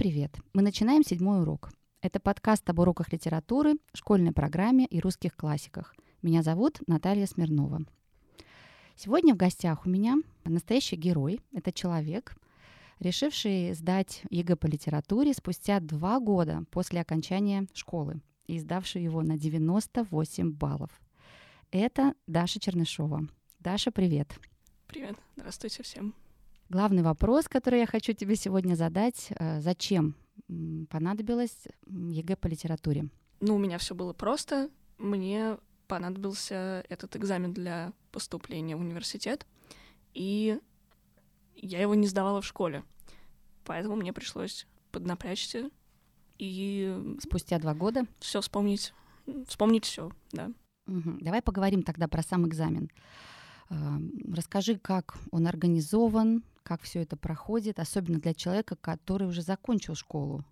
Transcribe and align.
Привет! 0.00 0.34
Мы 0.54 0.62
начинаем 0.62 1.02
седьмой 1.02 1.42
урок. 1.42 1.68
Это 2.00 2.20
подкаст 2.20 2.66
об 2.70 2.78
уроках 2.78 3.12
литературы, 3.12 3.74
школьной 3.92 4.32
программе 4.32 4.86
и 4.86 4.98
русских 4.98 5.36
классиках. 5.36 5.94
Меня 6.22 6.42
зовут 6.42 6.78
Наталья 6.86 7.26
Смирнова. 7.26 7.82
Сегодня 8.96 9.34
в 9.34 9.36
гостях 9.36 9.84
у 9.84 9.90
меня 9.90 10.16
настоящий 10.46 10.96
герой. 10.96 11.42
Это 11.52 11.70
человек, 11.70 12.34
решивший 12.98 13.74
сдать 13.74 14.22
ЕГЭ 14.30 14.56
по 14.56 14.64
литературе 14.68 15.34
спустя 15.34 15.80
два 15.80 16.18
года 16.18 16.64
после 16.70 17.02
окончания 17.02 17.66
школы 17.74 18.22
и 18.46 18.58
сдавший 18.58 19.02
его 19.02 19.20
на 19.20 19.36
98 19.36 20.50
баллов. 20.50 20.98
Это 21.72 22.14
Даша 22.26 22.58
Чернышова. 22.58 23.28
Даша, 23.58 23.90
привет. 23.90 24.34
Привет, 24.86 25.18
здравствуйте 25.36 25.82
всем. 25.82 26.14
Главный 26.70 27.02
вопрос, 27.02 27.48
который 27.48 27.80
я 27.80 27.86
хочу 27.86 28.12
тебе 28.12 28.36
сегодня 28.36 28.76
задать, 28.76 29.26
э, 29.30 29.60
зачем 29.60 30.14
понадобилось 30.88 31.66
ЕГЭ 31.88 32.36
по 32.36 32.46
литературе? 32.46 33.08
Ну, 33.40 33.56
у 33.56 33.58
меня 33.58 33.76
все 33.78 33.92
было 33.92 34.12
просто. 34.12 34.70
Мне 34.96 35.58
понадобился 35.88 36.84
этот 36.88 37.16
экзамен 37.16 37.52
для 37.52 37.92
поступления 38.12 38.76
в 38.76 38.80
университет, 38.80 39.48
и 40.14 40.60
я 41.56 41.80
его 41.80 41.96
не 41.96 42.06
сдавала 42.06 42.40
в 42.40 42.46
школе. 42.46 42.84
Поэтому 43.64 43.96
мне 43.96 44.12
пришлось 44.12 44.68
поднапрячься 44.92 45.70
и... 46.38 47.16
Спустя 47.20 47.58
два 47.58 47.74
года? 47.74 48.04
Все 48.20 48.40
вспомнить, 48.40 48.94
вспомнить 49.48 49.86
все, 49.86 50.12
да. 50.30 50.52
Угу. 50.86 51.18
Давай 51.20 51.42
поговорим 51.42 51.82
тогда 51.82 52.06
про 52.06 52.22
сам 52.22 52.46
экзамен. 52.46 52.92
Расскажи, 53.68 54.78
как 54.78 55.16
он 55.32 55.48
организован, 55.48 56.44
как 56.62 56.82
все 56.82 57.02
это 57.02 57.16
проходит, 57.16 57.78
особенно 57.78 58.18
для 58.18 58.34
человека, 58.34 58.76
который 58.76 59.26
уже 59.28 59.42
закончил 59.42 59.94
школу. 59.94 60.44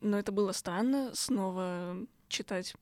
Ну, 0.00 0.16
это 0.16 0.32
было 0.32 0.52
странно 0.52 1.10
снова 1.14 1.96
читать 2.28 2.74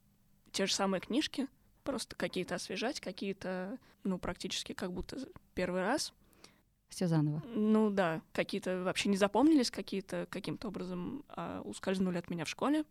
те 0.52 0.66
же 0.66 0.74
самые 0.74 1.00
книжки, 1.00 1.48
просто 1.82 2.16
какие-то 2.16 2.54
освежать, 2.54 3.00
какие-то, 3.00 3.78
ну, 4.04 4.18
практически 4.18 4.72
как 4.72 4.92
будто 4.92 5.18
первый 5.54 5.82
раз. 5.82 6.12
Все 6.88 7.06
заново. 7.06 7.42
Ну 7.46 7.90
да, 7.90 8.22
какие-то 8.32 8.82
вообще 8.82 9.08
не 9.08 9.16
запомнились, 9.16 9.70
какие-то 9.70 10.26
каким-то 10.30 10.68
образом 10.68 11.24
а, 11.28 11.60
ускользнули 11.62 12.16
от 12.18 12.30
меня 12.30 12.44
в 12.44 12.48
школе. 12.48 12.84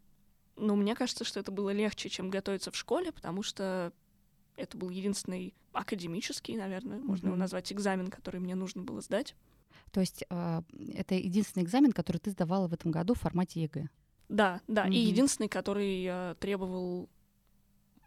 Но 0.55 0.75
мне 0.75 0.95
кажется, 0.95 1.23
что 1.23 1.39
это 1.39 1.51
было 1.51 1.71
легче, 1.71 2.09
чем 2.09 2.29
готовиться 2.29 2.71
в 2.71 2.75
школе, 2.75 3.11
потому 3.11 3.43
что 3.43 3.91
это 4.55 4.77
был 4.77 4.89
единственный 4.89 5.53
академический, 5.71 6.57
наверное, 6.57 6.99
можно 6.99 7.25
mm-hmm. 7.25 7.29
его 7.29 7.37
назвать, 7.37 7.71
экзамен, 7.71 8.07
который 8.07 8.39
мне 8.39 8.55
нужно 8.55 8.81
было 8.81 9.01
сдать. 9.01 9.35
То 9.91 9.99
есть 9.99 10.23
э, 10.29 10.61
это 10.93 11.15
единственный 11.15 11.63
экзамен, 11.63 11.91
который 11.91 12.17
ты 12.17 12.31
сдавала 12.31 12.67
в 12.67 12.73
этом 12.73 12.91
году 12.91 13.13
в 13.13 13.19
формате 13.19 13.61
ЕГЭ? 13.63 13.89
Да, 14.29 14.61
да, 14.67 14.87
mm-hmm. 14.87 14.93
и 14.93 14.97
единственный, 14.97 15.47
который 15.47 16.05
э, 16.05 16.35
требовал 16.39 17.09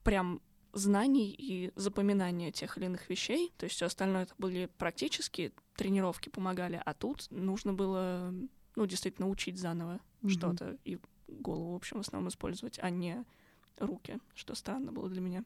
прям 0.04 0.40
знаний 0.72 1.34
и 1.36 1.72
запоминания 1.77 2.52
тех 2.52 2.77
или 2.78 2.86
иных 2.86 3.08
вещей. 3.08 3.52
То 3.56 3.64
есть 3.64 3.77
все 3.77 3.86
остальное 3.86 4.24
это 4.24 4.34
были 4.38 4.68
практические 4.78 5.52
тренировки 5.77 6.28
помогали, 6.28 6.80
а 6.84 6.94
тут 6.94 7.27
нужно 7.30 7.72
было, 7.72 8.32
ну, 8.77 8.86
действительно 8.86 9.28
учить 9.28 9.58
заново 9.58 10.00
mm-hmm. 10.22 10.28
что-то 10.28 10.78
и 10.84 10.98
голову, 11.28 11.72
в 11.72 11.77
общем, 11.77 11.98
в 11.98 12.00
основном 12.00 12.28
использовать, 12.28 12.78
а 12.80 12.90
не 12.90 13.24
руки, 13.78 14.18
что 14.34 14.55
странно 14.55 14.92
было 14.92 15.08
для 15.08 15.20
меня. 15.20 15.44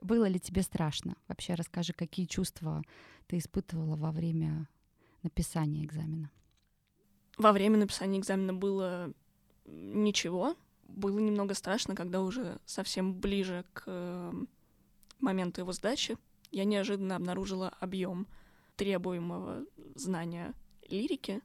Было 0.00 0.26
ли 0.26 0.40
тебе 0.40 0.62
страшно? 0.62 1.16
Вообще 1.26 1.54
расскажи, 1.54 1.92
какие 1.92 2.26
чувства 2.26 2.82
ты 3.26 3.38
испытывала 3.38 3.96
во 3.96 4.10
время 4.10 4.68
написания 5.22 5.84
экзамена? 5.84 6.30
Во 7.36 7.52
время 7.52 7.78
написания 7.78 8.18
экзамена 8.18 8.54
было 8.54 9.12
ничего. 9.64 10.56
Было 10.84 11.18
немного 11.18 11.54
страшно, 11.54 11.94
когда 11.94 12.22
уже 12.22 12.58
совсем 12.64 13.14
ближе 13.14 13.64
к 13.72 14.32
моменту 15.20 15.60
его 15.60 15.72
сдачи 15.72 16.16
я 16.50 16.64
неожиданно 16.64 17.16
обнаружила 17.16 17.68
объем 17.80 18.26
требуемого 18.76 19.66
знания 19.94 20.54
лирики. 20.88 21.42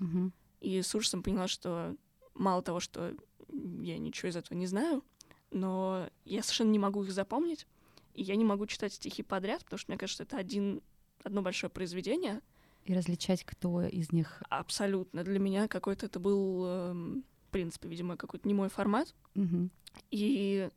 Угу. 0.00 0.32
И 0.60 0.82
с 0.82 0.94
ужасом 0.94 1.22
поняла, 1.22 1.48
что 1.48 1.96
мало 2.34 2.62
того, 2.62 2.80
что 2.80 3.14
я 3.48 3.98
ничего 3.98 4.28
из 4.28 4.36
этого 4.36 4.56
не 4.56 4.66
знаю, 4.66 5.04
но 5.50 6.08
я 6.24 6.42
совершенно 6.42 6.70
не 6.70 6.78
могу 6.78 7.04
их 7.04 7.12
запомнить, 7.12 7.66
и 8.14 8.22
я 8.22 8.36
не 8.36 8.44
могу 8.44 8.66
читать 8.66 8.92
стихи 8.92 9.22
подряд, 9.22 9.64
потому 9.64 9.78
что 9.78 9.90
мне 9.90 9.98
кажется, 9.98 10.22
это 10.22 10.36
один, 10.36 10.82
одно 11.22 11.42
большое 11.42 11.70
произведение. 11.70 12.40
И 12.88 12.94
различать, 12.94 13.44
кто 13.44 13.82
из 13.82 14.12
них. 14.12 14.42
Абсолютно. 14.48 15.22
Для 15.22 15.38
меня 15.38 15.68
какой-то 15.68 16.06
это 16.06 16.18
был, 16.18 16.64
э, 16.64 16.92
в 16.94 17.50
принципе, 17.50 17.86
видимо, 17.86 18.16
какой-то 18.16 18.48
не 18.48 18.54
мой 18.54 18.70
формат. 18.70 19.14
Угу. 19.34 19.68
И 20.10 20.70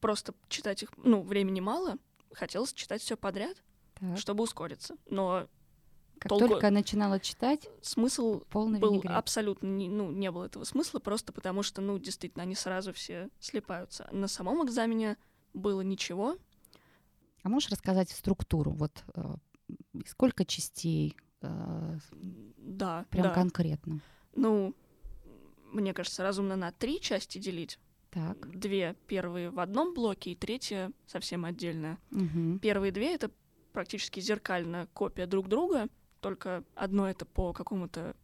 просто 0.00 0.32
читать 0.48 0.84
их, 0.84 0.90
ну, 0.96 1.22
времени 1.22 1.58
мало, 1.58 1.96
хотелось 2.32 2.72
читать 2.72 3.02
все 3.02 3.16
подряд, 3.16 3.56
так. 3.94 4.16
чтобы 4.16 4.44
ускориться. 4.44 4.96
Но 5.10 5.48
как 6.20 6.28
толку... 6.28 6.46
только 6.46 6.70
начинала 6.70 7.18
читать, 7.18 7.68
смысл 7.82 8.42
полный 8.50 8.78
был 8.78 8.92
винегрет. 8.92 9.12
абсолютно 9.16 9.66
не, 9.66 9.88
ну 9.88 10.12
не 10.12 10.30
было 10.30 10.44
этого 10.44 10.62
смысла 10.62 11.00
просто 11.00 11.32
потому 11.32 11.64
что 11.64 11.80
ну 11.80 11.98
действительно 11.98 12.44
они 12.44 12.54
сразу 12.54 12.92
все 12.92 13.28
слепаются. 13.40 14.08
На 14.12 14.28
самом 14.28 14.64
экзамене 14.64 15.16
было 15.52 15.80
ничего. 15.80 16.36
А 17.42 17.48
можешь 17.48 17.70
рассказать 17.70 18.10
структуру 18.10 18.70
вот 18.70 19.02
э, 19.14 19.34
сколько 20.06 20.44
частей? 20.44 21.16
Э, 21.46 21.98
да. 22.58 23.06
Прям 23.10 23.24
да. 23.24 23.34
конкретно. 23.34 24.00
Ну 24.34 24.74
мне 25.72 25.92
кажется 25.92 26.22
разумно 26.22 26.56
на 26.56 26.72
три 26.72 27.00
части 27.00 27.38
делить. 27.38 27.78
Так. 28.10 28.48
Две 28.56 28.96
первые 29.08 29.50
в 29.50 29.58
одном 29.58 29.92
блоке 29.92 30.32
и 30.32 30.36
третья 30.36 30.92
совсем 31.06 31.44
отдельная. 31.44 31.98
Угу. 32.12 32.60
Первые 32.60 32.92
две 32.92 33.14
это 33.14 33.30
практически 33.72 34.20
зеркальная 34.20 34.86
копия 34.92 35.26
друг 35.26 35.48
друга 35.48 35.88
только 36.24 36.64
одно 36.74 37.06
это 37.06 37.26
по 37.26 37.52
какому-то 37.52 38.16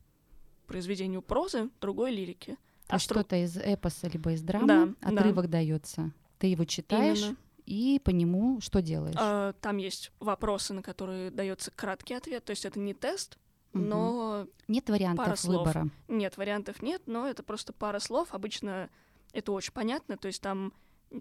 произведению 0.67 1.21
прозы, 1.21 1.69
другое 1.83 2.11
лирики. 2.11 2.57
А, 2.89 2.97
а 2.97 2.99
что-то 2.99 3.37
из 3.37 3.59
эпоса 3.59 4.09
либо 4.09 4.33
из 4.33 4.41
драмы 4.41 4.67
да, 4.67 4.89
отрывок 5.03 5.47
да. 5.47 5.59
дается. 5.59 6.11
Ты 6.39 6.47
его 6.47 6.65
читаешь 6.65 7.21
Именно. 7.21 7.37
И 7.71 8.01
по 8.01 8.11
нему 8.11 8.61
что 8.61 8.83
делаешь? 8.83 9.15
А, 9.17 9.53
там 9.61 9.77
есть 9.77 10.11
вопросы, 10.19 10.75
на 10.75 10.83
которые 10.83 11.31
дается 11.31 11.71
краткий 11.71 12.15
ответ. 12.15 12.45
То 12.45 12.51
есть 12.51 12.65
это 12.65 12.81
не 12.81 12.95
тест, 12.95 13.39
угу. 13.73 13.85
но 13.85 14.47
нет 14.67 14.91
вариантов 14.91 15.25
пара 15.25 15.37
слов. 15.37 15.69
выбора. 15.69 15.89
Нет 16.09 16.37
вариантов 16.37 16.83
нет, 16.83 17.03
но 17.07 17.29
это 17.29 17.45
просто 17.45 17.73
пара 17.73 18.01
слов. 18.01 18.35
Обычно 18.35 18.91
это 19.33 19.53
очень 19.53 19.73
понятно. 19.73 20.17
То 20.17 20.27
есть 20.27 20.43
там 20.43 20.73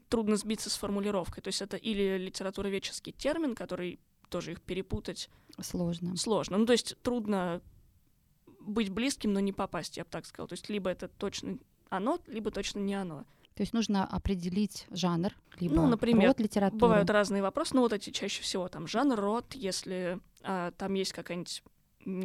трудно 0.09 0.37
сбиться 0.37 0.71
с 0.71 0.75
формулировкой. 0.75 1.43
То 1.43 1.49
есть 1.49 1.61
это 1.61 1.77
или 1.77 2.17
литературоведческий 2.17 3.13
термин, 3.13 3.53
который 3.53 3.99
тоже 4.29 4.53
их 4.53 4.61
перепутать 4.61 5.29
сложно. 5.61 6.17
Сложно. 6.17 6.57
Ну, 6.57 6.65
то 6.65 6.71
есть 6.71 6.97
трудно 7.03 7.61
быть 8.59 8.89
близким, 8.89 9.33
но 9.33 9.39
не 9.39 9.53
попасть, 9.53 9.97
я 9.97 10.03
бы 10.03 10.09
так 10.09 10.25
сказала. 10.25 10.47
То 10.47 10.53
есть 10.53 10.67
либо 10.67 10.89
это 10.89 11.09
точно 11.09 11.59
оно, 11.89 12.19
либо 12.25 12.49
точно 12.49 12.79
не 12.79 12.95
оно. 12.95 13.25
То 13.59 13.63
есть 13.63 13.73
нужно 13.73 14.05
определить 14.05 14.87
жанр, 14.89 15.33
либо 15.59 15.75
ну, 15.75 15.87
например, 15.87 16.29
род 16.29 16.39
литературы. 16.39 16.79
Бывают 16.79 17.09
разные 17.09 17.41
вопросы, 17.41 17.75
ну 17.75 17.81
вот 17.81 17.91
эти 17.91 18.09
чаще 18.09 18.41
всего 18.41 18.69
там 18.69 18.87
жанр, 18.87 19.19
род, 19.19 19.53
если 19.53 20.21
а, 20.43 20.71
там 20.77 20.93
есть 20.93 21.11
какая-нибудь 21.11 21.61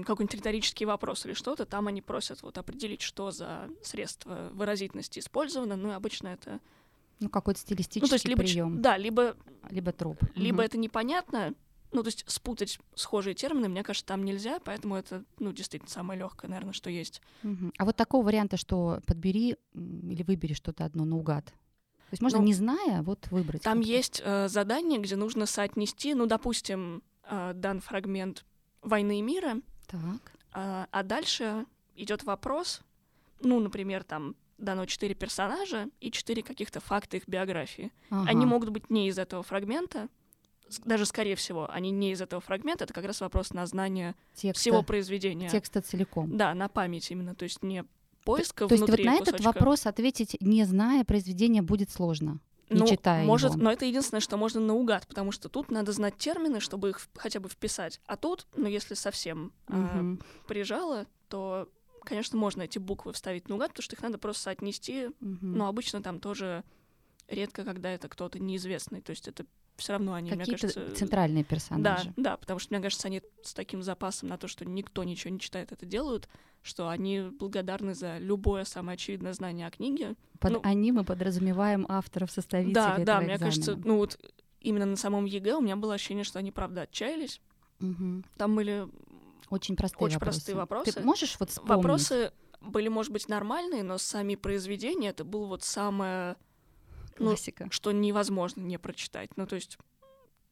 какой-нибудь 0.07 0.33
риторический 0.33 0.85
вопрос 0.85 1.27
или 1.27 1.33
что-то, 1.33 1.67
там 1.67 1.89
они 1.89 2.03
просят 2.03 2.41
вот 2.43 2.57
определить, 2.57 3.03
что 3.03 3.33
за 3.33 3.69
средство 3.83 4.51
выразительности 4.53 5.19
использовано. 5.19 5.75
Ну, 5.75 5.91
и 5.91 5.95
обычно 5.95 6.29
это 6.29 6.61
ну, 7.19 7.29
какой-то 7.29 7.59
стилистический 7.59 8.03
ну, 8.03 8.07
то 8.07 8.15
есть 8.15 8.29
либо, 8.29 8.43
прием. 8.45 8.81
Да, 8.81 8.97
либо... 8.97 9.37
Либо 9.71 9.91
троп. 9.91 10.23
Либо 10.37 10.59
угу. 10.59 10.63
это 10.63 10.79
непонятно, 10.79 11.55
ну, 11.95 12.03
то 12.03 12.09
есть 12.09 12.25
спутать 12.27 12.79
схожие 12.95 13.35
термины, 13.35 13.69
мне 13.69 13.83
кажется, 13.83 14.07
там 14.07 14.25
нельзя, 14.25 14.59
поэтому 14.61 14.97
это, 14.97 15.25
ну, 15.39 15.53
действительно 15.53 15.91
самое 15.91 16.19
легкое, 16.19 16.51
наверное, 16.51 16.73
что 16.73 16.91
есть. 16.91 17.23
Угу. 17.43 17.73
А 17.79 17.85
вот 17.85 17.97
такого 17.97 18.27
варианта, 18.27 18.57
что 18.57 19.01
подбери 19.07 19.57
или 19.75 20.23
выбери 20.23 20.53
что-то 20.53 20.85
одно 20.85 21.05
наугад. 21.05 21.47
То 21.47 21.53
есть 22.11 22.23
можно, 22.23 22.41
ну, 22.41 22.45
не 22.45 22.55
зная, 22.55 23.03
вот 23.03 23.29
выбрать. 23.31 23.63
Там 23.63 23.81
есть 23.81 24.21
э, 24.25 24.49
задание, 24.49 25.01
где 25.01 25.17
нужно 25.17 25.47
соотнести, 25.47 26.15
ну, 26.15 26.27
допустим, 26.27 27.03
э, 27.25 27.53
дан 27.55 27.81
фрагмент 27.81 28.45
«Войны 28.83 29.21
и 29.21 29.23
мира», 29.23 29.57
так. 29.87 30.01
Э, 30.55 30.87
а 30.91 31.03
дальше 31.03 31.67
идет 31.95 32.25
вопрос, 32.25 32.83
ну, 33.41 33.61
например, 33.61 34.05
там 34.05 34.37
дано 34.59 34.87
четыре 34.87 35.15
персонажа 35.15 35.89
и 36.01 36.11
четыре 36.11 36.43
каких-то 36.43 36.81
факта 36.81 37.17
их 37.17 37.27
биографии. 37.27 37.93
Ага. 38.11 38.31
Они 38.31 38.47
могут 38.47 38.71
быть 38.71 38.91
не 38.91 39.09
из 39.09 39.19
этого 39.19 39.43
фрагмента, 39.43 40.09
даже 40.85 41.07
скорее 41.07 41.37
всего, 41.37 41.71
они 41.71 41.91
не 41.91 42.13
из 42.13 42.21
этого 42.21 42.41
фрагмента, 42.41 42.85
это 42.85 42.93
как 42.93 43.05
раз 43.05 43.21
вопрос 43.21 43.53
на 43.53 43.67
знание 43.67 44.15
текста, 44.35 44.61
всего 44.61 44.83
произведения. 44.83 45.49
Текста 45.49 45.83
целиком. 45.83 46.37
Да, 46.37 46.55
на 46.55 46.69
память 46.69 47.11
именно, 47.11 47.35
то 47.35 47.45
есть 47.45 47.63
не 47.63 47.85
поиска 48.25 48.65
То, 48.65 48.69
то 48.69 48.75
есть 48.75 48.89
вот 48.89 49.05
на 49.05 49.17
этот 49.17 49.41
вопрос 49.41 49.87
ответить, 49.87 50.37
не 50.41 50.65
зная 50.65 51.05
произведения, 51.05 51.63
будет 51.63 51.91
сложно, 51.91 52.41
не 52.71 52.81
ну, 52.81 52.87
читая 52.87 53.25
может, 53.25 53.53
его. 53.53 53.63
Но 53.63 53.73
это 53.73 53.85
единственное, 53.85 54.21
что 54.21 54.37
можно 54.37 54.61
наугад, 54.61 55.07
потому 55.07 55.33
что 55.33 55.49
тут 55.49 55.71
надо 55.71 55.93
знать 55.93 56.17
термины, 56.17 56.61
чтобы 56.61 56.91
их 56.91 57.09
хотя 57.15 57.41
бы 57.41 57.49
вписать. 57.49 58.01
А 58.07 58.17
тут, 58.17 58.47
ну 58.57 58.67
если 58.67 58.95
совсем 58.95 59.53
угу. 59.69 59.79
э, 59.79 60.17
прижало, 60.47 61.07
то 61.29 61.69
конечно, 62.05 62.39
можно 62.39 62.63
эти 62.63 62.79
буквы 62.79 63.13
вставить 63.13 63.49
наугад, 63.49 63.71
потому 63.71 63.83
что 63.83 63.97
их 63.97 64.03
надо 64.03 64.19
просто 64.19 64.43
соотнести, 64.43 65.09
Мгм. 65.21 65.57
но 65.57 65.69
обычно 65.69 66.03
там 66.03 66.21
тоже 66.21 66.63
редко, 67.29 67.65
когда 67.65 67.91
это 67.91 68.09
кто-то 68.09 68.39
неизвестный, 68.39 69.01
то 69.01 69.11
есть 69.11 69.27
это 69.27 69.47
все 69.77 69.93
равно 69.93 70.15
они, 70.15 70.31
мне 70.31 70.39
Какие-то 70.41 70.69
кажется... 70.73 70.95
центральные 70.97 71.43
Да, 71.45 71.49
персонажи. 71.49 72.13
да, 72.17 72.37
потому 72.37 72.59
что, 72.59 72.75
мне 72.75 72.83
кажется, 72.83 73.09
они 73.09 73.23
с 73.43 73.55
таким 73.55 73.83
запасом 73.83 74.29
на 74.29 74.39
то, 74.39 74.49
что 74.49 74.65
никто 74.65 75.05
ничего 75.05 75.33
не 75.33 75.41
читает, 75.41 75.73
это 75.73 75.85
делают, 75.87 76.29
что 76.63 76.89
они 76.89 77.21
благодарны 77.39 77.95
за 77.95 78.19
любое 78.19 78.65
самое 78.65 78.95
очевидное 78.95 79.33
знание 79.33 79.67
о 79.67 79.71
книге. 79.71 80.15
Под 80.41 80.53
ну- 80.53 80.61
они 80.63 80.93
мы 80.93 81.05
подразумеваем 81.05 81.87
авторов, 81.89 82.31
составителей 82.31 82.75
да, 82.75 82.93
этого 82.93 83.05
да, 83.05 83.17
мне 83.21 83.35
экзамена. 83.35 83.39
кажется, 83.45 83.77
ну 83.85 83.97
вот 83.99 84.19
именно 84.61 84.87
на 84.87 84.97
самом 84.97 85.25
ЕГЭ 85.27 85.57
у 85.57 85.61
меня 85.61 85.77
было 85.77 85.95
ощущение, 85.95 86.25
что 86.25 86.39
они 86.39 86.51
правда 86.53 86.83
отчаялись. 86.83 87.41
Мгм. 87.81 88.25
Там 88.39 88.55
были 88.57 88.87
Очень 89.51 89.77
простые 89.77 90.07
Очень 90.07 90.15
вопросы. 90.15 90.39
простые 90.39 90.57
вопросы. 90.57 90.93
Ты 90.93 91.01
можешь 91.03 91.37
вот 91.39 91.51
вспомнить? 91.51 91.77
вопросы, 91.77 92.33
были, 92.63 92.89
может 92.89 93.13
быть, 93.13 93.29
нормальные, 93.29 93.83
но 93.83 93.99
сами 93.99 94.37
произведения 94.37 95.11
это 95.11 95.23
было 95.25 95.47
вот 95.47 95.65
самое, 95.65 96.37
ну, 97.19 97.27
Классика. 97.27 97.69
что 97.71 97.93
невозможно 97.93 98.61
не 98.61 98.79
прочитать. 98.79 99.37
Ну, 99.37 99.47
то 99.47 99.55
есть 99.57 99.79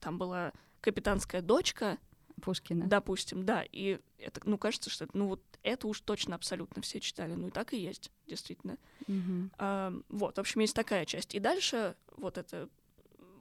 там 0.01 0.19
была 0.19 0.53
капитанская 0.81 1.43
дочка, 1.43 1.99
Пушкина. 2.41 2.87
допустим, 2.87 3.45
да, 3.45 3.65
и 3.71 4.01
это, 4.19 4.41
ну, 4.45 4.59
кажется, 4.59 4.91
что 4.91 5.05
это, 5.05 5.17
ну, 5.17 5.29
вот 5.29 5.43
это 5.63 5.87
уж 5.87 6.01
точно 6.01 6.35
абсолютно 6.35 6.83
все 6.83 7.01
читали. 7.01 7.35
Ну, 7.35 7.49
и 7.49 7.51
так 7.51 7.73
и 7.73 7.79
есть, 7.79 8.11
действительно. 8.27 8.79
Мгм. 9.07 9.51
А, 9.59 9.93
вот, 10.09 10.37
в 10.37 10.41
общем, 10.41 10.61
есть 10.61 10.75
такая 10.75 11.05
часть. 11.05 11.35
И 11.35 11.39
дальше 11.39 11.95
вот 12.17 12.39
это 12.39 12.69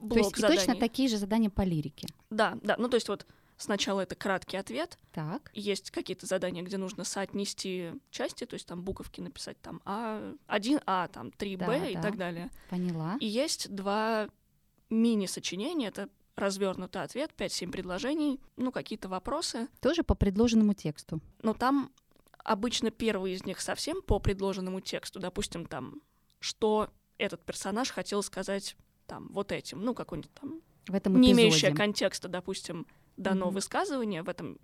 блок 0.00 0.12
То 0.14 0.18
есть 0.18 0.38
и 0.38 0.40
заданий. 0.40 0.58
точно 0.60 0.76
такие 0.76 1.08
же 1.08 1.16
задания 1.16 1.50
по 1.50 1.62
лирике. 1.62 2.06
Да, 2.30 2.58
да, 2.62 2.76
ну, 2.78 2.88
то 2.88 2.96
есть 2.96 3.08
вот 3.08 3.26
сначала 3.62 4.00
это 4.00 4.14
краткий 4.14 4.56
ответ, 4.56 4.98
Так. 5.12 5.50
есть 5.54 5.90
какие-то 5.90 6.26
задания, 6.26 6.62
где 6.62 6.76
нужно 6.76 7.04
соотнести 7.04 7.92
части, 8.10 8.44
то 8.44 8.54
есть 8.54 8.66
там 8.66 8.82
буковки 8.82 9.20
написать 9.20 9.60
там 9.60 9.80
А, 9.84 10.34
1А, 10.48 11.08
там 11.08 11.28
3Б 11.28 11.66
Да, 11.66 11.86
и 11.88 11.94
да. 11.94 12.02
так 12.02 12.16
далее. 12.16 12.50
Поняла. 12.68 13.16
И 13.20 13.26
есть 13.26 13.74
два 13.74 14.28
мини-сочинения, 14.90 15.88
это 15.88 16.08
развернутый 16.36 17.02
ответ, 17.02 17.30
5-7 17.36 17.70
предложений, 17.70 18.40
ну, 18.56 18.72
какие-то 18.72 19.08
вопросы. 19.08 19.68
Тоже 19.80 20.02
по 20.02 20.14
предложенному 20.14 20.74
тексту. 20.74 21.20
Но 21.42 21.54
там 21.54 21.90
обычно 22.44 22.90
первый 22.90 23.32
из 23.32 23.44
них 23.44 23.60
совсем 23.60 24.02
по 24.02 24.18
предложенному 24.18 24.80
тексту. 24.80 25.20
Допустим, 25.20 25.66
там, 25.66 26.00
что 26.40 26.90
этот 27.18 27.44
персонаж 27.44 27.90
хотел 27.90 28.22
сказать 28.22 28.76
там 29.06 29.28
вот 29.32 29.52
этим, 29.52 29.82
ну, 29.82 29.94
какой-нибудь 29.94 30.32
там 30.34 30.60
В 30.88 30.94
этом 30.94 31.20
не 31.20 31.28
эпизоде. 31.28 31.42
имеющее 31.48 31.74
контекста, 31.74 32.28
допустим, 32.28 32.86
дано 33.16 33.46
Мгм. 33.46 33.54
высказывание 33.54 34.22
в 34.22 34.28
этом, 34.28 34.58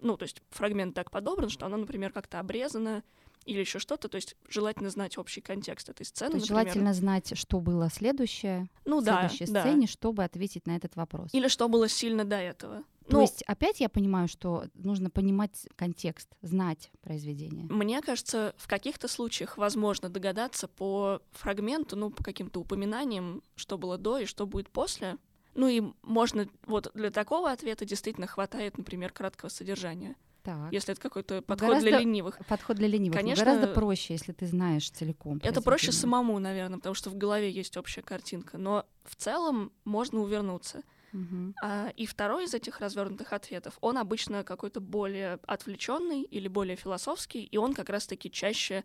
ну, 0.00 0.16
то 0.16 0.24
есть 0.24 0.42
фрагмент 0.50 0.94
так 0.94 1.10
подобран, 1.10 1.48
что 1.48 1.66
оно, 1.66 1.76
например, 1.76 2.12
как-то 2.12 2.40
обрезано 2.40 3.02
или 3.44 3.60
еще 3.60 3.78
что-то, 3.78 4.08
то 4.08 4.16
есть 4.16 4.36
желательно 4.48 4.90
знать 4.90 5.18
общий 5.18 5.40
контекст 5.40 5.88
этой 5.90 6.06
сцены, 6.06 6.32
То 6.32 6.36
есть 6.38 6.48
например. 6.48 6.66
желательно 6.72 6.94
знать, 6.94 7.36
что 7.36 7.60
было 7.60 7.90
следующее 7.90 8.68
ну 8.84 9.00
в 9.00 9.04
да, 9.04 9.28
следующей 9.28 9.52
да. 9.52 9.60
сцене, 9.60 9.86
чтобы 9.86 10.24
ответить 10.24 10.66
на 10.66 10.76
этот 10.76 10.96
вопрос. 10.96 11.28
Или 11.32 11.48
что 11.48 11.68
было 11.68 11.88
сильно 11.88 12.24
до 12.24 12.36
этого. 12.36 12.84
То 13.06 13.16
ну, 13.16 13.20
есть 13.20 13.42
опять 13.42 13.80
я 13.80 13.90
понимаю, 13.90 14.28
что 14.28 14.64
нужно 14.74 15.10
понимать 15.10 15.66
контекст, 15.76 16.28
знать 16.40 16.90
произведение. 17.02 17.66
Мне 17.68 18.00
кажется, 18.00 18.54
в 18.56 18.66
каких-то 18.66 19.08
случаях 19.08 19.58
возможно 19.58 20.08
догадаться 20.08 20.68
по 20.68 21.20
фрагменту, 21.32 21.96
ну, 21.96 22.10
по 22.10 22.24
каким-то 22.24 22.60
упоминаниям, 22.60 23.42
что 23.56 23.76
было 23.76 23.98
до 23.98 24.20
и 24.20 24.24
что 24.24 24.46
будет 24.46 24.70
после. 24.70 25.18
Ну 25.54 25.68
и 25.68 25.82
можно, 26.02 26.48
вот 26.66 26.90
для 26.94 27.10
такого 27.10 27.50
ответа 27.50 27.84
действительно 27.84 28.26
хватает, 28.26 28.76
например, 28.78 29.12
краткого 29.12 29.48
содержания. 29.48 30.16
Так. 30.42 30.70
Если 30.72 30.92
это 30.92 31.00
какой-то 31.00 31.40
подход 31.40 31.68
Гораздо- 31.70 31.88
для 31.88 31.98
ленивых. 32.00 32.38
Подход 32.46 32.76
для 32.76 32.86
ленивых. 32.86 33.14
Но 33.16 33.20
Конечно, 33.22 33.44
Гораздо 33.44 33.68
проще, 33.68 34.12
если 34.12 34.32
ты 34.32 34.46
знаешь 34.46 34.90
целиком. 34.90 35.40
Это 35.42 35.62
проще 35.62 35.90
самому, 35.90 36.38
наверное, 36.38 36.76
потому 36.78 36.94
что 36.94 37.08
в 37.08 37.16
голове 37.16 37.50
есть 37.50 37.76
общая 37.78 38.02
картинка. 38.02 38.58
Но 38.58 38.84
в 39.04 39.16
целом 39.16 39.72
можно 39.84 40.20
увернуться. 40.20 40.82
Мгм. 41.12 41.54
А, 41.62 41.90
и 41.96 42.04
второй 42.06 42.44
из 42.44 42.54
этих 42.54 42.80
развернутых 42.80 43.32
ответов, 43.32 43.78
он 43.80 43.96
обычно 43.96 44.44
какой-то 44.44 44.80
более 44.80 45.38
отвлеченный 45.46 46.22
или 46.22 46.48
более 46.48 46.76
философский, 46.76 47.44
и 47.44 47.56
он 47.56 47.72
как 47.72 47.88
раз-таки 47.88 48.30
чаще 48.30 48.84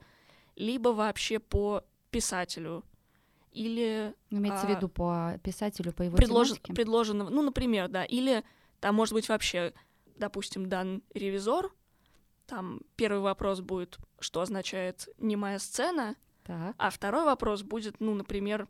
либо 0.56 0.90
вообще 0.90 1.40
по 1.40 1.84
писателю, 2.12 2.86
или 3.52 4.14
Имеется 4.30 4.66
в 4.68 4.70
а, 4.70 4.76
виду 4.76 4.90
по 4.90 5.40
писателю, 5.44 5.92
по 5.94 6.04
его 6.04 6.16
предложен, 6.18 6.56
тематике? 6.56 6.74
предложенного, 6.74 7.30
ну, 7.30 7.42
например, 7.42 7.88
да, 7.88 8.04
или 8.06 8.44
там 8.80 8.96
может 8.96 9.14
быть 9.14 9.28
вообще, 9.30 9.74
допустим, 10.18 10.68
дан 10.70 11.02
ревизор, 11.14 11.72
там 12.46 12.82
первый 12.96 13.22
вопрос 13.22 13.62
будет, 13.62 13.98
что 14.20 14.42
означает 14.42 15.08
немая 15.18 15.60
сцена, 15.60 16.16
Так. 16.46 16.76
а 16.78 16.90
второй 16.90 17.26
вопрос 17.26 17.64
будет, 17.64 18.00
ну, 18.00 18.14
например, 18.16 18.68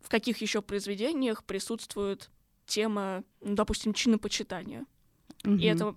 в 0.00 0.08
каких 0.08 0.38
еще 0.38 0.62
произведениях 0.62 1.44
присутствует 1.44 2.30
тема, 2.66 3.22
ну, 3.40 3.54
допустим, 3.54 3.92
чинопочитания. 3.92 4.86
И 5.44 5.48
Мгм. 5.48 5.60
это, 5.62 5.96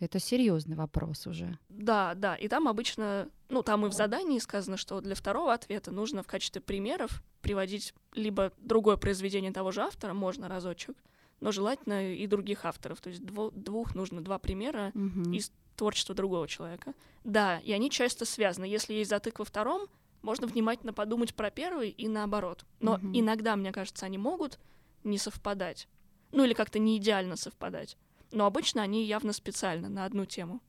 Это 0.00 0.18
серьезный 0.18 0.76
вопрос 0.76 1.26
уже. 1.26 1.58
да, 1.68 2.14
да, 2.14 2.36
и 2.36 2.48
там 2.48 2.68
обычно, 2.68 3.30
ну, 3.48 3.62
там 3.62 3.86
и 3.86 3.88
в 3.88 3.92
задании 3.92 4.38
сказано, 4.38 4.76
что 4.76 5.00
для 5.00 5.14
второго 5.14 5.52
ответа 5.52 5.90
нужно 5.90 6.22
в 6.22 6.26
качестве 6.26 6.60
примеров 6.60 7.22
приводить 7.42 7.94
либо 8.14 8.52
другое 8.58 8.96
произведение 8.96 9.52
того 9.52 9.70
же 9.70 9.82
автора, 9.82 10.14
можно 10.14 10.48
разочек, 10.48 10.96
но 11.40 11.52
желательно 11.52 12.14
и 12.14 12.26
других 12.26 12.64
авторов, 12.64 13.00
то 13.00 13.10
есть 13.10 13.22
дво- 13.22 13.52
двух 13.54 13.94
нужно 13.94 14.22
два 14.22 14.38
примера 14.38 14.90
Мгм. 14.94 15.32
из 15.32 15.52
творчества 15.76 16.14
другого 16.14 16.48
человека. 16.48 16.94
Да, 17.24 17.58
и 17.58 17.72
они 17.72 17.90
часто 17.90 18.24
связаны. 18.24 18.64
Если 18.64 18.94
есть 18.94 19.10
затык 19.10 19.38
во 19.38 19.44
втором, 19.44 19.82
можно 20.22 20.46
внимательно 20.46 20.92
подумать 20.92 21.34
про 21.34 21.50
первый 21.50 21.90
и 21.90 22.08
наоборот. 22.08 22.64
Но 22.80 22.96
Мгм. 22.96 23.12
иногда, 23.14 23.54
мне 23.54 23.70
кажется, 23.72 24.06
они 24.06 24.18
могут 24.18 24.58
не 25.04 25.18
совпадать. 25.18 25.86
Ну 26.32 26.44
или 26.44 26.54
как-то 26.54 26.78
не 26.78 26.96
идеально 26.96 27.36
совпадать. 27.36 27.96
Но 28.32 28.46
обычно 28.46 28.82
они 28.82 29.04
явно 29.04 29.32
специально 29.32 29.88
на 29.88 30.04
одну 30.04 30.24
тему. 30.24 30.60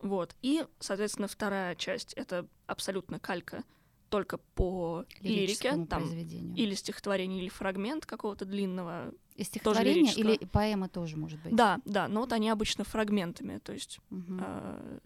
Вот. 0.00 0.36
И, 0.42 0.64
соответственно, 0.78 1.28
вторая 1.28 1.74
часть— 1.74 2.12
это 2.14 2.46
абсолютно 2.66 3.18
калька 3.18 3.64
только 4.08 4.38
по 4.38 5.04
лирике, 5.20 5.84
там 5.86 6.10
или 6.10 6.74
стихотворение, 6.74 7.42
или 7.42 7.48
фрагмент 7.48 8.06
какого-то 8.06 8.44
длинного. 8.44 9.12
И 9.34 9.44
стихотворение 9.44 10.14
или 10.14 10.36
поэма 10.46 10.88
тоже 10.88 11.16
может 11.16 11.40
быть? 11.40 11.54
Да, 11.54 11.80
да, 11.84 12.08
но 12.08 12.20
вот 12.20 12.32
они 12.32 12.48
обычно 12.48 12.84
фрагментами, 12.84 13.58
то 13.58 13.72
есть 13.72 13.98
Мгм. 14.10 14.40
э, 14.42 14.98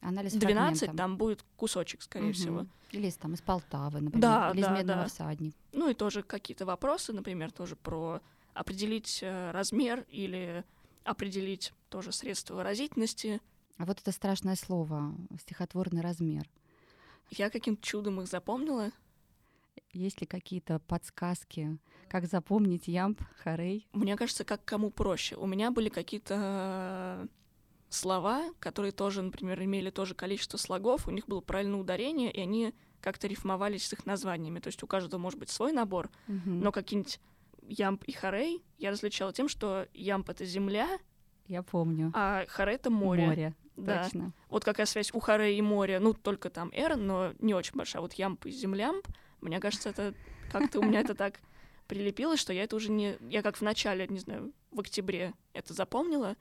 Анализ 0.00 0.32
12 0.32 0.78
фрагментом. 0.80 0.96
там 0.96 1.16
будет 1.16 1.44
кусочек, 1.56 2.02
скорее 2.02 2.26
Мгм. 2.26 2.32
всего. 2.34 2.66
Или 2.90 3.06
из, 3.08 3.16
там 3.16 3.34
из 3.34 3.42
Полтавы, 3.42 4.00
например, 4.00 4.20
Да, 4.20 4.50
или 4.52 4.60
из 4.60 4.66
да, 4.66 4.74
Медного 4.74 5.02
да. 5.02 5.06
всадника. 5.08 5.56
Ну 5.72 5.88
и 5.90 5.94
тоже 5.94 6.22
какие-то 6.22 6.66
вопросы, 6.66 7.12
например, 7.12 7.52
тоже 7.52 7.76
про 7.76 8.20
определить 8.54 9.20
э, 9.22 9.50
размер 9.52 10.04
или 10.08 10.64
определить 11.04 11.72
тоже 11.88 12.12
средства 12.12 12.56
выразительности. 12.56 13.40
А 13.78 13.84
вот 13.84 14.00
это 14.00 14.12
страшное 14.12 14.54
слово 14.56 15.14
стихотворный 15.40 16.02
размер. 16.02 16.48
Я 17.30 17.50
каким-то 17.50 17.82
чудом 17.82 18.20
их 18.20 18.28
запомнила. 18.28 18.90
Есть 19.92 20.20
ли 20.20 20.26
какие-то 20.26 20.78
подсказки, 20.80 21.78
как 22.08 22.26
запомнить 22.26 22.88
ямб, 22.88 23.20
харей? 23.42 23.86
Мне 23.92 24.16
кажется, 24.16 24.44
как 24.44 24.64
кому 24.64 24.90
проще. 24.90 25.36
У 25.36 25.46
меня 25.46 25.70
были 25.70 25.88
какие-то 25.88 26.34
э, 26.38 27.26
слова, 27.88 28.50
которые 28.58 28.92
тоже, 28.92 29.22
например, 29.22 29.62
имели 29.62 29.90
тоже 29.90 30.14
количество 30.14 30.56
слогов, 30.58 31.08
у 31.08 31.10
них 31.10 31.26
было 31.26 31.40
правильное 31.40 31.80
ударение, 31.80 32.30
и 32.30 32.40
они 32.40 32.74
как-то 33.00 33.26
рифмовались 33.26 33.86
с 33.86 33.92
их 33.92 34.06
названиями. 34.06 34.60
То 34.60 34.68
есть 34.68 34.82
у 34.82 34.86
каждого 34.86 35.18
может 35.20 35.38
быть 35.38 35.50
свой 35.50 35.72
набор, 35.72 36.10
Мгм. 36.26 36.60
но 36.60 36.72
какие-нибудь 36.72 37.20
ямб 37.68 38.04
и 38.04 38.12
харей 38.12 38.62
я 38.78 38.90
различала 38.90 39.32
тем, 39.32 39.48
что 39.48 39.86
ямб— 39.94 40.28
это 40.30 40.44
земля, 40.44 40.98
Я 41.46 41.62
помню. 41.62 42.10
а 42.14 42.44
харей— 42.48 42.74
это 42.76 42.90
море. 42.90 43.26
Море, 43.26 43.54
Да. 43.76 44.04
точно. 44.04 44.32
Вот 44.48 44.64
какая 44.64 44.86
связь 44.86 45.10
у 45.12 45.20
Харе 45.20 45.56
и 45.56 45.62
моря, 45.62 45.98
ну, 46.00 46.14
только 46.14 46.50
там 46.50 46.70
R, 46.72 46.96
но 46.96 47.32
не 47.40 47.54
очень 47.54 47.74
большая. 47.74 48.02
Вот 48.02 48.14
ямб 48.14 48.44
и 48.46 48.50
землямб, 48.50 49.06
мне 49.40 49.60
кажется, 49.60 49.88
это 49.90 50.14
как-то 50.50 50.80
у 50.80 50.82
меня 50.82 51.00
это 51.00 51.14
так 51.14 51.40
прилепилось, 51.88 52.40
что 52.40 52.52
я 52.52 52.64
это 52.64 52.76
уже 52.76 52.90
не... 52.90 53.16
Я 53.28 53.42
как 53.42 53.56
в 53.56 53.62
начале, 53.62 54.06
не 54.08 54.18
знаю, 54.18 54.52
в 54.70 54.80
октябре 54.80 55.34
это 55.52 55.74
запомнила, 55.74 56.36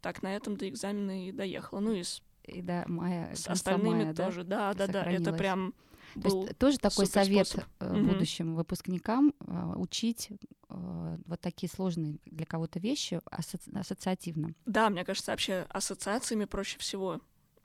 так 0.00 0.22
на 0.22 0.34
этом 0.34 0.56
до 0.56 0.68
экзамена 0.68 1.28
и 1.28 1.32
доехала. 1.32 1.80
Ну 1.80 1.92
и 1.92 2.02
с, 2.02 2.22
И 2.44 2.62
да, 2.62 2.84
мая, 2.86 3.34
с 3.34 3.46
остальными 3.48 4.04
мая, 4.04 4.14
тоже. 4.14 4.44
Да, 4.44 4.72
да, 4.74 4.86
да, 4.86 5.02
это 5.04 5.32
прям 5.32 5.74
То 6.14 6.20
есть 6.24 6.58
тоже 6.58 6.78
такой 6.78 7.06
совет 7.06 7.46
суперспособ. 7.48 7.70
э, 7.80 8.02
будущим 8.02 8.54
выпускникам 8.54 9.34
э, 9.40 9.72
учить 9.76 10.28
э, 10.68 11.18
вот 11.26 11.40
такие 11.40 11.68
сложные 11.70 12.18
для 12.26 12.46
кого-то 12.46 12.78
вещи 12.78 13.20
асоци- 13.30 13.78
ассоциативно. 13.78 14.54
Да, 14.64 14.88
мне 14.90 15.04
кажется, 15.04 15.30
вообще 15.32 15.66
ассоциациями 15.68 16.44
проще 16.46 16.78
всего. 16.78 17.20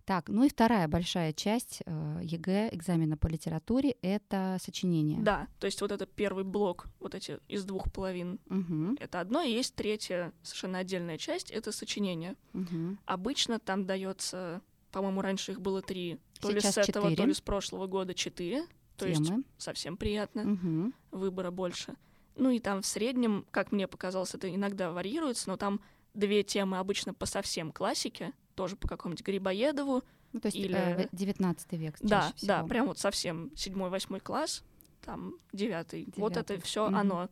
Так, 0.06 0.30
ну 0.30 0.44
и 0.44 0.50
вторая 0.50 0.88
большая 0.88 1.32
часть 1.32 1.82
ЕГЭ, 1.86 2.70
экзамена 2.74 3.18
по 3.18 3.28
литературе, 3.28 3.92
это 4.02 4.58
сочинение. 4.62 5.22
Да, 5.22 5.48
то 5.60 5.66
есть 5.68 5.80
вот 5.80 5.92
это 5.92 6.06
первый 6.08 6.44
блок, 6.44 6.88
вот 7.00 7.14
эти 7.16 7.40
из 7.48 7.64
двух 7.66 7.92
половин, 7.94 8.40
Мгм, 8.48 8.98
это 9.00 9.20
одно, 9.22 9.42
и 9.44 9.52
есть 9.52 9.76
третья 9.76 10.34
совершенно 10.42 10.80
отдельная 10.80 11.18
часть, 11.20 11.52
это 11.52 11.72
сочинение. 11.72 12.36
мгм. 12.54 12.98
Обычно 13.06 13.60
там 13.60 13.86
дается, 13.86 14.62
по-моему, 14.92 15.22
раньше 15.22 15.52
их 15.54 15.62
было 15.62 15.82
три 15.84 16.20
то 16.42 16.50
ли 16.52 16.60
Сейчас 16.60 16.76
с 16.76 16.78
этого, 16.90 17.06
то 17.06 17.12
четыре. 17.12 17.28
ли 17.30 17.34
с 17.34 17.42
прошлого 17.42 17.88
года 17.88 18.14
четыре. 18.14 18.66
То 18.98 19.08
есть 19.08 19.26
Темы. 19.26 19.44
совсем 19.58 19.98
приятно, 19.98 20.44
Мгм. 20.44 20.94
выбора 21.12 21.50
больше. 21.52 21.96
Ну 22.36 22.50
и 22.50 22.60
там 22.60 22.82
в 22.82 22.86
среднем, 22.86 23.46
как 23.52 23.72
мне 23.72 23.88
показалось, 23.88 24.34
это 24.36 24.54
иногда 24.54 24.92
варьируется, 24.92 25.50
но 25.50 25.58
там 25.58 25.82
две 26.14 26.44
темы 26.44 26.78
обычно 26.78 27.14
по 27.14 27.26
совсем 27.26 27.72
классике, 27.72 28.34
тоже 28.56 28.76
по 28.76 28.88
какому-нибудь 28.88 29.26
Грибоедову. 29.26 30.04
Ну, 30.34 30.40
то 30.40 30.48
есть 30.48 30.58
Или- 30.58 30.76
э, 30.76 31.10
19 31.12 31.78
век 31.78 31.96
Да, 32.02 32.32
чаще 32.32 32.46
да, 32.46 32.58
всего. 32.60 32.68
прям 32.70 32.88
вот 32.88 33.00
совсем 33.00 33.52
седьмой, 33.56 33.90
восьмой 33.90 34.20
класс, 34.20 34.64
там 35.02 35.36
девятый. 35.52 36.08
Вот 36.16 36.38
это 36.38 36.60
все 36.62 36.86
Мгм. 36.88 36.96
оно. 36.96 37.30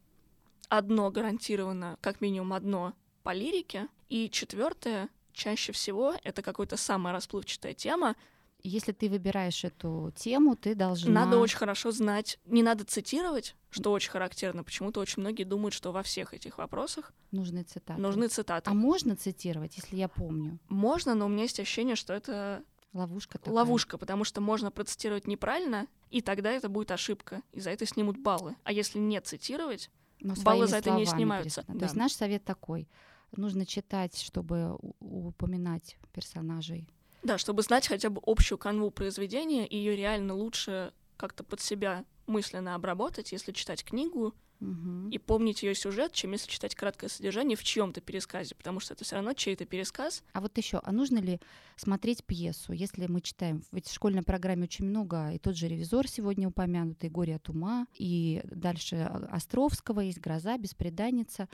Одно 0.70 1.10
гарантированно, 1.12 1.98
как 2.02 2.20
минимум 2.22 2.54
одно 2.54 2.94
по 3.24 3.34
лирике, 3.34 3.88
и 4.10 4.30
четвертое 4.30 5.10
чаще 5.34 5.72
всего 5.72 6.16
это 6.24 6.42
какая-то 6.42 6.78
самая 6.78 7.14
расплывчатая 7.14 7.74
тема. 7.74 8.16
Если 8.62 8.92
ты 8.92 9.10
выбираешь 9.10 9.64
эту 9.64 10.12
тему, 10.16 10.56
ты 10.56 10.76
должна... 10.76 11.12
Надо 11.26 11.38
очень 11.40 11.58
хорошо 11.58 11.92
знать, 11.92 12.40
не 12.46 12.62
надо 12.62 12.84
цитировать, 12.84 13.56
что 13.70 13.92
очень 13.92 14.12
характерно. 14.12 14.64
Почему-то 14.64 15.00
очень 15.00 15.22
многие 15.22 15.44
думают, 15.46 15.74
что 15.74 15.92
во 15.92 16.04
всех 16.04 16.34
этих 16.34 16.58
вопросах 16.58 17.14
Нужны 17.32 17.64
цитаты. 17.64 18.02
нужны 18.02 18.28
цитаты. 18.28 18.70
А 18.70 18.74
можно 18.74 19.16
цитировать, 19.16 19.78
если 19.78 19.96
я 19.96 20.10
помню? 20.10 20.60
Можно, 20.68 21.16
но 21.16 21.26
у 21.26 21.30
меня 21.30 21.44
есть 21.44 21.60
ощущение, 21.60 21.96
что 21.96 22.14
это 22.14 22.64
Ловушка 22.92 23.38
такая. 23.38 23.54
ловушка, 23.54 23.98
потому 23.98 24.24
что 24.24 24.42
можно 24.42 24.72
процитировать 24.72 25.26
неправильно, 25.28 25.88
и 26.10 26.22
тогда 26.22 26.52
это 26.52 26.68
будет 26.70 26.92
ошибка, 26.92 27.42
и 27.54 27.60
за 27.62 27.70
это 27.70 27.86
снимут 27.86 28.18
баллы. 28.18 28.56
А 28.64 28.72
если 28.74 29.00
не 29.00 29.22
цитировать, 29.22 29.90
Но 30.20 30.34
баллы 30.44 30.68
за 30.68 30.78
это 30.78 30.92
не 30.92 31.06
снимаются, 31.06 31.62
перес- 31.62 31.66
То 31.74 31.80
да. 31.80 31.86
есть 31.86 31.96
наш 31.96 32.12
совет 32.14 32.44
такой. 32.44 32.90
Нужно 33.32 33.66
читать, 33.66 34.20
чтобы 34.20 34.76
упоминать 35.00 35.98
персонажей. 36.12 36.90
Да, 37.24 37.38
чтобы 37.38 37.62
знать 37.64 37.88
хотя 37.88 38.10
бы 38.10 38.22
общую 38.26 38.58
канву 38.58 38.92
произведения, 38.92 39.68
ее 39.70 39.96
реально 39.96 40.36
лучше 40.36 40.94
как-то 41.18 41.44
под 41.44 41.62
себя 41.62 42.06
мысленно 42.28 42.76
обработать, 42.76 43.32
если 43.32 43.52
читать 43.52 43.84
книгу 43.84 44.34
Мгм. 44.60 45.10
и 45.10 45.18
помнить 45.18 45.64
ее 45.64 45.74
сюжет, 45.74 46.12
чем 46.12 46.34
если 46.34 46.50
читать 46.50 46.76
краткое 46.76 47.08
содержание 47.08 47.56
в 47.56 47.64
чьем-то 47.64 48.02
пересказе, 48.02 48.56
потому 48.56 48.80
что 48.80 48.94
это 48.94 49.06
все 49.06 49.16
равно 49.16 49.34
чей-то 49.34 49.66
пересказ. 49.66 50.22
А 50.34 50.42
вот 50.42 50.58
еще, 50.58 50.82
а 50.84 50.92
нужно 50.92 51.20
ли 51.20 51.40
смотреть 51.78 52.26
пьесу, 52.26 52.74
если 52.74 53.08
мы 53.08 53.22
читаем? 53.22 53.64
Ведь 53.72 53.88
в 53.88 53.94
школьной 53.94 54.24
программе 54.24 54.64
очень 54.64 54.86
много, 54.86 55.32
и 55.32 55.40
тот 55.40 55.56
же 55.56 55.68
ревизор 55.68 56.08
сегодня 56.08 56.48
упомянутый, 56.50 57.10
«Горе 57.10 57.38
от 57.38 57.48
ума», 57.50 57.88
и 57.98 58.42
дальше 58.44 58.98
а, 58.98 59.30
Островского 59.32 60.02
есть 60.02 60.20
«Гроза», 60.20 60.58
«Беспреданница». 60.58 61.48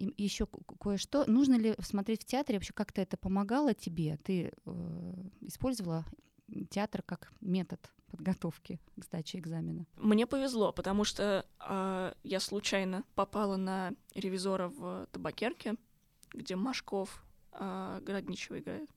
И 0.00 0.22
еще 0.22 0.46
кое-что. 0.46 1.24
Нужно 1.26 1.56
ли 1.56 1.74
смотреть 1.80 2.22
в 2.22 2.24
театре? 2.24 2.58
Вообще 2.58 2.72
как-то 2.72 3.02
это 3.02 3.18
помогало 3.18 3.74
тебе? 3.74 4.16
Ты 4.24 4.52
э, 4.64 5.14
использовала 5.42 6.06
театр 6.70 7.02
как 7.02 7.32
метод 7.40 7.90
подготовки 8.10 8.80
к 8.96 9.04
сдаче 9.04 9.38
экзамена? 9.38 9.86
Мне 9.96 10.26
повезло, 10.26 10.72
потому 10.72 11.04
что 11.04 11.46
а, 11.58 12.14
я 12.22 12.40
случайно 12.40 13.04
попала 13.14 13.56
на 13.56 13.92
ревизора 14.14 14.68
в 14.68 15.06
табакерке, 15.12 15.76
где 16.32 16.56
Машков 16.56 17.24
а, 17.52 18.00
Городничего 18.00 18.58
играет. 18.58 18.90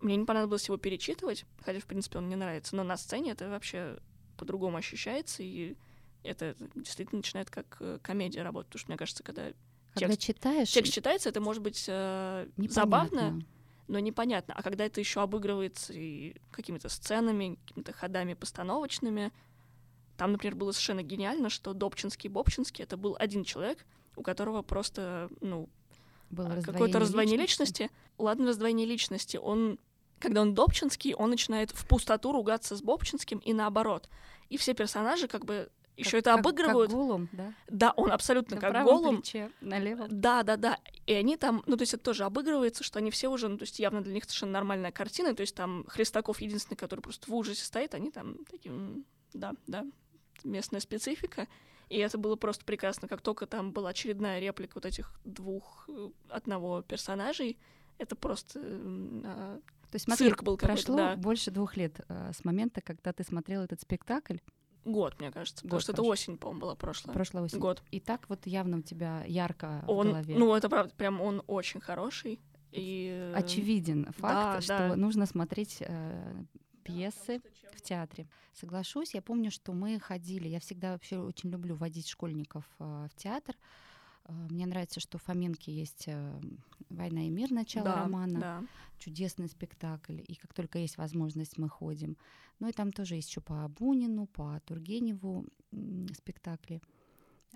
Мне 0.00 0.16
не 0.16 0.24
понадобилось 0.24 0.66
его 0.66 0.78
перечитывать, 0.78 1.44
хотя, 1.60 1.80
в 1.80 1.86
принципе, 1.86 2.18
он 2.18 2.26
мне 2.26 2.36
нравится, 2.36 2.74
но 2.74 2.84
на 2.84 2.96
сцене 2.96 3.32
это 3.32 3.50
вообще 3.50 3.98
по-другому 4.38 4.78
ощущается, 4.78 5.42
и 5.42 5.76
это 6.22 6.56
действительно 6.74 7.18
начинает 7.18 7.50
как 7.50 7.76
э, 7.80 7.98
комедия 8.02 8.42
работать, 8.42 8.68
потому 8.68 8.80
что, 8.80 8.90
мне 8.90 8.98
кажется, 8.98 9.22
когда 9.22 9.52
Когда 9.94 10.14
Текст- 10.14 10.20
читаешь, 10.26 10.70
текст 10.70 10.92
читается, 10.92 11.28
это 11.28 11.40
может 11.40 11.62
быть 11.62 11.84
э, 11.88 12.46
непонятно. 12.56 12.74
забавно, 12.74 13.44
но 13.88 13.98
непонятно. 13.98 14.54
А 14.56 14.62
когда 14.62 14.84
это 14.84 15.00
еще 15.00 15.20
обыгрывается 15.20 15.92
и 15.92 16.36
какими-то 16.52 16.88
сценами, 16.88 17.58
какими-то 17.66 17.92
ходами 17.92 18.34
постановочными, 18.34 19.32
там, 20.16 20.32
например, 20.32 20.54
было 20.54 20.70
совершенно 20.72 21.02
гениально, 21.02 21.48
что 21.50 21.72
Добчинский 21.72 22.28
и 22.28 22.32
Бобчинский— 22.32 22.84
это 22.84 22.96
был 22.96 23.16
один 23.18 23.42
человек, 23.42 23.84
у 24.16 24.22
которого 24.22 24.62
просто, 24.62 25.28
ну, 25.40 25.68
Было 26.30 26.52
а, 26.54 26.62
какое-то 26.62 26.98
раздвоение 27.00 27.38
личности. 27.38 27.82
личности. 27.84 27.96
Ладно, 28.18 28.46
раздвоение 28.48 28.86
личности. 28.86 29.38
Он, 29.38 29.78
когда 30.20 30.42
он 30.42 30.54
Добчинский, 30.54 31.14
он 31.14 31.30
начинает 31.30 31.70
в 31.70 31.86
пустоту 31.86 32.32
ругаться 32.32 32.76
с 32.76 32.82
Бобчинским 32.82 33.38
и 33.38 33.52
наоборот. 33.52 34.08
И 34.50 34.56
все 34.56 34.74
персонажи 34.74 35.26
как 35.26 35.44
бы 35.46 35.70
еще 36.00 36.18
это 36.18 36.30
как- 36.30 36.40
обыгрывают. 36.40 36.90
Как 36.90 36.98
голым, 36.98 37.28
да? 37.32 37.54
Да, 37.68 37.92
он 37.96 38.10
абсолютно 38.12 38.56
На 38.56 38.60
как 38.60 38.84
голым. 38.84 39.16
плече, 39.22 39.50
на 39.60 39.78
левом. 39.78 40.08
Да, 40.10 40.42
да, 40.42 40.56
да. 40.56 40.78
И 41.06 41.12
они 41.12 41.36
там, 41.36 41.62
ну, 41.66 41.76
то 41.76 41.82
есть 41.82 41.94
это 41.94 42.02
тоже 42.04 42.24
обыгрывается, 42.24 42.82
что 42.84 42.98
они 42.98 43.10
все 43.10 43.28
уже, 43.28 43.48
ну, 43.48 43.56
то 43.58 43.62
есть 43.62 43.78
явно 43.78 44.02
для 44.02 44.12
них 44.14 44.24
совершенно 44.24 44.52
нормальная 44.52 44.92
картина. 44.92 45.34
То 45.34 45.40
есть 45.42 45.54
там 45.54 45.84
Христаков 45.88 46.40
единственный, 46.40 46.76
который 46.76 47.00
просто 47.00 47.30
в 47.30 47.34
ужасе 47.34 47.64
стоит, 47.64 47.94
они 47.94 48.10
там 48.10 48.44
такие, 48.50 48.74
«М, 48.74 49.04
да, 49.32 49.52
да, 49.66 49.86
местная 50.44 50.80
специфика. 50.80 51.46
И 51.88 51.98
это 51.98 52.18
было 52.18 52.36
просто 52.36 52.64
прекрасно. 52.64 53.08
Как 53.08 53.20
только 53.20 53.46
там 53.46 53.72
была 53.72 53.90
очередная 53.90 54.38
реплика 54.40 54.72
вот 54.76 54.86
этих 54.86 55.20
двух, 55.24 55.84
э, 55.88 56.10
одного 56.28 56.82
персонажей, 56.82 57.58
это 57.98 58.14
просто 58.16 58.60
м, 58.60 59.22
а, 59.26 59.60
То 59.90 59.96
есть, 59.96 60.04
смотри, 60.04 60.26
цирк 60.28 60.42
был 60.44 60.56
какой-то, 60.56 60.74
прошло 60.82 60.96
да. 60.96 61.16
больше 61.16 61.50
двух 61.50 61.76
лет 61.76 62.00
э, 62.08 62.30
с 62.32 62.44
момента, 62.44 62.80
когда 62.80 63.12
ты 63.12 63.24
смотрел 63.24 63.62
этот 63.62 63.80
спектакль, 63.80 64.36
Год, 64.84 65.18
мне 65.20 65.30
кажется. 65.30 65.62
Потому 65.62 65.76
Год 65.76 65.82
что 65.82 65.92
это 65.92 66.02
осень, 66.02 66.38
по-моему, 66.38 66.60
была 66.60 66.74
прошлая. 66.74 67.14
прошлой 67.14 67.42
осенью. 67.42 67.60
Год. 67.60 67.82
И 67.90 68.00
так 68.00 68.28
вот 68.28 68.46
явно 68.46 68.78
у 68.78 68.82
тебя 68.82 69.24
ярко 69.26 69.82
в 69.86 69.90
Он, 69.90 70.08
голове. 70.08 70.36
ну, 70.38 70.54
это 70.54 70.68
правда, 70.68 70.92
прям 70.96 71.20
он 71.20 71.42
очень 71.46 71.80
хороший. 71.80 72.40
И... 72.72 73.10
э, 73.12 73.34
Очевиден 73.34 74.06
факт, 74.16 74.20
да, 74.22 74.60
что 74.60 74.88
да. 74.90 74.96
нужно 74.96 75.26
смотреть 75.26 75.78
э, 75.80 76.44
пьесы 76.82 77.40
в 77.74 77.80
театре. 77.82 78.26
Соглашусь, 78.52 79.14
я 79.14 79.22
помню, 79.22 79.50
что 79.50 79.72
мы 79.72 79.98
ходили, 80.00 80.48
я 80.48 80.60
всегда 80.60 80.92
вообще 80.92 81.18
очень 81.18 81.50
люблю 81.50 81.74
водить 81.76 82.08
школьников 82.08 82.64
э, 82.78 83.08
в 83.10 83.16
театр. 83.16 83.56
Э, 84.26 84.32
Мне 84.50 84.66
нравится, 84.66 85.00
что 85.00 85.18
в 85.18 85.22
Фоменке 85.22 85.72
есть 85.72 86.04
э, 86.06 86.40
«Война 86.90 87.26
и 87.26 87.30
мир», 87.30 87.50
начало 87.50 87.84
да, 87.86 87.94
романа. 88.02 88.40
да. 88.40 88.62
чудесный 88.98 89.48
спектакль, 89.48 90.20
и 90.26 90.34
как 90.36 90.52
только 90.54 90.78
есть 90.78 90.96
возможность, 90.96 91.58
мы 91.58 91.68
ходим. 91.68 92.16
Ну 92.60 92.68
и 92.68 92.72
там 92.72 92.92
тоже 92.92 93.16
есть 93.16 93.28
еще 93.28 93.40
по 93.40 93.66
Бунину, 93.68 94.26
по 94.26 94.60
Тургеневу 94.64 95.46
спектакли. 96.14 96.80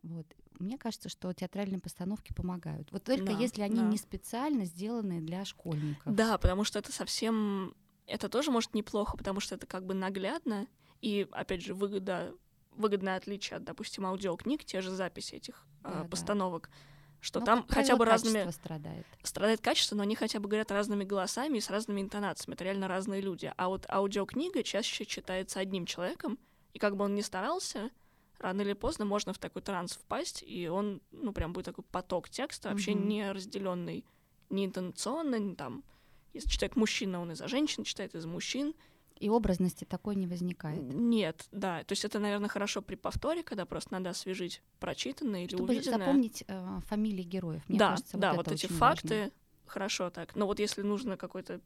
Вот. 0.02 0.26
Мне 0.58 0.76
кажется, 0.78 1.08
что 1.08 1.32
театральные 1.32 1.80
постановки 1.80 2.32
помогают. 2.32 2.90
Вот 2.92 3.04
только 3.04 3.24
Да, 3.24 3.32
если 3.32 3.62
они 3.62 3.76
да. 3.76 3.88
не 3.88 3.96
специально 3.96 4.64
сделаны 4.64 5.20
для 5.20 5.44
школьников. 5.44 6.14
Да, 6.14 6.38
потому 6.38 6.64
что 6.64 6.78
это 6.78 6.92
совсем... 6.92 7.74
Это 8.06 8.28
тоже 8.28 8.50
может 8.50 8.74
неплохо, 8.74 9.16
потому 9.16 9.40
что 9.40 9.54
это 9.54 9.66
как 9.66 9.86
бы 9.86 9.94
наглядно. 9.94 10.66
И, 11.00 11.26
опять 11.32 11.62
же, 11.62 11.74
выгода... 11.74 12.34
выгодное 12.76 13.16
отличие 13.16 13.56
от, 13.56 13.64
допустим, 13.64 14.04
аудиокниг, 14.06 14.64
те 14.64 14.80
же 14.80 14.90
записи 14.90 15.36
этих 15.36 15.66
а, 15.82 15.90
Да, 15.92 16.02
да. 16.02 16.08
постановок, 16.08 16.70
что 17.24 17.40
Но, 17.40 17.46
там 17.46 17.66
хотя 17.70 17.96
бы 17.96 18.04
разными... 18.04 18.50
страдает. 18.50 19.06
Страдает 19.22 19.62
качество, 19.62 19.96
но 19.96 20.02
они 20.02 20.14
хотя 20.14 20.40
бы 20.40 20.48
говорят 20.48 20.70
разными 20.70 21.04
голосами 21.04 21.56
и 21.56 21.60
с 21.60 21.70
разными 21.70 22.02
интонациями. 22.02 22.54
Это 22.54 22.64
реально 22.64 22.86
разные 22.86 23.22
люди. 23.22 23.50
А 23.56 23.68
вот 23.68 23.86
аудиокнига 23.88 24.62
чаще 24.62 25.06
читается 25.06 25.58
одним 25.58 25.86
человеком, 25.86 26.38
и 26.74 26.78
как 26.78 26.96
бы 26.96 27.04
он 27.06 27.14
ни 27.14 27.22
старался, 27.22 27.90
рано 28.38 28.60
или 28.60 28.74
поздно 28.74 29.06
можно 29.06 29.32
в 29.32 29.38
такой 29.38 29.62
транс 29.62 29.94
впасть, 29.94 30.44
и 30.46 30.68
он, 30.68 31.00
ну, 31.12 31.32
прям 31.32 31.54
будет 31.54 31.64
такой 31.64 31.84
поток 31.84 32.28
текста, 32.28 32.68
вообще 32.68 32.92
Мгм. 32.92 33.08
не 33.08 33.32
разделенный 33.32 34.04
ни 34.50 34.66
интонационно, 34.66 35.36
ни 35.38 35.54
там... 35.54 35.82
Если 36.34 36.50
читает 36.50 36.76
мужчина, 36.76 37.22
он 37.22 37.32
из-за 37.32 37.48
женщин, 37.48 37.84
читает 37.84 38.14
из 38.14 38.26
мужчин. 38.26 38.74
И 39.18 39.28
образности 39.28 39.84
такой 39.84 40.16
не 40.16 40.26
возникает. 40.26 40.82
Нет, 40.82 41.46
да. 41.52 41.84
То 41.84 41.92
есть 41.92 42.04
это, 42.04 42.18
наверное, 42.18 42.48
хорошо 42.48 42.82
при 42.82 42.96
повторе, 42.96 43.42
когда 43.42 43.64
просто 43.64 43.92
надо 43.92 44.10
освежить 44.10 44.60
прочитанное 44.80 45.44
или 45.44 45.54
Чтобы 45.54 45.72
увиденное. 45.72 45.98
запомнить 45.98 46.44
э, 46.48 46.80
фамилии 46.86 47.22
героев. 47.22 47.62
Мне 47.68 47.78
да, 47.78 47.90
кажется, 47.90 48.18
да, 48.18 48.34
вот, 48.34 48.48
вот, 48.48 48.54
эти 48.54 48.66
факты, 48.66 49.18
важно. 49.20 49.32
хорошо 49.66 50.10
так. 50.10 50.34
Но 50.34 50.46
вот 50.46 50.58
если 50.58 50.82
нужно 50.82 51.16
какое-то 51.16 51.60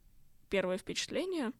первое 0.50 0.76
впечатление, 0.76 1.52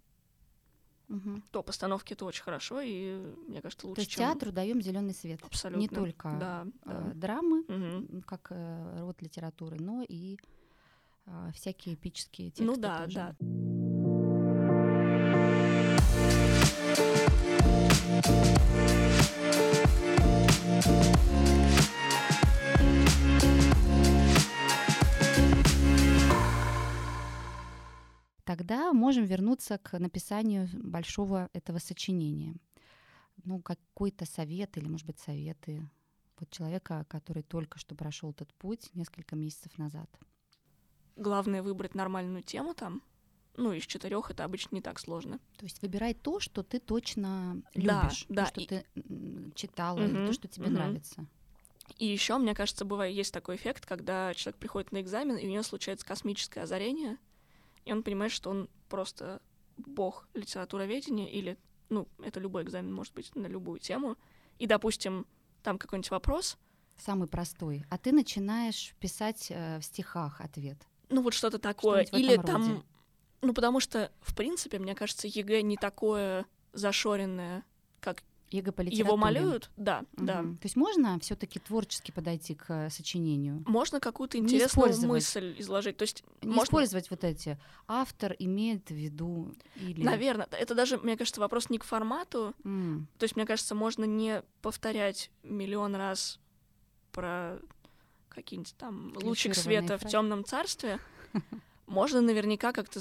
Мгм. 1.09 1.43
то 1.51 1.63
постановки 1.63 2.13
это 2.13 2.27
очень 2.27 2.43
хорошо, 2.43 2.81
и 2.83 3.17
мне 3.49 3.63
кажется, 3.63 3.87
лучше, 3.87 3.97
То 3.97 4.01
есть 4.03 4.11
чем... 4.11 4.25
театру 4.31 4.53
даем 4.53 4.83
зеленый 4.83 5.15
свет. 5.15 5.41
Абсолютно. 5.43 5.81
Не 5.81 5.89
только 5.89 6.37
Да, 6.39 6.67
э, 6.85 6.91
да. 6.91 7.15
драмы, 7.15 7.65
м, 7.69 8.23
как 8.27 8.49
э, 8.51 9.01
род 9.01 9.23
литературы, 9.23 9.79
но 9.81 10.05
и 10.07 10.37
а, 11.31 11.51
всякие 11.53 11.95
эпические 11.95 12.51
тексты. 12.51 12.65
Ну 12.65 12.77
да, 12.77 13.05
тоже. 13.05 13.15
да. 13.15 13.37
Тогда 28.45 28.93
можем 28.95 29.25
вернуться 29.25 29.77
к 29.79 29.99
написанию 29.99 30.69
большого 30.73 31.51
этого 31.53 31.79
сочинения. 31.79 32.55
Ну, 33.45 33.61
какой-то 33.61 34.25
совет 34.25 34.77
или, 34.79 34.89
может 34.89 35.07
быть, 35.07 35.19
советы 35.19 35.89
вот 36.39 36.51
человека, 36.51 37.05
который 37.09 37.43
только 37.43 37.79
что 37.79 37.95
прошел 37.95 38.31
этот 38.31 38.53
путь 38.55 38.91
несколько 38.95 39.37
месяцев 39.37 39.77
назад. 39.77 40.09
Главное 41.17 41.63
выбрать 41.63 41.95
нормальную 41.95 42.43
тему 42.43 42.75
там, 42.75 43.03
ну, 43.57 43.73
из 43.73 43.83
четырех 43.85 44.31
это 44.31 44.45
обычно 44.45 44.77
не 44.77 44.81
так 44.81 44.99
сложно. 45.01 45.41
То 45.59 45.65
есть 45.67 45.83
выбирай 45.83 46.15
то, 46.15 46.41
что 46.41 46.63
ты 46.63 46.79
точно 46.79 47.61
Да, 47.75 48.03
любишь, 48.05 48.25
да, 48.29 48.45
то, 48.45 48.51
что 48.51 48.61
и- 48.61 48.67
ты 48.67 48.87
читала, 49.55 50.01
или 50.01 50.15
Мгм, 50.15 50.27
то, 50.27 50.33
что 50.33 50.49
тебе 50.49 50.67
мгм. 50.67 50.75
нравится. 50.75 51.27
И 51.99 52.07
еще, 52.07 52.37
мне 52.39 52.55
кажется, 52.55 52.85
бывает 52.85 53.15
есть 53.15 53.33
такой 53.33 53.57
эффект, 53.57 53.87
когда 53.87 54.35
человек 54.35 54.61
приходит 54.61 54.93
на 54.93 55.01
экзамен, 55.01 55.37
и 55.37 55.47
у 55.47 55.51
него 55.51 55.63
случается 55.63 56.07
космическое 56.07 56.63
озарение, 56.63 57.17
и 57.85 57.93
он 57.93 58.03
понимает, 58.03 58.31
что 58.33 58.51
он 58.51 58.69
просто 58.89 59.41
бог 59.79 60.29
литературоведения, 60.35 61.27
или, 61.29 61.57
ну, 61.89 62.07
это 62.23 62.41
любой 62.41 62.63
экзамен 62.65 62.93
может 62.93 63.15
быть 63.15 63.35
на 63.35 63.47
любую 63.47 63.81
тему, 63.81 64.17
и, 64.59 64.67
допустим, 64.67 65.27
там 65.63 65.79
какой-нибудь 65.79 66.11
вопрос, 66.11 66.59
Самый 66.97 67.29
простой. 67.29 67.85
А 67.91 67.97
ты 67.97 68.11
начинаешь 68.11 68.93
писать 68.99 69.47
э, 69.51 69.79
в 69.79 69.85
стихах 69.85 70.41
ответ. 70.41 70.79
ну, 71.09 71.23
вот 71.23 71.33
что-то 71.33 71.59
такое, 71.61 72.05
в 72.05 72.13
или 72.13 72.37
там, 72.37 72.63
роде. 72.63 72.83
ну, 73.41 73.55
потому 73.55 73.79
что, 73.79 74.11
в 74.21 74.35
принципе, 74.35 74.81
мне 74.81 74.97
кажется, 74.97 75.29
ЕГЭ 75.29 75.63
не 75.63 75.77
такое 75.77 76.45
зашоренное, 76.73 77.65
как 78.01 78.25
ЕГЭ 78.51 78.73
по 78.73 78.81
его 78.83 79.17
малюют, 79.17 79.71
да, 79.77 80.05
да. 80.13 80.43
Мгм. 80.43 80.57
То 80.59 80.67
есть 80.67 80.77
можно 80.77 81.19
все-таки 81.21 81.59
творчески 81.59 82.11
подойти 82.11 82.55
к 82.55 82.65
э, 82.69 82.91
сочинению? 82.91 83.63
Можно 83.67 84.01
какую-то 84.01 84.39
интересную 84.39 84.97
мысль 85.07 85.55
изложить. 85.59 85.97
То 85.97 86.03
есть, 86.03 86.25
Не 86.43 86.49
можно, 86.49 86.65
использовать 86.65 87.11
вот 87.11 87.25
эти. 87.25 87.59
Автор 87.87 88.35
имеет 88.39 88.89
в 88.89 88.95
виду 88.95 89.55
или... 89.77 90.03
наверное, 90.03 90.49
это 90.51 90.75
даже, 90.75 90.99
мне 90.99 91.17
кажется, 91.17 91.41
вопрос 91.41 91.69
не 91.71 91.79
к 91.79 91.85
формату. 91.85 92.55
М, 92.65 93.07
То 93.19 93.25
есть, 93.25 93.37
мне 93.37 93.47
кажется, 93.47 93.75
можно 93.75 94.05
не 94.05 94.43
повторять 94.63 95.31
миллион 95.43 95.95
раз 95.95 96.41
про 97.13 97.59
какие-нибудь 98.29 98.75
там 98.77 99.13
лучик 99.23 99.55
света 99.55 99.99
в 99.99 100.07
темном 100.07 100.45
царстве. 100.45 101.01
Можно 101.87 102.21
наверняка 102.21 102.73
как-то 102.73 103.01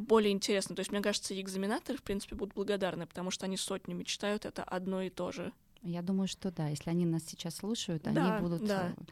более 0.00 0.32
интересно. 0.32 0.74
То 0.74 0.80
есть, 0.80 0.90
мне 0.92 1.00
кажется, 1.00 1.38
экзаменаторы, 1.40 1.98
в 1.98 2.02
принципе, 2.02 2.36
будут 2.36 2.54
благодарны, 2.54 3.06
потому 3.06 3.30
что 3.30 3.46
они 3.46 3.56
сотнями 3.56 4.02
читают 4.04 4.44
это 4.44 4.62
одно 4.64 5.02
и 5.02 5.10
то 5.10 5.32
же. 5.32 5.52
Я 5.82 6.02
думаю, 6.02 6.28
что 6.28 6.50
да. 6.50 6.68
Если 6.68 6.90
они 6.90 7.06
нас 7.06 7.24
сейчас 7.24 7.56
слушают, 7.56 8.02
Да, 8.02 8.10
они 8.36 8.42
будут 8.42 8.66
да. 8.66 8.92
э, 8.96 9.02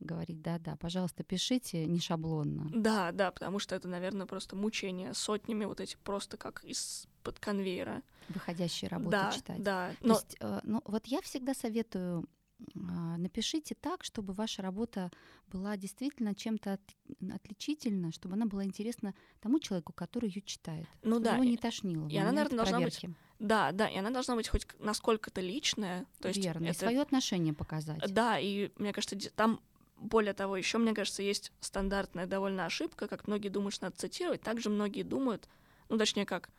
говорить, 0.00 0.40
да-да, 0.42 0.76
пожалуйста, 0.76 1.22
пишите 1.22 1.84
не 1.86 2.00
шаблонно. 2.00 2.70
Да, 2.74 3.12
да, 3.12 3.30
потому 3.30 3.58
что 3.58 3.74
это, 3.74 3.88
наверное, 3.88 4.26
просто 4.26 4.56
мучение 4.56 5.12
сотнями 5.14 5.64
вот 5.66 5.80
эти 5.80 5.96
просто 6.02 6.36
как 6.36 6.64
из-под 6.64 7.38
конвейера. 7.40 8.02
Выходящие 8.28 8.88
работы 8.88 9.10
да, 9.10 9.32
читать. 9.32 9.62
да. 9.62 9.90
То 10.00 10.06
Но 10.06 10.14
есть, 10.14 10.36
э, 10.40 10.60
ну, 10.62 10.80
вот 10.86 11.06
я 11.06 11.20
всегда 11.20 11.52
советую 11.54 12.26
напишите 12.74 13.74
так, 13.74 14.04
чтобы 14.04 14.32
ваша 14.32 14.62
работа 14.62 15.10
была 15.48 15.76
действительно 15.76 16.34
чем-то 16.34 16.74
от- 16.74 16.96
отличительна, 17.32 18.12
чтобы 18.12 18.34
она 18.34 18.46
была 18.46 18.64
интересна 18.64 19.14
тому 19.40 19.58
человеку, 19.60 19.92
который 19.92 20.28
ее 20.30 20.42
читает. 20.42 20.86
Ну 21.02 21.20
да, 21.20 21.34
его 21.34 21.44
и- 21.44 21.48
не 21.48 21.56
тошнило. 21.56 22.08
и 22.08 22.16
она, 22.16 22.32
наверное, 22.32 22.56
должна 22.58 22.80
быть 22.80 22.98
проверки. 23.00 23.18
Да, 23.38 23.72
да, 23.72 23.88
и 23.88 23.96
она 23.96 24.10
должна 24.10 24.36
быть 24.36 24.48
хоть 24.48 24.66
насколько-то 24.78 25.40
личная. 25.40 26.06
То 26.20 26.28
есть 26.28 26.42
Верно. 26.42 26.64
И 26.66 26.68
это- 26.70 26.78
свое 26.80 27.00
отношение 27.00 27.52
показать. 27.52 28.00
Да, 28.12 28.38
и 28.38 28.70
мне 28.76 28.92
кажется, 28.92 29.16
там 29.34 29.60
более 29.96 30.34
того, 30.34 30.56
еще, 30.56 30.78
мне 30.78 30.92
кажется, 30.94 31.22
есть 31.22 31.52
стандартная 31.60 32.26
довольно 32.26 32.66
ошибка, 32.66 33.06
как 33.08 33.26
многие 33.26 33.48
думают, 33.48 33.74
что 33.74 33.86
надо 33.86 33.96
цитировать. 33.96 34.40
Также 34.42 34.70
многие 34.70 35.02
думают, 35.02 35.48
ну, 35.88 35.96
точнее, 35.98 36.26
как 36.26 36.50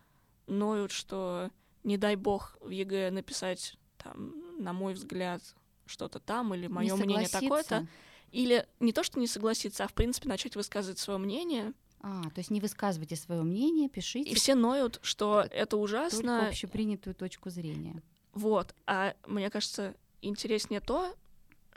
ноют, 0.48 0.92
что 0.92 1.52
не 1.84 1.98
дай 1.98 2.16
бог 2.16 2.58
в 2.62 2.70
ЕГЭ 2.70 3.12
написать, 3.12 3.78
там, 3.98 4.34
на 4.60 4.74
мой 4.74 4.94
взгляд, 4.94 5.42
что-то 5.86 6.20
там, 6.20 6.54
или 6.54 6.68
мое 6.68 6.96
мнение 6.96 7.30
такое-то. 7.30 7.88
Или 8.32 8.68
не 8.80 8.92
то, 8.92 9.04
что 9.04 9.20
не 9.20 9.28
согласиться, 9.28 9.84
а 9.86 9.88
в 9.88 9.94
принципе 9.94 10.28
начать 10.28 10.56
высказывать 10.56 11.00
свое 11.00 11.20
мнение. 11.20 11.74
А, 12.02 12.24
то 12.24 12.40
есть 12.40 12.52
не 12.52 12.60
высказывайте 12.60 13.16
свое 13.16 13.42
мнение, 13.44 13.90
пишите 13.90 14.30
И 14.30 14.36
все 14.36 14.56
ноют, 14.56 15.00
что 15.02 15.42
это 15.42 15.72
только 15.72 15.76
ужасно, 15.84 16.48
общепринятую 16.50 17.16
точку 17.16 17.50
зрения. 17.50 18.04
Вот. 18.34 18.76
А 18.86 19.16
мне 19.26 19.50
кажется, 19.50 19.96
интереснее 20.22 20.82
то, 20.82 21.16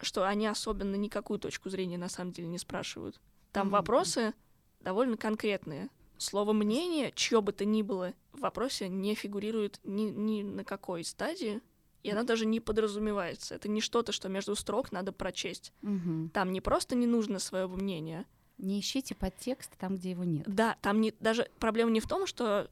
что 0.00 0.26
они 0.26 0.46
особенно 0.46 0.96
никакую 0.96 1.38
точку 1.38 1.70
зрения 1.70 1.98
на 1.98 2.08
самом 2.08 2.32
деле 2.32 2.48
не 2.48 2.58
спрашивают. 2.58 3.20
Там 3.52 3.68
Мгм. 3.68 3.72
вопросы 3.72 4.34
довольно 4.80 5.16
конкретные. 5.16 5.88
Слово 6.18 6.52
мнение, 6.52 7.12
чье 7.14 7.40
бы 7.40 7.52
то 7.52 7.64
ни 7.64 7.82
было, 7.82 8.12
в 8.32 8.40
вопросе 8.40 8.88
не 8.88 9.14
фигурирует 9.14 9.80
ни, 9.84 10.02
ни 10.10 10.42
на 10.42 10.64
какой 10.64 11.04
стадии, 11.04 11.60
и 12.02 12.10
оно 12.10 12.22
даже 12.22 12.46
не 12.46 12.60
подразумевается. 12.60 13.54
Это 13.54 13.68
не 13.68 13.80
что-то, 13.80 14.12
что 14.12 14.28
между 14.28 14.54
строк 14.54 14.92
надо 14.92 15.12
прочесть. 15.12 15.72
Мгм. 15.82 16.30
Там 16.30 16.52
не 16.52 16.60
просто 16.60 16.94
не 16.94 17.06
нужно 17.06 17.38
своего 17.38 17.76
мнения. 17.76 18.26
Не 18.58 18.80
ищите 18.80 19.14
подтекст 19.14 19.70
там, 19.78 19.96
где 19.96 20.10
его 20.10 20.24
нет. 20.24 20.44
Да, 20.46 20.76
там 20.82 21.00
не, 21.00 21.12
даже 21.20 21.48
проблема 21.58 21.90
не 21.90 22.00
в 22.00 22.08
том, 22.08 22.26
что 22.26 22.70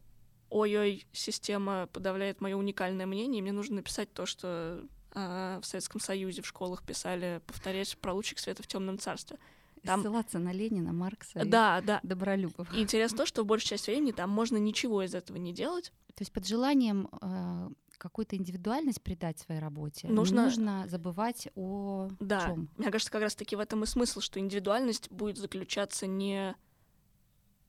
ой-ой, 0.50 1.06
система 1.12 1.88
подавляет 1.92 2.40
мое 2.40 2.56
уникальное 2.56 3.06
мнение, 3.06 3.40
и 3.40 3.42
мне 3.42 3.52
нужно 3.52 3.76
написать 3.76 4.12
то, 4.12 4.26
что 4.26 4.84
а, 5.12 5.60
в 5.60 5.66
Советском 5.66 6.00
Союзе 6.00 6.42
в 6.42 6.46
школах 6.46 6.82
писали, 6.84 7.40
повторять 7.46 7.96
про 7.98 8.12
лучик 8.12 8.38
света 8.38 8.62
в 8.62 8.66
темном 8.66 8.98
царстве. 8.98 9.38
Там- 9.82 10.02
Ссылаться 10.02 10.38
на 10.38 10.52
Ленина, 10.52 10.92
Маркса 10.92 11.40
и 11.40 11.48
Да, 11.48 11.80
да. 11.80 12.00
Добролюбов. 12.02 12.72
И 12.74 12.80
интересно 12.80 13.18
то, 13.18 13.26
что 13.26 13.42
в 13.44 13.46
большей 13.46 13.68
части 13.68 13.90
времени 13.90 14.12
там 14.12 14.30
можно 14.30 14.56
ничего 14.56 15.02
из 15.02 15.14
этого 15.14 15.36
не 15.36 15.52
делать. 15.52 15.92
То 16.08 16.22
есть 16.22 16.32
под 16.32 16.46
желанием 16.46 17.08
э, 17.20 17.68
какую-то 17.98 18.36
индивидуальность 18.36 19.02
придать 19.02 19.38
своей 19.38 19.60
работе, 19.60 20.08
Нужно- 20.08 20.40
не 20.40 20.44
нужно 20.44 20.84
забывать 20.88 21.48
о 21.54 22.08
Да. 22.20 22.46
чем. 22.46 22.68
Мне 22.76 22.90
кажется, 22.90 23.10
как 23.12 23.22
раз-таки 23.22 23.56
в 23.56 23.60
этом 23.60 23.82
и 23.84 23.86
смысл, 23.86 24.20
что 24.20 24.38
индивидуальность 24.40 25.10
будет 25.10 25.38
заключаться 25.38 26.06
не 26.06 26.54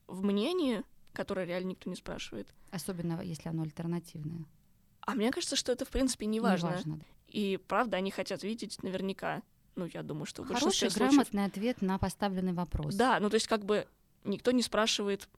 в 0.08 0.24
мнении, 0.24 0.84
которое 1.14 1.46
реально 1.46 1.70
никто 1.70 1.90
не 1.90 1.96
спрашивает, 1.96 2.48
Особенно 2.72 3.22
если 3.22 3.50
оно 3.50 3.64
альтернативное. 3.64 4.46
а 5.02 5.16
мне 5.16 5.32
кажется, 5.32 5.56
что 5.56 5.72
это, 5.72 5.86
в 5.86 5.90
принципе, 5.90 6.26
не 6.26 6.40
важно. 6.40 6.68
Неважно. 6.70 7.00
И 7.28 7.58
правда, 7.68 7.98
они 7.98 8.12
хотят 8.12 8.44
видеть 8.44 8.82
наверняка. 8.84 9.42
Ну, 9.76 9.86
я 9.94 10.02
думаю, 10.02 10.26
что 10.26 10.44
Хороший, 10.44 10.62
случаев 10.64 10.96
грамотный 10.96 11.46
ответ 11.46 11.82
на 11.82 11.98
поставленный 12.00 12.54
вопрос. 12.54 12.96
Да, 12.96 13.20
ну 13.20 13.30
то 13.30 13.36
есть 13.36 13.48
как 13.48 13.64
бы 13.66 13.88
никто 14.24 14.52
не 14.52 14.62
спрашивает 14.64 15.30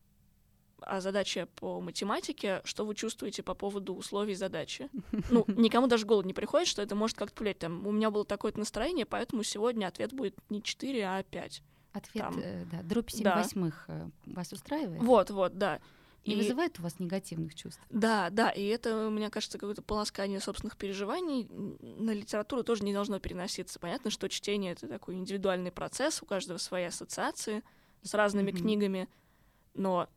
о 0.82 1.00
задаче 1.00 1.46
по 1.56 1.80
математике, 1.80 2.60
что 2.64 2.84
вы 2.86 2.94
чувствуете 2.94 3.42
по 3.42 3.54
поводу 3.54 3.94
условий 3.94 4.34
задачи. 4.34 4.88
Ну, 5.30 5.44
никому 5.48 5.86
даже 5.86 6.04
в 6.04 6.08
голову 6.08 6.26
не 6.26 6.34
приходит, 6.34 6.68
что 6.68 6.82
это 6.82 6.94
может 6.94 7.16
как-то 7.16 7.34
повлиять. 7.36 7.58
Там, 7.58 7.86
у 7.86 7.92
меня 7.92 8.10
было 8.10 8.24
такое-то 8.24 8.58
настроение, 8.58 9.06
поэтому 9.06 9.42
сегодня 9.42 9.86
ответ 9.86 10.12
будет 10.12 10.34
не 10.50 10.62
4, 10.62 11.02
а 11.06 11.22
5. 11.22 11.62
Ответ, 11.92 12.22
Там. 12.24 12.38
э, 12.38 12.64
да, 12.70 12.82
дробь 12.82 13.10
7 13.10 13.24
Да. 13.24 13.36
восьмых 13.36 13.84
э, 13.88 14.08
вас 14.26 14.52
устраивает? 14.52 15.02
Вот, 15.02 15.30
вот, 15.30 15.58
да. 15.58 15.80
Не 16.26 16.34
И- 16.34 16.36
вызывает 16.36 16.78
у 16.78 16.82
вас 16.82 16.98
негативных 17.00 17.54
чувств? 17.54 17.80
Да, 17.88 18.28
да, 18.30 18.50
и 18.50 18.62
это, 18.66 19.08
мне 19.10 19.30
кажется, 19.30 19.56
какое-то 19.58 19.80
полоскание 19.82 20.38
собственных 20.38 20.76
переживаний 20.76 21.48
на 21.80 22.10
литературу 22.12 22.62
тоже 22.62 22.84
не 22.84 22.92
должно 22.92 23.18
переноситься. 23.18 23.78
Понятно, 23.80 24.10
что 24.10 24.28
чтение— 24.28 24.72
это 24.74 24.86
такой 24.86 25.14
индивидуальный 25.14 25.72
процесс, 25.72 26.22
у 26.22 26.26
каждого 26.26 26.58
свои 26.58 26.84
ассоциации 26.84 27.62
с 28.02 28.12
разными 28.14 28.50
Мгм. 28.50 28.60
книгами, 28.60 29.08
но 29.74 30.08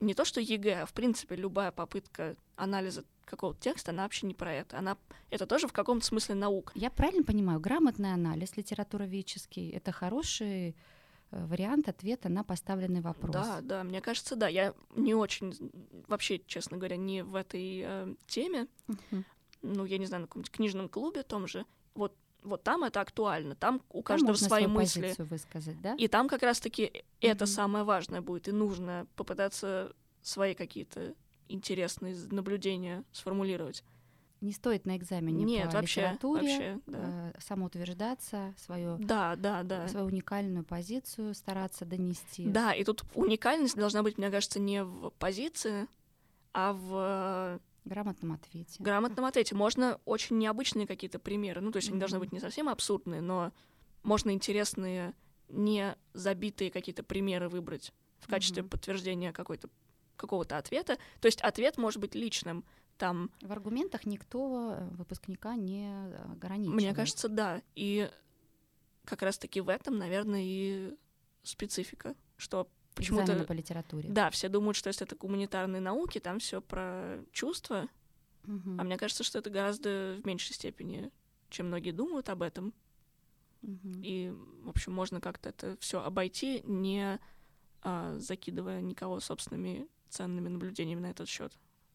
не 0.00 0.14
то, 0.14 0.24
что 0.24 0.40
ЕГЭ, 0.40 0.82
а 0.82 0.86
в 0.86 0.92
принципе 0.92 1.36
любая 1.36 1.70
попытка 1.70 2.36
анализа 2.56 3.04
какого-то 3.24 3.60
текста, 3.60 3.92
она 3.92 4.02
вообще 4.02 4.26
не 4.26 4.34
про 4.34 4.52
это. 4.52 4.78
Она, 4.78 4.96
это 5.30 5.46
тоже 5.46 5.68
в 5.68 5.72
каком-то 5.72 6.04
смысле 6.04 6.34
наука. 6.34 6.72
Я 6.74 6.90
правильно 6.90 7.22
понимаю, 7.22 7.60
грамотный 7.60 8.12
анализ 8.12 8.56
литературоведческий— 8.56 9.70
это 9.70 9.92
хороший 9.92 10.74
э, 11.30 11.44
вариант 11.46 11.88
ответа 11.88 12.28
на 12.28 12.42
поставленный 12.42 13.00
вопрос. 13.02 13.32
Да, 13.32 13.60
да, 13.60 13.84
мне 13.84 14.00
кажется, 14.00 14.34
да. 14.34 14.48
Я 14.48 14.74
не 14.96 15.14
очень, 15.14 15.54
вообще, 16.08 16.40
честно 16.46 16.76
говоря, 16.76 16.96
не 16.96 17.22
в 17.22 17.36
этой 17.36 17.82
э, 17.84 18.14
теме, 18.26 18.66
Мгм. 18.88 19.24
ну, 19.62 19.84
я 19.84 19.98
не 19.98 20.06
знаю, 20.06 20.22
на 20.22 20.26
каком-нибудь 20.26 20.50
книжном 20.50 20.88
клубе 20.88 21.22
том 21.22 21.46
же, 21.46 21.64
вот, 21.94 22.16
вот 22.42 22.62
там 22.62 22.84
это 22.84 23.00
актуально, 23.00 23.54
там 23.54 23.82
у 23.90 24.02
Там 24.02 24.04
каждого 24.04 24.34
свои 24.36 24.66
мысли. 24.66 25.14
высказать, 25.18 25.80
да? 25.80 25.94
И 25.94 26.08
там 26.08 26.28
как 26.28 26.42
раз-таки 26.42 27.04
это 27.20 27.44
Мгм. 27.44 27.52
самое 27.52 27.84
важное 27.84 28.20
будет, 28.20 28.48
и 28.48 28.52
нужно 28.52 29.06
попытаться 29.16 29.92
свои 30.22 30.54
какие-то 30.54 31.14
интересные 31.48 32.14
наблюдения 32.30 33.04
сформулировать. 33.12 33.84
Не 34.40 34.52
стоит 34.52 34.86
на 34.86 34.96
экзамене 34.96 35.44
Нет, 35.44 35.70
по 35.70 35.74
вообще, 35.76 36.00
литературе 36.00 36.40
вообще, 36.42 36.78
да. 36.86 37.32
э, 37.34 37.40
самоутверждаться, 37.40 38.54
свою, 38.56 38.96
Да, 38.98 39.36
да, 39.36 39.62
да. 39.62 39.86
свою 39.88 40.06
уникальную 40.06 40.64
позицию 40.64 41.34
стараться 41.34 41.84
донести. 41.84 42.46
Да, 42.48 42.72
и 42.72 42.84
тут 42.84 43.04
уникальность 43.14 43.76
должна 43.76 44.02
быть, 44.02 44.16
мне 44.16 44.30
кажется, 44.30 44.58
не 44.58 44.82
в 44.82 45.10
позиции, 45.18 45.86
а 46.52 46.72
В 46.72 47.60
грамотном 47.84 48.32
ответе. 48.32 48.82
грамотном 48.82 49.24
ответе. 49.24 49.54
Можно 49.54 50.00
очень 50.04 50.38
необычные 50.38 50.86
какие-то 50.86 51.18
примеры. 51.18 51.60
Ну, 51.60 51.70
то 51.72 51.76
есть 51.76 51.88
они 51.88 51.98
должны 51.98 52.18
быть 52.18 52.32
не 52.32 52.40
совсем 52.40 52.68
абсурдные, 52.68 53.20
но 53.20 53.52
можно 54.02 54.30
интересные, 54.30 55.14
не 55.48 55.96
забитые 56.12 56.70
какие-то 56.70 57.02
примеры 57.02 57.48
выбрать 57.48 57.92
в 58.18 58.28
качестве 58.28 58.62
Мгм. 58.62 58.70
подтверждения 58.70 59.32
какой-то 59.32 59.68
какого-то 60.16 60.58
ответа. 60.58 60.98
То 61.20 61.26
есть 61.26 61.40
ответ 61.40 61.78
может 61.78 62.00
быть 62.00 62.14
личным. 62.14 62.64
Там, 62.98 63.30
В 63.40 63.50
аргументах 63.50 64.04
никто 64.04 64.74
э, 64.76 64.88
выпускника 64.90 65.56
не 65.56 65.90
ограничивает. 66.32 66.74
мне 66.82 66.94
кажется, 66.94 67.28
да. 67.30 67.62
И 67.74 68.10
как 69.06 69.22
раз-таки 69.22 69.62
в 69.62 69.70
этом, 69.70 69.96
наверное, 69.96 70.42
и 70.44 70.94
специфика, 71.42 72.14
что 72.36 72.68
почему-то 73.00 73.44
по 73.44 73.52
литературе. 73.52 74.08
Да, 74.08 74.30
все 74.30 74.48
думают, 74.48 74.76
что 74.76 74.88
если 74.88 75.06
это 75.06 75.16
гуманитарные 75.16 75.80
науки, 75.80 76.18
там 76.18 76.38
все 76.38 76.60
про 76.60 77.18
чувства. 77.32 77.88
Угу. 78.44 78.76
А 78.78 78.84
мне 78.84 78.96
кажется, 78.96 79.24
что 79.24 79.38
это 79.38 79.50
гораздо 79.50 80.18
в 80.22 80.26
меньшей 80.26 80.54
степени, 80.54 81.10
чем 81.48 81.66
многие 81.66 81.92
думают 81.92 82.28
об 82.28 82.42
этом. 82.42 82.72
Угу. 83.62 83.92
И, 84.02 84.32
в 84.62 84.70
общем, 84.70 84.92
можно 84.92 85.20
как-то 85.20 85.50
это 85.50 85.76
все 85.80 86.02
обойти, 86.02 86.62
не 86.64 87.18
а, 87.82 88.18
закидывая 88.18 88.80
никого 88.80 89.20
собственными 89.20 89.88
ценными 90.08 90.48
наблюдениями 90.48 91.00
на 91.00 91.10
этот 91.10 91.28
счет. 91.28 91.52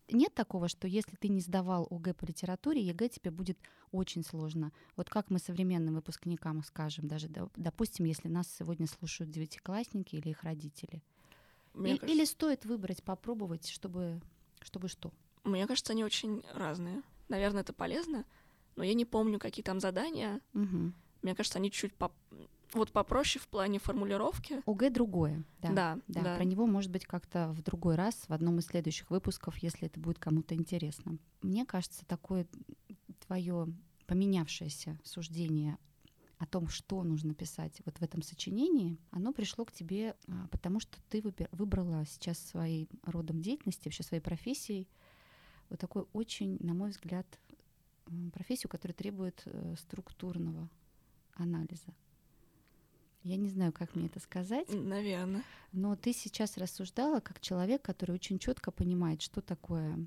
Нет 0.10 0.34
такого, 0.36 0.68
что 0.68 0.88
если 0.88 1.16
ты 1.16 1.30
не 1.30 1.42
сдавал 1.42 1.88
ОГЭ 1.90 2.14
по 2.14 2.26
литературе, 2.26 2.82
ЕГЭ 2.82 3.10
тебе 3.10 3.32
будет 3.32 3.58
очень 3.92 4.24
сложно. 4.24 4.72
Вот 4.96 5.10
как 5.10 5.30
мы 5.30 5.40
современным 5.40 5.96
выпускникам 5.96 6.64
скажем, 6.64 7.08
даже, 7.08 7.28
допустим, 7.56 8.06
если 8.06 8.28
нас 8.28 8.48
сегодня 8.60 8.88
слушают 8.88 9.32
девятиклассники 9.32 10.16
или 10.16 10.30
их 10.30 10.44
родители. 10.44 11.02
Мне 11.74 11.96
И- 11.96 11.98
кажется, 11.98 12.16
Или 12.16 12.26
стоит 12.26 12.66
выбрать, 12.66 13.04
попробовать, 13.04 13.68
чтобы, 13.68 14.22
чтобы 14.62 14.88
что? 14.90 15.12
Мне 15.44 15.66
кажется, 15.68 15.94
они 15.94 16.04
очень 16.04 16.44
разные. 16.54 17.02
Наверное, 17.28 17.62
это 17.62 17.74
полезно, 17.74 18.26
но 18.76 18.84
я 18.84 18.94
не 18.94 19.06
помню, 19.06 19.40
какие 19.40 19.64
там 19.64 19.80
задания. 19.80 20.40
Мгм. 20.54 20.94
Мне 21.24 21.36
кажется, 21.36 21.58
они 21.58 21.72
чуть 21.72 21.94
по... 21.96 22.12
вот 22.76 22.92
попроще 22.92 23.42
в 23.42 23.48
плане 23.48 23.80
формулировки. 23.80 24.62
ОГЭ 24.66 24.90
другое. 24.90 25.44
Да. 25.62 25.72
Да, 25.72 26.00
Да, 26.08 26.22
да. 26.22 26.36
про 26.36 26.44
него, 26.44 26.66
может 26.68 26.92
быть, 26.92 27.06
как-то 27.06 27.52
в 27.54 27.62
другой 27.62 27.96
раз, 27.96 28.26
в 28.28 28.34
одном 28.34 28.60
из 28.60 28.66
следующих 28.66 29.10
выпусков, 29.10 29.58
если 29.58 29.88
это 29.88 30.00
будет 30.00 30.20
кому-то 30.20 30.56
интересно. 30.56 31.18
Мне 31.42 31.66
кажется, 31.66 32.06
такое 32.06 32.48
твое 33.26 33.68
поменявшееся 34.08 35.00
суждение 35.04 35.78
о 36.38 36.46
том, 36.46 36.68
что 36.68 37.02
нужно 37.04 37.34
писать 37.34 37.82
вот 37.86 37.98
в 37.98 38.02
этом 38.02 38.22
сочинении, 38.22 38.98
оно 39.12 39.32
пришло 39.32 39.64
к 39.66 39.72
тебе, 39.72 40.16
а, 40.28 40.48
потому 40.50 40.80
что 40.82 40.98
ты 41.10 41.24
выбрала 41.52 42.06
сейчас 42.06 42.38
своим 42.40 42.88
родом 43.04 43.42
деятельности, 43.42 43.88
вообще 43.88 44.04
своей 44.04 44.22
профессией, 44.22 44.90
вот 45.70 45.80
такой 45.80 46.06
очень, 46.14 46.58
на 46.60 46.74
мой 46.74 46.90
взгляд, 46.90 47.26
профессию, 48.34 48.70
которая 48.70 48.94
требует 48.94 49.42
э, 49.46 49.76
структурного 49.80 50.70
анализа. 51.34 51.94
Я 53.26 53.38
не 53.38 53.50
знаю, 53.50 53.74
как 53.74 53.96
мне 53.96 54.06
это 54.06 54.20
сказать. 54.20 54.68
Наверное. 54.70 55.44
Но 55.72 55.96
ты 55.96 56.14
сейчас 56.14 56.58
рассуждала 56.58 57.20
как 57.22 57.42
человек, 57.42 57.82
который 57.82 58.12
очень 58.12 58.38
четко 58.38 58.70
понимает, 58.72 59.22
что 59.24 59.42
такое 59.42 59.98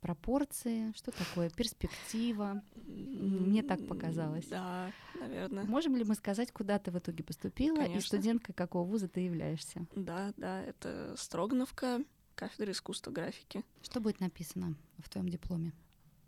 пропорции, 0.00 0.92
что 0.96 1.10
такое 1.12 1.50
перспектива. 1.50 2.62
Мне 2.86 3.62
так 3.62 3.86
показалось. 3.86 4.46
Да, 4.46 4.90
наверное. 5.20 5.64
Можем 5.64 5.96
ли 5.96 6.04
мы 6.04 6.14
сказать, 6.14 6.50
куда 6.50 6.78
ты 6.78 6.90
в 6.90 6.98
итоге 6.98 7.22
поступила 7.24 7.76
и 7.76 7.86
Конечно. 7.88 8.00
студенткой 8.08 8.54
какого 8.54 8.84
вуза 8.86 9.06
ты 9.08 9.20
являешься? 9.20 9.86
Да, 9.94 10.32
да, 10.38 10.62
это 10.62 11.14
Строгановка, 11.18 12.00
кафедра 12.34 12.72
искусства 12.72 13.10
графики. 13.10 13.62
Что 13.82 14.00
будет 14.00 14.20
написано 14.20 14.74
в 14.98 15.08
твоем 15.10 15.28
дипломе? 15.28 15.72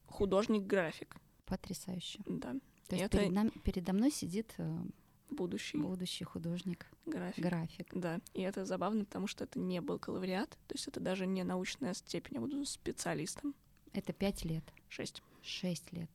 Художник-график, 0.08 1.16
Потрясающе. 1.46 2.20
да, 2.26 2.52
То 2.88 2.96
есть 2.96 3.04
Это- 3.06 3.18
перед, 3.18 3.32
нами- 3.32 3.50
передо 3.64 3.92
мной 3.92 4.10
сидит 4.10 4.54
э, 4.58 4.78
будущий 5.30 5.78
будущий 5.78 6.24
художник, 6.24 6.86
график. 7.06 7.44
график. 7.44 7.88
Да, 7.92 8.20
и 8.34 8.42
это 8.42 8.64
забавно, 8.64 9.04
потому 9.04 9.26
что 9.26 9.44
это 9.44 9.58
не 9.58 9.80
бакалавриат, 9.80 10.50
то 10.50 10.74
есть 10.74 10.86
это 10.88 11.00
даже 11.00 11.26
не 11.26 11.42
научная 11.44 11.94
степень, 11.94 12.34
я 12.36 12.40
буду 12.40 12.64
специалистом. 12.64 13.54
Это 13.92 14.12
пять 14.12 14.44
лет, 14.44 14.64
Шесть. 14.88 15.22
шесть 15.42 15.92
лет. 15.92 16.10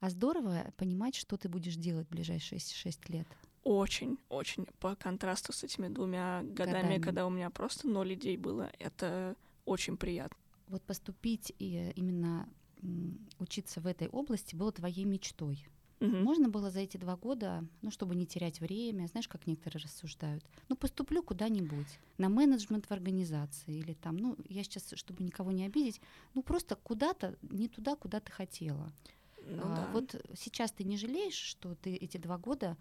А 0.00 0.10
здорово 0.10 0.72
понимать, 0.76 1.14
что 1.14 1.36
ты 1.36 1.48
будешь 1.48 1.76
делать 1.76 2.06
в 2.08 2.10
ближайшие 2.10 2.58
шесть 2.58 3.08
лет. 3.08 3.26
Очень, 3.62 4.18
очень 4.28 4.66
по 4.80 4.96
контрасту 4.96 5.52
с 5.52 5.62
этими 5.62 5.86
двумя 5.86 6.42
годами, 6.42 6.72
Годами. 6.82 6.98
когда 7.00 7.26
у 7.26 7.30
меня 7.30 7.50
просто 7.50 7.86
ноль 7.86 8.14
идей 8.14 8.36
было, 8.36 8.72
это 8.80 9.36
очень 9.64 9.96
приятно. 9.96 10.36
Вот 10.66 10.82
поступить 10.82 11.52
и 11.60 11.92
именно 11.94 12.48
м, 12.82 13.28
учиться 13.38 13.80
в 13.80 13.86
этой 13.86 14.08
области 14.08 14.56
было 14.56 14.72
твоей 14.72 15.04
мечтой. 15.04 15.64
Мгм. 16.02 16.24
Можно 16.24 16.48
было 16.48 16.68
за 16.68 16.80
эти 16.80 16.96
два 16.96 17.16
года, 17.16 17.64
ну, 17.80 17.92
чтобы 17.92 18.16
не 18.16 18.26
терять 18.26 18.60
время, 18.60 19.06
знаешь, 19.06 19.28
как 19.28 19.46
некоторые 19.46 19.84
рассуждают, 19.84 20.44
ну, 20.68 20.74
поступлю 20.74 21.22
куда-нибудь, 21.22 21.86
на 22.18 22.28
менеджмент 22.28 22.86
в 22.86 22.90
организации 22.90 23.78
или 23.78 23.92
там, 23.94 24.16
ну, 24.16 24.36
я 24.48 24.64
сейчас, 24.64 24.92
чтобы 24.96 25.22
никого 25.22 25.52
не 25.52 25.64
обидеть, 25.64 26.00
ну, 26.34 26.42
просто 26.42 26.74
куда-то, 26.74 27.36
не 27.42 27.68
туда, 27.68 27.94
куда 27.94 28.18
ты 28.18 28.32
хотела. 28.32 28.92
Ну 29.46 29.62
А, 29.62 29.76
да. 29.76 29.86
Вот 29.92 30.26
сейчас 30.36 30.72
ты 30.72 30.82
не 30.82 30.96
жалеешь, 30.96 31.36
что 31.36 31.76
ты 31.76 31.94
эти 31.94 32.16
два 32.16 32.36
года 32.36 32.76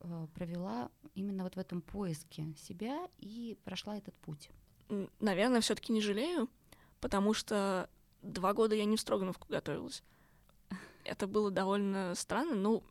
э, 0.00 0.26
провела 0.34 0.90
именно 1.14 1.44
вот 1.44 1.54
в 1.54 1.58
этом 1.60 1.82
поиске 1.82 2.52
себя 2.56 3.08
и 3.18 3.56
прошла 3.62 3.96
этот 3.96 4.14
путь? 4.16 4.50
Наверное, 5.20 5.60
все-таки 5.60 5.92
не 5.92 6.00
жалею, 6.00 6.48
потому 7.00 7.32
что 7.32 7.88
два 8.22 8.54
года 8.54 8.74
я 8.74 8.86
не 8.86 8.96
в 8.96 9.00
Строгановку 9.00 9.46
готовилась. 9.48 10.02
Это 11.06 11.26
было 11.26 11.50
довольно 11.50 12.14
странно. 12.14 12.54
Ну, 12.54 12.82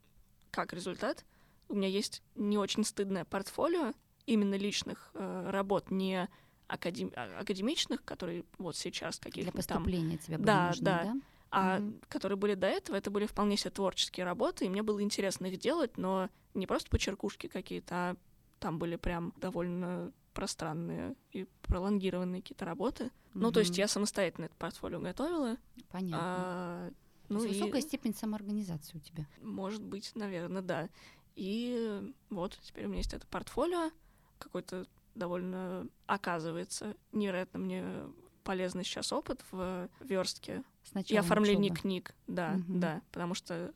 как 0.52 0.74
результат, 0.74 1.26
у 1.70 1.76
меня 1.76 1.88
есть 1.88 2.22
не 2.36 2.58
очень 2.58 2.84
стыдное 2.84 3.26
портфолио 3.26 3.94
именно 4.26 4.56
личных 4.56 5.12
э, 5.14 5.50
работ, 5.50 5.92
не 5.92 6.28
академ- 6.68 7.14
а- 7.16 7.40
академичных, 7.42 8.04
которые 8.04 8.44
вот 8.58 8.76
сейчас 8.76 9.20
Для 9.20 9.30
каких-то 9.32 9.52
там, 9.52 9.58
поступления 9.84 10.18
тебе 10.18 10.38
было 10.38 10.46
Да, 10.48 10.68
нужно, 10.68 10.86
да. 10.86 11.04
да? 11.04 11.16
а 11.52 11.80
Мгм. 11.80 12.02
которые 12.10 12.38
были 12.38 12.56
до 12.56 12.68
этого, 12.68 12.96
это 12.96 13.12
были 13.12 13.26
вполне 13.28 13.56
себе 13.56 13.70
творческие 13.72 14.26
работы, 14.26 14.66
и 14.66 14.70
мне 14.70 14.82
было 14.84 15.02
интересно 15.02 15.46
их 15.46 15.58
делать, 15.60 15.98
но 15.98 16.30
не 16.54 16.68
просто 16.68 16.90
почеркушки 16.90 17.48
какие-то, 17.48 17.96
а 17.96 18.16
там 18.60 18.80
были 18.80 18.96
прям 18.96 19.32
довольно 19.38 20.12
пространные 20.34 21.16
и 21.32 21.46
пролонгированные 21.62 22.42
какие-то 22.42 22.66
работы. 22.66 23.12
Ну, 23.34 23.52
то 23.52 23.60
есть 23.60 23.78
я 23.78 23.88
самостоятельно 23.88 24.46
это 24.46 24.56
портфолио 24.58 25.00
готовила. 25.00 25.58
Понятно. 25.92 26.20
а, 26.22 26.92
ну 27.30 27.44
есть 27.44 27.58
и, 27.58 27.62
высокая 27.62 27.82
степень 27.82 28.14
самоорганизации 28.16 28.98
у 28.98 29.02
тебя. 29.02 29.28
может 29.42 29.84
быть, 29.84 30.12
наверное, 30.16 30.62
да. 30.62 30.90
И 31.36 32.14
вот 32.30 32.58
теперь 32.62 32.86
у 32.86 32.88
меня 32.90 33.00
есть 33.00 33.14
это 33.14 33.28
портфолио, 33.28 33.92
какой-то 34.40 34.86
довольно, 35.16 35.88
оказывается, 36.08 36.96
невероятно 37.12 37.60
мне 37.60 37.86
полезный 38.44 38.84
сейчас 38.84 39.12
опыт 39.12 39.44
в 39.52 39.90
верстке 40.02 40.64
С 40.84 40.96
и 41.10 41.16
оформлении 41.16 41.70
учёбы. 41.70 41.82
книг, 41.82 42.16
да, 42.28 42.52
Мгм. 42.54 42.80
да, 42.80 43.02
потому 43.12 43.34
что 43.34 43.74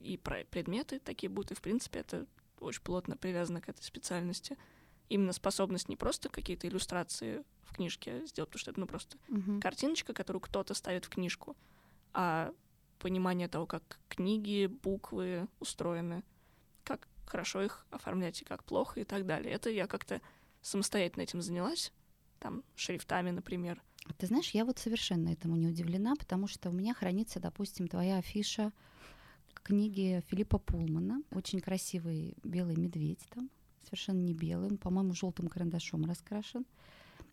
и 0.00 0.16
про- 0.16 0.44
предметы 0.44 0.98
такие 0.98 1.28
будут, 1.30 1.52
и 1.52 1.54
в 1.54 1.60
принципе 1.62 2.00
это 2.00 2.26
очень 2.58 2.82
плотно 2.82 3.16
привязано 3.16 3.60
к 3.60 3.68
этой 3.68 3.82
специальности. 3.82 4.56
Именно 5.08 5.32
способность 5.32 5.88
не 5.88 5.96
просто 5.96 6.28
какие-то 6.28 6.68
иллюстрации 6.68 7.44
в 7.64 7.74
книжке 7.74 8.24
сделать, 8.26 8.50
потому 8.50 8.60
что 8.60 8.70
это 8.70 8.80
ну 8.80 8.86
просто 8.86 9.16
Мгм. 9.28 9.60
картиночка, 9.60 10.12
которую 10.12 10.40
кто-то 10.40 10.74
ставит 10.74 11.06
в 11.06 11.08
книжку, 11.08 11.56
а 12.12 12.52
понимание 13.00 13.48
того, 13.48 13.66
как 13.66 13.98
книги, 14.08 14.66
буквы 14.66 15.48
устроены, 15.58 16.22
как 16.84 17.08
хорошо 17.26 17.62
их 17.62 17.86
оформлять 17.90 18.42
и 18.42 18.44
как 18.44 18.62
плохо 18.64 19.00
и 19.00 19.04
так 19.04 19.26
далее. 19.26 19.52
Это 19.52 19.70
я 19.70 19.86
как-то 19.86 20.20
самостоятельно 20.62 21.22
этим 21.22 21.42
занялась, 21.42 21.92
там, 22.38 22.62
шрифтами, 22.76 23.30
например. 23.30 23.82
Ты 24.18 24.26
знаешь, 24.26 24.50
я 24.50 24.64
вот 24.64 24.78
совершенно 24.78 25.30
этому 25.30 25.56
не 25.56 25.66
удивлена, 25.66 26.14
потому 26.16 26.46
что 26.46 26.70
у 26.70 26.72
меня 26.72 26.94
хранится, 26.94 27.40
допустим, 27.40 27.88
твоя 27.88 28.18
афиша 28.18 28.72
книги 29.62 30.22
Филиппа 30.28 30.58
Пулмана. 30.58 31.22
Очень 31.30 31.60
красивый 31.60 32.36
белый 32.42 32.76
медведь 32.76 33.26
там, 33.30 33.50
совершенно 33.84 34.20
не 34.20 34.34
белый, 34.34 34.68
он, 34.68 34.78
по-моему, 34.78 35.14
желтым 35.14 35.48
карандашом 35.48 36.04
раскрашен. 36.04 36.66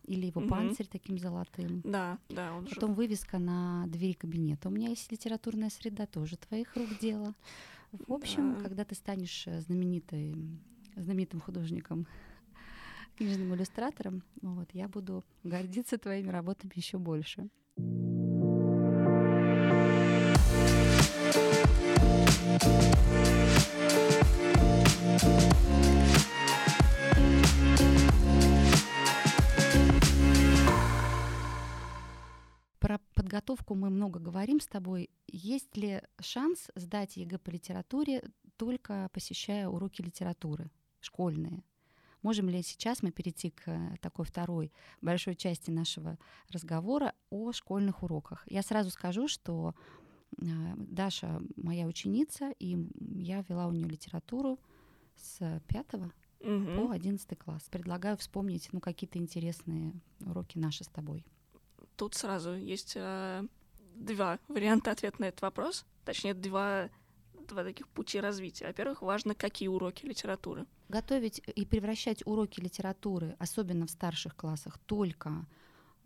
Или 0.08 0.28
его 0.28 0.40
Мгм. 0.42 0.50
панцирь 0.50 0.88
таким 0.88 1.20
золотым. 1.20 1.82
Да, 1.84 2.18
да, 2.30 2.54
он 2.56 2.66
же... 2.68 2.74
Потом 2.76 2.94
вывеска 2.94 3.40
на 3.40 3.86
двери 3.88 4.14
кабинета. 4.14 4.70
У 4.70 4.72
меня 4.72 4.88
есть 4.90 5.12
литературная 5.12 5.70
среда, 5.70 6.06
тоже 6.06 6.38
твоих 6.38 6.74
рук 6.76 6.88
дело. 7.02 7.34
В 7.92 8.14
общем, 8.14 8.56
Да. 8.56 8.62
когда 8.64 8.86
ты 8.86 8.96
станешь 8.96 9.46
э, 9.48 9.60
знаменитой, 9.62 10.36
знаменитым 10.96 11.42
художником, 11.42 12.08
книжным 13.18 13.54
иллюстратором, 13.54 14.24
вот, 14.42 14.70
я 14.74 14.88
буду 14.88 15.24
гордиться 15.44 15.98
твоими 15.98 16.30
работами 16.30 16.72
еще 16.76 16.98
больше. 16.98 17.50
Про 22.48 23.37
подготовку 33.28 33.76
мы 33.76 33.90
много 33.90 34.22
говорим 34.22 34.62
с 34.62 34.68
тобой. 34.68 35.10
Есть 35.28 35.76
ли 35.76 36.02
шанс 36.22 36.70
сдать 36.76 37.18
ЕГЭ 37.18 37.40
по 37.40 37.50
литературе 37.50 38.24
только 38.56 39.10
посещая 39.12 39.68
уроки 39.68 40.02
литературы 40.02 40.72
школьные? 41.02 41.62
Можем 42.22 42.48
ли 42.48 42.64
сейчас 42.64 43.04
мы 43.04 43.12
перейти 43.12 43.50
к 43.50 43.68
э, 43.68 43.98
такой 44.02 44.24
второй 44.24 44.72
большой 45.02 45.36
части 45.36 45.72
нашего 45.72 46.18
разговора 46.54 47.14
о 47.30 47.52
школьных 47.52 48.02
уроках? 48.02 48.46
Я 48.50 48.62
сразу 48.62 48.92
скажу, 48.92 49.28
что 49.28 49.76
э, 50.38 50.46
Даша 50.78 51.42
моя 51.58 51.86
ученица, 51.86 52.52
и 52.60 52.78
я 53.12 53.44
вела 53.50 53.68
у 53.68 53.74
нее 53.74 53.90
литературу 53.90 54.58
с 55.18 55.62
пятого 55.68 56.14
по 56.40 56.92
11 56.92 57.38
класс. 57.38 57.64
Предлагаю 57.70 58.16
вспомнить 58.16 58.70
ну, 58.72 58.80
какие-то 58.80 59.20
интересные 59.20 59.92
уроки 60.22 60.58
наши 60.58 60.86
с 60.86 60.88
тобой. 60.88 61.26
Тут 61.98 62.16
сразу 62.16 62.54
есть 62.54 62.94
э, 62.96 63.44
два 63.96 64.40
варианта 64.48 64.92
ответа 64.92 65.20
на 65.20 65.26
этот 65.26 65.42
вопрос. 65.42 65.86
Точнее, 66.06 66.34
два, 66.34 66.90
два 67.48 67.64
таких 67.64 67.88
пути 67.90 68.20
развития. 68.20 68.68
Во-первых, 68.68 69.02
важно, 69.02 69.36
какие 69.36 69.68
уроки 69.68 70.06
литературы. 70.06 70.66
Готовить 70.90 71.42
и 71.56 71.66
превращать 71.66 72.26
уроки 72.26 72.62
литературы, 72.62 73.36
особенно 73.40 73.88
в 73.88 73.92
старших 73.92 74.36
классах, 74.36 74.78
только 74.86 75.46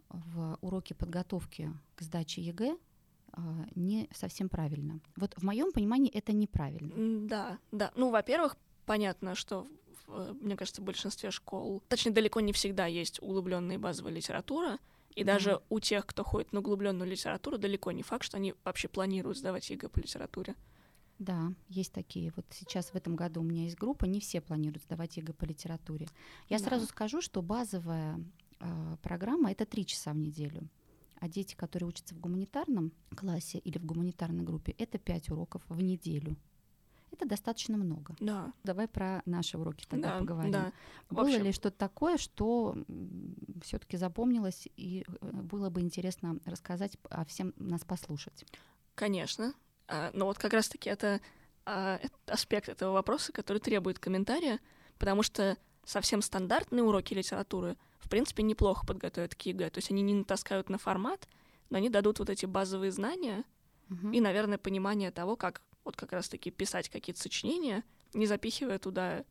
в 0.10 0.58
уроки 0.62 0.94
подготовки 0.94 1.72
к 1.96 2.02
сдаче 2.02 2.42
ЕГЭ 2.42 2.78
а, 3.34 3.42
не 3.76 4.10
совсем 4.14 4.50
правильно. 4.50 5.00
Вот 5.16 5.34
в 5.38 5.44
моем 5.44 5.72
понимании 5.72 6.12
это 6.12 6.34
неправильно. 6.34 7.28
Да, 7.28 7.60
да. 7.72 7.92
Ну, 7.96 8.10
во-первых, 8.10 8.58
понятно, 8.86 9.36
что 9.36 9.68
мне 10.42 10.56
кажется, 10.58 10.82
в 10.82 10.86
большинстве 10.86 11.32
школ, 11.32 11.82
точнее, 11.88 12.12
далеко 12.12 12.40
не 12.42 12.54
всегда 12.54 12.86
есть 12.86 13.22
углубленная 13.22 13.80
базовая 13.80 14.12
литература, 14.12 14.78
и 15.16 15.24
да. 15.24 15.34
даже 15.34 15.62
у 15.70 15.80
тех, 15.80 16.06
кто 16.06 16.24
ходит 16.24 16.54
на 16.54 16.60
углубленную 16.60 17.10
литературу, 17.10 17.58
далеко 17.58 17.92
не 17.92 18.04
факт, 18.04 18.24
что 18.24 18.38
они 18.38 18.56
вообще 18.64 18.88
планируют 18.88 19.38
сдавать 19.38 19.70
ЕГЭ 19.70 19.90
по 19.90 20.00
литературе. 20.00 20.56
Да, 21.20 21.54
есть 21.70 21.94
такие. 21.94 22.34
Вот 22.36 22.46
сейчас 22.50 22.90
в 22.90 22.96
этом 22.96 23.16
году 23.16 23.42
у 23.42 23.44
меня 23.44 23.64
есть 23.66 23.78
группа, 23.78 24.06
не 24.06 24.20
все 24.20 24.42
планируют 24.42 24.84
сдавать 24.84 25.18
ЕГЭ 25.18 25.34
по 25.34 25.46
литературе. 25.46 26.08
Я 26.50 26.58
да. 26.58 26.66
сразу 26.66 26.88
скажу, 26.88 27.22
что 27.22 27.42
базовая 27.42 28.20
э, 28.60 28.98
программа 29.04 29.52
это 29.52 29.66
три 29.66 29.86
часа 29.86 30.14
в 30.14 30.18
неделю. 30.18 30.68
А 31.20 31.30
дети, 31.30 31.54
которые 31.54 31.90
учатся 31.90 32.16
в 32.16 32.20
гуманитарном 32.20 32.92
классе 33.16 33.60
или 33.60 33.78
в 33.78 33.86
гуманитарной 33.86 34.44
группе, 34.44 34.74
это 34.80 34.98
пять 34.98 35.30
уроков 35.30 35.62
в 35.70 35.80
неделю. 35.80 36.36
Это 37.12 37.28
достаточно 37.28 37.78
много. 37.78 38.16
Да. 38.20 38.54
Давай 38.64 38.88
про 38.88 39.22
наши 39.26 39.58
уроки 39.58 39.86
тогда 39.88 40.14
да, 40.14 40.20
поговорим. 40.20 40.52
Да. 40.52 40.72
Было 41.10 41.28
общем... 41.28 41.44
ли 41.44 41.52
что-то 41.52 41.78
такое, 41.78 42.18
что 42.18 42.76
все-таки 43.64 43.98
запомнилось 43.98 44.68
и 44.78 45.06
э, 45.08 45.26
было 45.32 45.70
бы 45.70 45.82
интересно 45.82 46.38
рассказать, 46.46 46.98
а 47.10 47.26
всем 47.26 47.54
нас 47.58 47.84
послушать? 47.84 48.46
Конечно. 48.96 49.54
А, 49.88 50.12
но 50.14 50.26
вот 50.26 50.38
как 50.38 50.54
раз-таки 50.54 50.90
это, 50.90 51.20
а, 51.66 51.98
это 52.02 52.16
аспект 52.28 52.70
этого 52.70 52.94
вопроса, 52.94 53.32
который 53.32 53.60
требует 53.60 54.00
комментария, 54.00 54.60
потому 54.98 55.22
что 55.22 55.58
совсем 55.84 56.22
стандартные 56.22 56.84
уроки 56.84 57.14
литературы— 57.14 57.78
в 58.02 58.10
принципе, 58.10 58.44
неплохо 58.44 58.86
подготовят 58.86 59.36
к 59.36 59.42
ЕГЭ. 59.44 59.70
То 59.70 59.78
есть 59.78 59.92
они 59.92 60.02
не 60.02 60.14
натаскают 60.14 60.70
на 60.70 60.78
формат, 60.78 61.30
но 61.70 61.78
они 61.78 61.90
дадут 61.90 62.20
вот 62.20 62.30
эти 62.30 62.46
базовые 62.46 62.92
знания 62.92 63.46
uh-huh. 63.90 64.14
и, 64.14 64.20
наверное, 64.20 64.58
понимание 64.58 65.12
того, 65.12 65.36
как 65.36 65.62
вот 65.84 65.96
как 65.96 66.12
раз-таки 66.12 66.52
писать 66.52 66.90
какие-то 66.90 67.22
сочинения, 67.22 67.84
не 68.14 68.28
запихивая 68.28 68.80
туда 68.80 69.26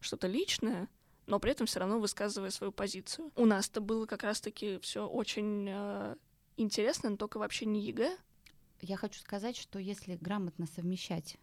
что-то 0.00 0.26
личное, 0.26 0.88
но 1.26 1.38
при 1.38 1.52
этом 1.52 1.66
все 1.66 1.80
равно 1.80 1.98
высказывая 1.98 2.50
свою 2.50 2.72
позицию. 2.72 3.30
У 3.36 3.44
нас-то 3.44 3.80
было 3.80 4.06
как 4.06 4.22
раз-таки 4.22 4.78
все 4.80 5.06
очень 5.06 5.66
э, 5.68 6.16
интересно, 6.56 7.10
но 7.10 7.16
только 7.16 7.38
вообще 7.38 7.66
не 7.66 7.82
ЕГЭ. 7.82 8.16
Я 8.80 8.96
хочу 8.96 9.20
сказать, 9.20 9.56
что 9.56 9.78
если 9.78 10.16
грамотно 10.16 10.66
совмещать 10.66 11.36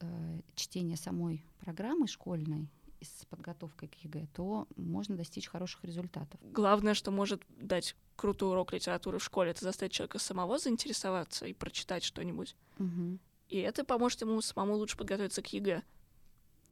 э, 0.00 0.40
чтение 0.54 0.96
самой 0.96 1.44
программы 1.60 2.06
школьной 2.06 2.68
с 3.00 3.24
подготовкой 3.26 3.88
к 3.88 3.94
ЕГЭ, 4.04 4.26
то 4.34 4.66
можно 4.76 5.16
достичь 5.16 5.48
хороших 5.48 5.84
результатов. 5.84 6.38
Главное, 6.42 6.94
что 6.94 7.10
может 7.10 7.42
дать 7.48 7.96
крутой 8.16 8.50
урок 8.50 8.74
литературы 8.74 9.18
в 9.18 9.24
школе, 9.24 9.52
это 9.52 9.64
заставить 9.64 9.92
человека 9.92 10.18
самого 10.18 10.58
заинтересоваться 10.58 11.46
и 11.46 11.54
прочитать 11.54 12.04
что-нибудь. 12.04 12.56
Угу. 12.78 13.18
И 13.50 13.58
это 13.58 13.84
поможет 13.84 14.20
ему 14.22 14.40
самому 14.40 14.76
лучше 14.76 14.96
подготовиться 14.96 15.42
к 15.42 15.52
ЕГЭ. 15.52 15.82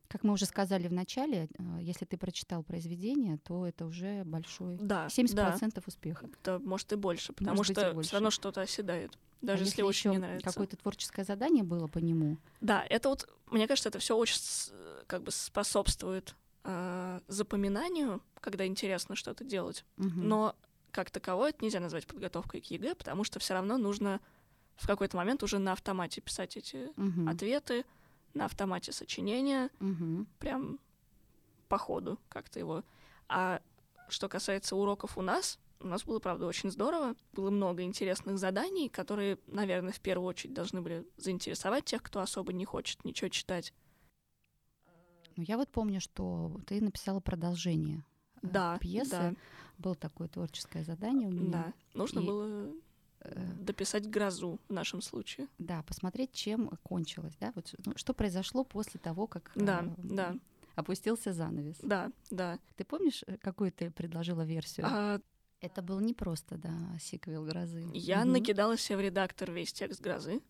Как 0.08 0.24
мы 0.24 0.32
уже 0.32 0.46
сказали 0.46 0.88
в 0.88 0.92
начале, 0.92 1.48
э, 1.58 1.78
если 1.82 2.06
ты 2.06 2.16
прочитал 2.16 2.62
произведение, 2.62 3.36
то 3.38 3.66
это 3.66 3.84
уже 3.84 4.24
большой 4.24 4.78
да, 4.80 5.06
70% 5.06 5.72
да. 5.74 5.82
успеха. 5.86 6.30
Да, 6.44 6.58
может 6.60 6.90
и 6.92 6.96
больше, 6.96 7.34
потому 7.34 7.56
может 7.56 7.76
что 7.76 8.00
все 8.00 8.12
равно 8.14 8.30
что-то 8.30 8.62
оседает. 8.62 9.18
Даже 9.42 9.64
а 9.64 9.66
если, 9.66 9.80
если 9.80 9.82
очень 9.82 10.10
не 10.12 10.18
нравится. 10.18 10.46
Какое-то 10.46 10.76
творческое 10.76 11.24
задание 11.24 11.62
было 11.62 11.88
по 11.88 11.98
нему. 11.98 12.38
Да, 12.60 12.84
это 12.88 13.10
вот, 13.10 13.28
мне 13.50 13.66
кажется, 13.66 13.90
это 13.90 13.98
все 13.98 14.16
очень 14.16 14.40
как 15.06 15.24
бы 15.24 15.30
способствует 15.30 16.34
э, 16.64 17.20
запоминанию, 17.28 18.22
когда 18.40 18.66
интересно 18.66 19.14
что-то 19.14 19.44
делать. 19.44 19.84
Угу. 19.98 20.08
Но 20.16 20.56
как 20.90 21.10
таковое 21.10 21.50
это 21.50 21.64
нельзя 21.64 21.80
назвать 21.80 22.06
подготовкой 22.06 22.62
к 22.62 22.66
ЕГЭ, 22.66 22.94
потому 22.94 23.24
что 23.24 23.38
все 23.40 23.54
равно 23.54 23.76
нужно 23.76 24.20
в 24.78 24.86
какой-то 24.86 25.16
момент 25.16 25.42
уже 25.42 25.58
на 25.58 25.72
автомате 25.72 26.20
писать 26.20 26.56
эти 26.56 26.90
угу. 26.96 27.28
ответы, 27.28 27.84
на 28.34 28.44
автомате 28.44 28.92
сочинения, 28.92 29.70
угу. 29.80 30.26
прям 30.38 30.78
по 31.68 31.78
ходу 31.78 32.18
как-то 32.28 32.58
его. 32.58 32.84
А 33.28 33.60
что 34.08 34.28
касается 34.28 34.76
уроков 34.76 35.18
у 35.18 35.22
нас, 35.22 35.58
у 35.80 35.86
нас 35.86 36.04
было, 36.04 36.18
правда, 36.20 36.46
очень 36.46 36.70
здорово. 36.70 37.14
Было 37.32 37.50
много 37.50 37.82
интересных 37.82 38.38
заданий, 38.38 38.88
которые, 38.88 39.38
наверное, 39.46 39.92
в 39.92 40.00
первую 40.00 40.28
очередь 40.28 40.54
должны 40.54 40.80
были 40.80 41.06
заинтересовать 41.16 41.84
тех, 41.84 42.02
кто 42.02 42.20
особо 42.20 42.52
не 42.52 42.64
хочет 42.64 43.04
ничего 43.04 43.28
читать. 43.28 43.74
Ну, 45.36 45.44
я 45.46 45.56
вот 45.56 45.68
помню, 45.68 46.00
что 46.00 46.60
ты 46.66 46.80
написала 46.80 47.20
продолжение 47.20 48.04
э, 48.42 48.46
да, 48.46 48.78
пьесы. 48.78 49.10
Да. 49.10 49.34
Было 49.78 49.94
такое 49.94 50.26
творческое 50.26 50.82
задание 50.82 51.28
у 51.28 51.32
меня. 51.32 51.50
Да, 51.50 51.72
нужно 51.94 52.20
и... 52.20 52.26
было 52.26 52.72
дописать 53.60 54.08
грозу 54.08 54.60
в 54.68 54.72
нашем 54.72 55.02
случае. 55.02 55.48
Да, 55.58 55.82
посмотреть, 55.82 56.32
чем 56.32 56.70
кончилось, 56.82 57.34
да, 57.40 57.52
вот 57.54 57.74
ну, 57.84 57.92
что 57.96 58.14
произошло 58.14 58.64
после 58.64 59.00
того, 59.00 59.26
как 59.26 59.50
да, 59.54 59.84
э, 59.84 59.90
да. 59.98 60.36
опустился 60.74 61.32
занавес. 61.32 61.76
Да, 61.82 62.10
да. 62.30 62.58
Ты 62.76 62.84
помнишь, 62.84 63.24
э, 63.26 63.36
какую 63.38 63.72
ты 63.72 63.90
предложила 63.90 64.42
версию? 64.42 64.86
А... 64.88 65.20
Это 65.60 65.82
был 65.82 65.98
не 65.98 66.14
просто, 66.14 66.56
да, 66.56 66.70
сиквел 67.00 67.44
грозы. 67.44 67.84
Я 67.92 68.20
угу. 68.20 68.28
накидала 68.28 68.78
себе 68.78 68.98
в 68.98 69.00
редактор 69.00 69.50
весь 69.50 69.72
текст 69.72 70.00
грозы, 70.00 70.40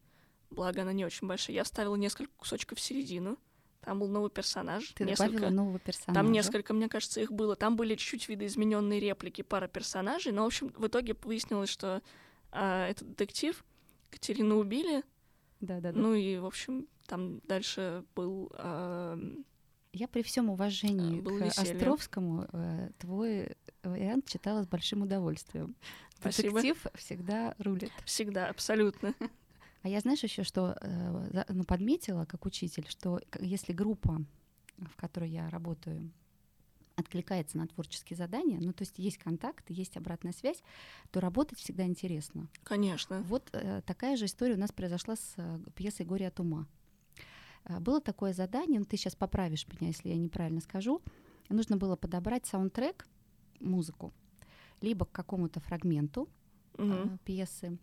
благо 0.50 0.82
она 0.82 0.92
не 0.92 1.06
очень 1.06 1.26
большая. 1.26 1.56
Я 1.56 1.64
вставила 1.64 1.96
несколько 1.96 2.30
кусочков 2.36 2.78
в 2.78 2.80
середину. 2.82 3.38
Там 3.80 4.00
был 4.00 4.08
новый 4.08 4.28
персонаж. 4.28 4.86
Ты 4.92 5.04
несколько... 5.04 5.32
добавила 5.32 5.50
нового 5.50 5.78
персонажа? 5.78 6.20
Там 6.20 6.30
несколько, 6.30 6.74
мне 6.74 6.90
кажется, 6.90 7.22
их 7.22 7.32
было. 7.32 7.56
Там 7.56 7.76
были 7.76 7.94
чуть-чуть 7.94 8.28
видоизмененные 8.28 9.00
реплики, 9.00 9.40
пара 9.40 9.66
персонажей. 9.66 10.32
Но, 10.32 10.42
в 10.42 10.46
общем, 10.46 10.74
в 10.76 10.86
итоге 10.88 11.14
выяснилось, 11.22 11.70
что 11.70 12.02
э, 12.52 12.86
этот 12.90 13.08
детектив 13.10 13.64
Катерину 14.10 14.58
убили. 14.58 15.02
Да, 15.60 15.80
да, 15.80 15.92
да. 15.92 15.98
Ну 15.98 16.14
и, 16.14 16.38
в 16.38 16.46
общем, 16.46 16.86
там 17.06 17.40
дальше 17.40 18.04
был... 18.14 18.52
Э, 18.54 19.18
я 19.92 20.06
при 20.06 20.22
всем 20.22 20.50
уважении 20.50 21.20
был 21.20 21.38
к 21.38 21.46
веселье. 21.46 21.72
Островскому 21.72 22.46
э, 22.52 22.90
твой 22.98 23.56
вариант 23.82 24.26
читала 24.28 24.62
с 24.62 24.66
большим 24.66 25.02
удовольствием. 25.02 25.74
Спасибо. 26.20 26.60
Детектив 26.60 26.86
всегда 26.94 27.54
рулит. 27.58 27.92
Всегда, 28.04 28.48
абсолютно. 28.48 29.14
А 29.82 29.88
я, 29.88 30.00
знаешь, 30.00 30.22
еще 30.22 30.42
что 30.42 30.76
э, 30.80 31.44
ну, 31.48 31.64
подметила 31.64 32.24
как 32.24 32.44
учитель, 32.46 32.86
что 32.88 33.20
если 33.40 33.72
группа, 33.72 34.24
в 34.76 34.96
которой 34.96 35.30
я 35.30 35.48
работаю, 35.50 36.10
откликается 36.98 37.56
на 37.58 37.66
творческие 37.66 38.16
задания, 38.16 38.58
ну 38.60 38.72
то 38.72 38.82
есть 38.82 38.98
есть 38.98 39.18
контакт, 39.18 39.70
есть 39.70 39.96
обратная 39.96 40.32
связь, 40.32 40.62
то 41.10 41.20
работать 41.20 41.58
всегда 41.58 41.84
интересно. 41.84 42.48
Конечно. 42.64 43.22
Вот 43.22 43.48
э, 43.52 43.82
такая 43.86 44.16
же 44.16 44.24
история 44.24 44.54
у 44.54 44.58
нас 44.58 44.72
произошла 44.72 45.14
с 45.16 45.34
э, 45.36 45.60
пьесой 45.74 46.04
«Горе 46.04 46.26
от 46.26 46.40
ума». 46.40 46.66
Э, 47.64 47.78
было 47.78 48.00
такое 48.00 48.32
задание, 48.32 48.80
ну 48.80 48.84
ты 48.84 48.96
сейчас 48.96 49.14
поправишь 49.14 49.66
меня, 49.68 49.88
если 49.88 50.08
я 50.08 50.16
неправильно 50.16 50.60
скажу, 50.60 51.00
нужно 51.48 51.76
было 51.76 51.94
подобрать 51.94 52.46
саундтрек, 52.46 53.06
музыку, 53.60 54.12
либо 54.80 55.06
к 55.06 55.12
какому-то 55.12 55.60
фрагменту 55.60 56.22
угу. 56.74 56.92
э, 56.92 57.18
пьесы, 57.24 57.78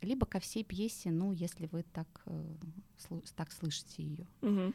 либо 0.00 0.26
ко 0.26 0.38
всей 0.38 0.62
пьесе, 0.62 1.10
ну, 1.10 1.32
если 1.32 1.66
вы 1.66 1.82
так, 1.82 2.22
э, 2.26 2.56
так 3.34 3.50
слышите 3.52 4.02
ее. 4.04 4.26
Угу. 4.42 4.74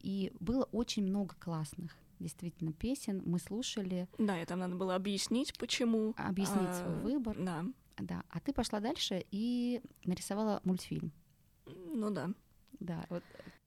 И 0.00 0.30
было 0.40 0.64
очень 0.64 1.04
много 1.04 1.34
классных 1.38 1.96
действительно 2.20 2.72
песен. 2.72 3.22
Мы 3.24 3.38
слушали. 3.38 4.08
Да, 4.18 4.40
и 4.40 4.44
там 4.44 4.60
надо 4.60 4.76
было 4.76 4.94
объяснить, 4.94 5.56
почему. 5.58 6.14
Объяснить 6.16 6.68
а, 6.68 6.74
свой 6.74 6.96
выбор. 6.96 7.36
Да. 7.38 7.64
Да. 7.98 8.22
А 8.28 8.40
ты 8.40 8.52
пошла 8.52 8.80
дальше 8.80 9.24
и 9.30 9.82
нарисовала 10.04 10.60
мультфильм. 10.64 11.12
Ну 11.66 12.10
да. 12.10 12.30
Да. 12.78 13.04
Вот 13.08 13.22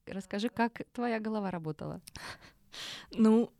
расскажи, 0.06 0.50
как 0.50 0.84
твоя 0.94 1.20
голова 1.20 1.52
работала. 1.52 2.02
Ну, 3.12 3.54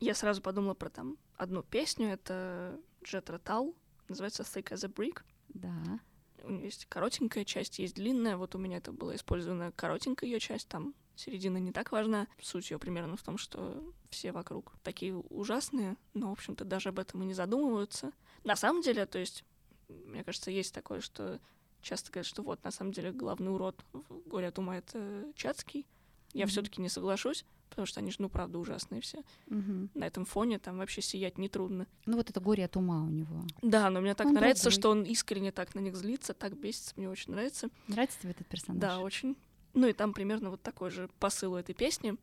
я 0.00 0.14
сразу 0.14 0.40
подумала 0.40 0.72
про 0.72 0.88
там 0.88 1.18
одну 1.36 1.62
песню. 1.62 2.08
Это 2.08 2.80
Джет 3.04 3.28
Ротал. 3.28 3.74
Называется 4.08 4.42
Thick 4.42 4.72
as 4.72 4.86
a 4.86 4.88
Brick. 4.88 5.22
Да 5.48 6.00
у 6.48 6.52
нее 6.52 6.64
есть 6.64 6.86
коротенькая 6.86 7.44
часть, 7.44 7.78
есть 7.78 7.94
длинная. 7.94 8.36
Вот 8.36 8.54
у 8.54 8.58
меня 8.58 8.78
это 8.78 8.92
была 8.92 9.14
использована 9.14 9.72
коротенькая 9.72 10.28
ее 10.28 10.40
часть, 10.40 10.68
там 10.68 10.94
середина 11.18 11.58
не 11.58 11.72
так 11.72 11.92
важна. 11.92 12.26
Суть 12.40 12.70
ее 12.70 12.78
примерно 12.78 13.16
в 13.16 13.22
том, 13.22 13.38
что 13.38 13.82
все 14.10 14.32
вокруг 14.32 14.72
такие 14.82 15.14
ужасные, 15.14 15.96
но, 16.14 16.28
в 16.28 16.32
общем-то, 16.32 16.64
даже 16.64 16.90
об 16.90 16.98
этом 16.98 17.22
и 17.22 17.26
не 17.26 17.34
задумываются. 17.34 18.12
На 18.44 18.56
самом 18.56 18.82
деле, 18.82 19.04
то 19.06 19.18
есть, 19.18 19.44
мне 19.88 20.24
кажется, 20.24 20.50
есть 20.50 20.72
такое, 20.72 21.00
что 21.00 21.40
часто 21.82 22.10
говорят, 22.10 22.26
что 22.26 22.42
вот, 22.42 22.62
на 22.64 22.70
самом 22.70 22.92
деле, 22.92 23.12
главный 23.12 23.52
урод 23.52 23.84
в 23.92 24.28
«Горе 24.28 24.48
от 24.48 24.58
ума»— 24.58 24.76
это 24.78 25.32
Чацкий. 25.34 25.86
Я 26.32 26.44
mm-hmm. 26.44 26.48
все 26.48 26.62
таки 26.62 26.82
не 26.82 26.88
соглашусь, 26.88 27.44
потому 27.70 27.86
что 27.86 28.00
они 28.00 28.10
же, 28.10 28.16
ну, 28.20 28.28
правда, 28.28 28.58
ужасные 28.58 29.00
все. 29.00 29.22
Мгм. 29.46 29.90
На 29.94 30.06
этом 30.06 30.24
фоне 30.24 30.58
там 30.58 30.78
вообще 30.78 31.00
сиять 31.00 31.38
нетрудно. 31.38 31.86
Ну 32.06 32.16
вот 32.16 32.28
это 32.28 32.40
горе 32.40 32.66
от 32.66 32.76
ума 32.76 33.02
у 33.02 33.08
него. 33.08 33.44
Да, 33.62 33.88
но 33.88 34.00
мне 34.00 34.14
так 34.14 34.26
Он 34.26 34.34
нравится, 34.34 34.64
другой. 34.64 34.78
что 34.78 34.90
он 34.90 35.02
искренне 35.04 35.52
так 35.52 35.74
на 35.74 35.80
них 35.80 35.96
злится, 35.96 36.34
так 36.34 36.56
бесится, 36.56 36.92
мне 36.96 37.08
очень 37.08 37.32
нравится. 37.32 37.70
Нравится 37.86 38.20
тебе 38.20 38.32
этот 38.32 38.46
персонаж? 38.46 38.80
Да, 38.80 39.00
очень. 39.00 39.36
Ну 39.74 39.86
и 39.86 39.92
там 39.92 40.12
примерно 40.12 40.50
вот 40.50 40.62
такой 40.62 40.90
же 40.90 41.08
посыл 41.18 41.52
у 41.52 41.56
этой 41.56 41.74
песни. 41.74 42.16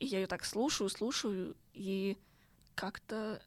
И 0.00 0.06
я 0.06 0.20
ее 0.20 0.26
так 0.26 0.44
слушаю, 0.44 0.88
слушаю, 0.90 1.56
и 1.72 2.16
как-то... 2.74 3.42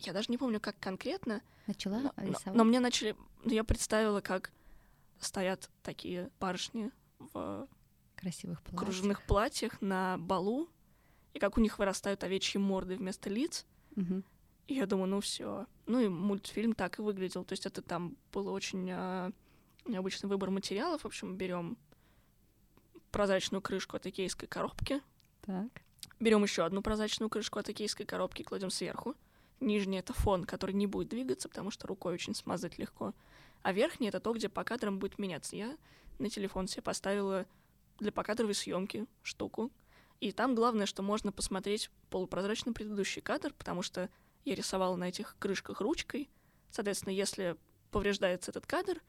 Я 0.00 0.12
даже 0.12 0.30
не 0.30 0.38
помню, 0.38 0.60
как 0.60 0.78
конкретно, 0.80 1.42
Начала 1.66 2.00
но, 2.00 2.12
но- 2.16 2.22
рисовать? 2.28 2.54
но 2.56 2.64
мне 2.64 2.80
начали... 2.80 3.14
ну, 3.44 3.52
Я 3.52 3.64
представила, 3.64 4.20
как 4.20 4.50
стоят 5.20 5.70
такие 5.82 6.30
барышни 6.40 6.90
в 7.18 7.68
красивых 8.16 8.62
платьев. 8.62 8.78
кружевных 8.80 9.22
платьях 9.26 9.80
на 9.82 10.16
балу, 10.18 10.68
и 11.34 11.38
как 11.38 11.56
у 11.58 11.60
них 11.60 11.78
вырастают 11.78 12.24
овечьи 12.24 12.58
морды 12.58 12.96
вместо 12.96 13.28
лиц. 13.30 13.66
Мгм. 13.94 14.24
И 14.66 14.74
я 14.74 14.86
думаю, 14.86 15.08
ну 15.08 15.20
все. 15.20 15.66
Ну 15.86 16.00
и 16.00 16.08
мультфильм 16.08 16.74
так 16.74 16.98
и 16.98 17.02
выглядел. 17.02 17.44
То 17.44 17.52
есть 17.52 17.66
это 17.66 17.82
там 17.82 18.16
был 18.32 18.48
очень 18.48 18.88
а, 18.90 19.30
необычный 19.84 20.28
выбор 20.28 20.50
материалов. 20.50 21.02
В 21.02 21.06
общем, 21.06 21.36
берем 21.36 21.76
прозрачную 23.10 23.62
крышку 23.62 23.96
от 23.96 24.06
икейской 24.06 24.48
коробки, 24.48 25.02
Так. 25.42 25.82
берем 26.18 26.42
еще 26.42 26.64
одну 26.64 26.82
прозрачную 26.82 27.28
крышку 27.30 27.58
от 27.58 27.68
икейской 27.68 28.06
коробки 28.06 28.42
и 28.42 28.44
кладем 28.44 28.70
сверху. 28.70 29.14
Нижний 29.60 29.98
это 29.98 30.12
фон, 30.12 30.44
который 30.44 30.74
не 30.74 30.86
будет 30.86 31.08
двигаться, 31.08 31.48
потому 31.48 31.70
что 31.70 31.86
рукой 31.86 32.14
очень 32.14 32.34
смазать 32.34 32.78
легко. 32.78 33.14
А 33.62 33.72
верхний 33.72 34.08
это 34.08 34.20
то, 34.20 34.32
где 34.32 34.48
по 34.48 34.64
кадрам 34.64 34.98
будет 34.98 35.18
меняться. 35.18 35.54
Я 35.54 35.76
на 36.18 36.30
телефон 36.30 36.66
себе 36.66 36.82
поставила 36.82 37.46
для 37.98 38.10
покадровой 38.10 38.54
съемки 38.54 39.06
штуку. 39.22 39.70
И 40.20 40.32
там 40.32 40.54
главное, 40.54 40.86
что 40.86 41.02
можно 41.02 41.32
посмотреть 41.32 41.90
полупрозрачный 42.10 42.72
предыдущий 42.72 43.22
кадр, 43.22 43.52
потому 43.56 43.82
что 43.82 44.08
я 44.44 44.54
рисовала 44.54 44.96
на 44.96 45.08
этих 45.08 45.36
крышках 45.38 45.80
ручкой. 45.80 46.30
Соответственно, 46.70 47.12
если 47.12 47.56
повреждается 47.90 48.50
этот 48.50 48.66
кадр, 48.66 49.02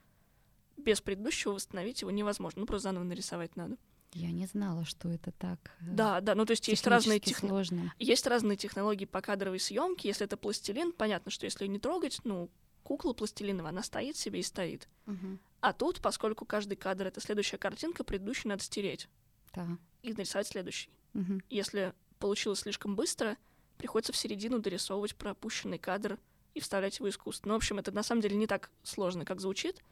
без 0.76 1.00
предыдущего 1.00 1.52
восстановить 1.52 2.00
его 2.00 2.10
невозможно. 2.10 2.60
Ну, 2.60 2.66
просто 2.66 2.88
заново 2.88 3.04
нарисовать 3.04 3.56
надо. 3.56 3.76
Я 4.12 4.30
не 4.30 4.46
знала, 4.46 4.84
что 4.84 5.08
это 5.08 5.32
так 5.32 5.58
э, 5.80 5.84
Да, 5.86 6.20
да, 6.20 6.34
ну 6.34 6.44
то 6.44 6.50
есть 6.50 6.68
есть 6.68 6.86
разные 6.86 7.18
технологии. 7.18 7.90
Есть 7.98 8.26
разные 8.26 8.56
технологии 8.56 9.06
по 9.06 9.20
кадровой 9.22 9.58
съемке. 9.58 10.08
Если 10.08 10.26
это 10.26 10.36
пластилин, 10.36 10.92
понятно, 10.92 11.30
что 11.30 11.46
если 11.46 11.64
ее 11.64 11.68
не 11.68 11.78
трогать, 11.78 12.20
ну, 12.24 12.50
кукла 12.82 13.14
пластилиновая, 13.14 13.70
она 13.70 13.82
стоит 13.82 14.16
себе 14.16 14.40
и 14.40 14.42
стоит. 14.42 14.88
Мгм. 15.06 15.40
А 15.60 15.72
тут, 15.72 16.00
поскольку 16.00 16.44
каждый 16.44 16.76
кадр— 16.76 17.06
это 17.08 17.20
следующая 17.20 17.56
картинка, 17.58 18.04
предыдущий 18.04 18.48
надо 18.48 18.62
стереть 18.62 19.08
Да. 19.54 19.66
и 20.02 20.12
нарисовать 20.12 20.48
следующий. 20.48 20.90
Мгм. 21.14 21.42
Если 21.48 21.94
получилось 22.18 22.60
слишком 22.60 22.96
быстро, 22.96 23.36
приходится 23.78 24.12
в 24.12 24.16
середину 24.16 24.58
дорисовывать 24.58 25.14
пропущенный 25.16 25.78
кадр 25.78 26.18
и 26.54 26.60
вставлять 26.60 26.98
его 26.98 27.08
искусственно. 27.08 27.52
Ну, 27.52 27.54
в 27.54 27.56
общем, 27.58 27.78
это 27.78 27.92
на 27.92 28.02
самом 28.02 28.20
деле 28.20 28.36
не 28.36 28.46
так 28.46 28.70
сложно, 28.82 29.24
как 29.24 29.40
звучит. 29.40 29.82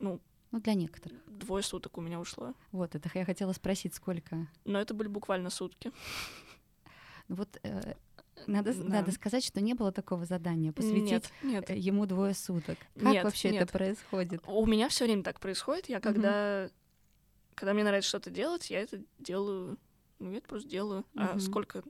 Ну, 0.00 0.20
Ну, 0.54 0.60
для 0.60 0.74
некоторых. 0.74 1.18
двое 1.26 1.64
суток 1.64 1.98
у 1.98 2.00
меня 2.00 2.20
ушло. 2.20 2.54
Вот, 2.70 2.94
это 2.94 3.10
я 3.14 3.24
хотела 3.24 3.50
спросить, 3.50 3.92
сколько. 3.92 4.46
Но 4.64 4.80
это 4.80 4.94
были 4.94 5.08
буквально 5.08 5.50
сутки. 5.50 5.90
Ну 7.26 7.36
Вот 7.36 7.58
э, 7.64 7.94
надо, 8.46 8.72
Да. 8.74 8.84
надо 8.84 9.10
сказать, 9.10 9.42
что 9.44 9.60
не 9.60 9.74
было 9.74 9.90
такого 9.90 10.26
задания 10.26 10.72
посвятить 10.72 11.10
Нет, 11.42 11.68
нет. 11.68 11.70
э, 11.70 11.76
ему 11.76 12.06
двое 12.06 12.34
суток. 12.34 12.78
Как 12.94 13.02
Нет, 13.02 13.24
вообще 13.24 13.50
нет. 13.50 13.62
это 13.62 13.72
происходит? 13.72 14.42
У 14.46 14.64
меня 14.66 14.88
все 14.90 15.06
время 15.06 15.24
так 15.24 15.40
происходит. 15.40 15.88
Я 15.88 16.00
когда, 16.00 16.68
когда 17.56 17.72
мне 17.74 17.82
нравится 17.82 18.10
что-то 18.10 18.30
делать, 18.30 18.70
я 18.70 18.80
это 18.80 19.00
делаю. 19.18 19.76
Ну, 20.20 20.30
я 20.30 20.38
это 20.38 20.46
просто 20.46 20.68
делаю. 20.68 21.04
А 21.16 21.30
Мгм. 21.32 21.40
сколько 21.40 21.82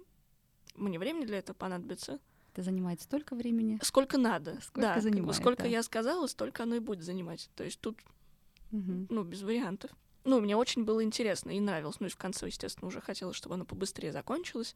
мне 0.76 0.98
времени 0.98 1.26
для 1.26 1.38
этого 1.38 1.54
понадобится? 1.56 2.18
Это 2.52 2.62
занимает 2.62 3.02
столько 3.02 3.34
времени. 3.34 3.78
Сколько 3.82 4.16
надо. 4.16 4.58
Сколько 4.62 4.80
да, 4.94 5.00
занимает, 5.00 5.36
сколько 5.36 5.64
да. 5.64 5.68
я 5.68 5.82
сказала, 5.82 6.28
столько 6.28 6.62
оно 6.62 6.76
и 6.76 6.80
будет 6.80 7.02
занимать. 7.02 7.50
То 7.56 7.64
есть 7.64 7.80
тут, 7.80 7.98
Ну, 9.10 9.22
без 9.24 9.42
вариантов. 9.42 9.90
Ну, 10.24 10.40
мне 10.40 10.56
очень 10.56 10.84
было 10.84 11.02
интересно 11.04 11.50
и 11.50 11.60
нравилось. 11.60 11.96
Ну, 12.00 12.06
и 12.06 12.10
в 12.10 12.16
конце, 12.16 12.46
естественно, 12.46 12.88
уже 12.88 13.00
хотелось, 13.00 13.36
чтобы 13.36 13.54
оно 13.56 13.64
побыстрее 13.64 14.10
закончилось. 14.12 14.74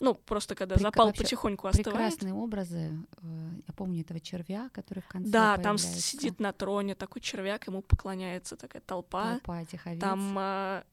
Ну, 0.00 0.14
просто 0.14 0.54
когда 0.54 0.76
Прека- 0.76 0.80
запал 0.82 1.06
вообще 1.08 1.22
потихоньку 1.24 1.66
остывает. 1.68 1.94
Прекрасные 2.14 2.32
образы. 2.32 2.98
э, 3.22 3.50
Я 3.68 3.74
помню 3.74 4.00
этого 4.00 4.18
червя, 4.18 4.70
который 4.72 5.00
в 5.00 5.08
конце 5.08 5.30
Да, 5.30 5.56
там 5.58 5.76
появляется. 5.76 6.00
сидит 6.00 6.40
на 6.40 6.52
троне 6.54 6.94
такой 6.94 7.20
червяк, 7.20 7.66
ему 7.66 7.82
поклоняется 7.82 8.56
такая 8.56 8.80
толпа. 8.80 9.32
толпа 9.32 9.60
этих 9.60 9.86
овец. 9.86 10.00
Там, 10.00 10.34
а, 10.38 10.84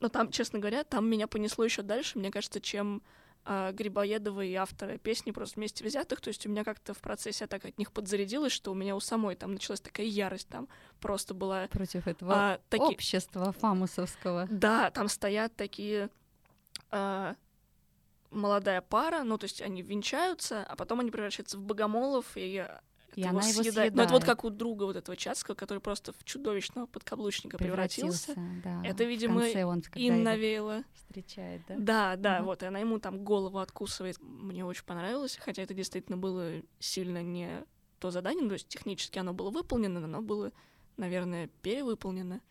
ну 0.00 0.08
там, 0.08 0.32
честно 0.32 0.58
говоря, 0.58 0.82
там 0.82 1.08
меня 1.08 1.28
понесло 1.28 1.64
еще 1.64 1.82
дальше, 1.82 2.18
мне 2.18 2.32
кажется, 2.32 2.60
чем 2.60 3.02
а, 3.48 3.70
Грибоедова 3.70 4.40
и 4.44 4.54
авторы 4.54 4.98
песни 4.98 5.30
просто 5.30 5.60
вместе 5.60 5.84
взятых. 5.84 6.20
То 6.20 6.28
есть 6.28 6.44
у 6.46 6.50
меня 6.50 6.64
как-то 6.64 6.94
в 6.94 6.98
процессе 6.98 7.44
я 7.44 7.46
так 7.46 7.64
от 7.64 7.78
них 7.78 7.92
подзарядилась, 7.92 8.52
что 8.52 8.72
у 8.72 8.74
меня 8.74 8.96
у 8.96 9.00
самой 9.00 9.36
там 9.36 9.52
началась 9.52 9.80
такая 9.80 10.06
ярость, 10.06 10.48
там 10.48 10.68
просто 11.00 11.32
была. 11.32 11.68
против 11.68 12.08
этого 12.08 12.34
а, 12.34 12.60
таки- 12.68 12.82
общества 12.82 13.52
фамусовского. 13.52 14.48
Да, 14.50 14.90
там 14.90 15.08
стоят 15.08 15.54
такие 15.54 16.10
а, 16.90 17.36
молодая 18.32 18.80
пара, 18.80 19.22
ну 19.22 19.38
то 19.38 19.44
есть 19.44 19.62
они 19.62 19.80
венчаются, 19.80 20.64
а 20.64 20.74
потом 20.74 20.98
они 20.98 21.12
превращаются 21.12 21.56
в 21.56 21.62
богомолов 21.62 22.32
и 22.34 22.66
И 23.16 23.24
она 23.24 23.40
его 23.48 23.62
съедает. 23.62 23.94
Ну, 23.94 24.02
это 24.02 24.12
вот 24.12 24.22
съедает. 24.22 24.36
как 24.38 24.44
у 24.44 24.50
друга 24.50 24.84
вот 24.84 24.94
этого 24.94 25.16
Чацкого, 25.16 25.54
который 25.54 25.78
просто 25.78 26.12
в 26.12 26.22
чудовищного 26.24 26.86
подкаблучника 26.86 27.56
превратился. 27.58 28.34
да. 28.62 28.82
Это, 28.84 29.04
видимо, 29.04 29.40
он, 29.40 29.80
когда 29.82 29.98
И 30.00 30.04
его 30.04 30.16
навеяло. 30.22 30.84
встречает, 30.94 31.62
да? 31.66 31.74
Да, 31.78 32.16
да, 32.16 32.36
Мгм. 32.38 32.46
вот, 32.46 32.62
и 32.62 32.66
она 32.66 32.78
ему 32.78 32.98
там 32.98 33.24
голову 33.24 33.58
откусывает. 33.58 34.18
Мне 34.20 34.64
очень 34.64 34.84
понравилось, 34.84 35.38
хотя 35.42 35.62
это 35.62 35.72
действительно 35.74 36.18
было 36.18 36.60
сильно 36.78 37.22
не 37.22 37.64
то 37.98 38.10
задание, 38.10 38.42
ну, 38.42 38.48
то 38.48 38.54
есть 38.54 38.68
технически 38.68 39.18
оно 39.18 39.32
было 39.32 39.48
выполнено, 39.50 39.98
но 40.00 40.04
оно 40.06 40.20
было, 40.22 40.52
наверное, 40.98 41.48
перевыполнено. 41.62 42.42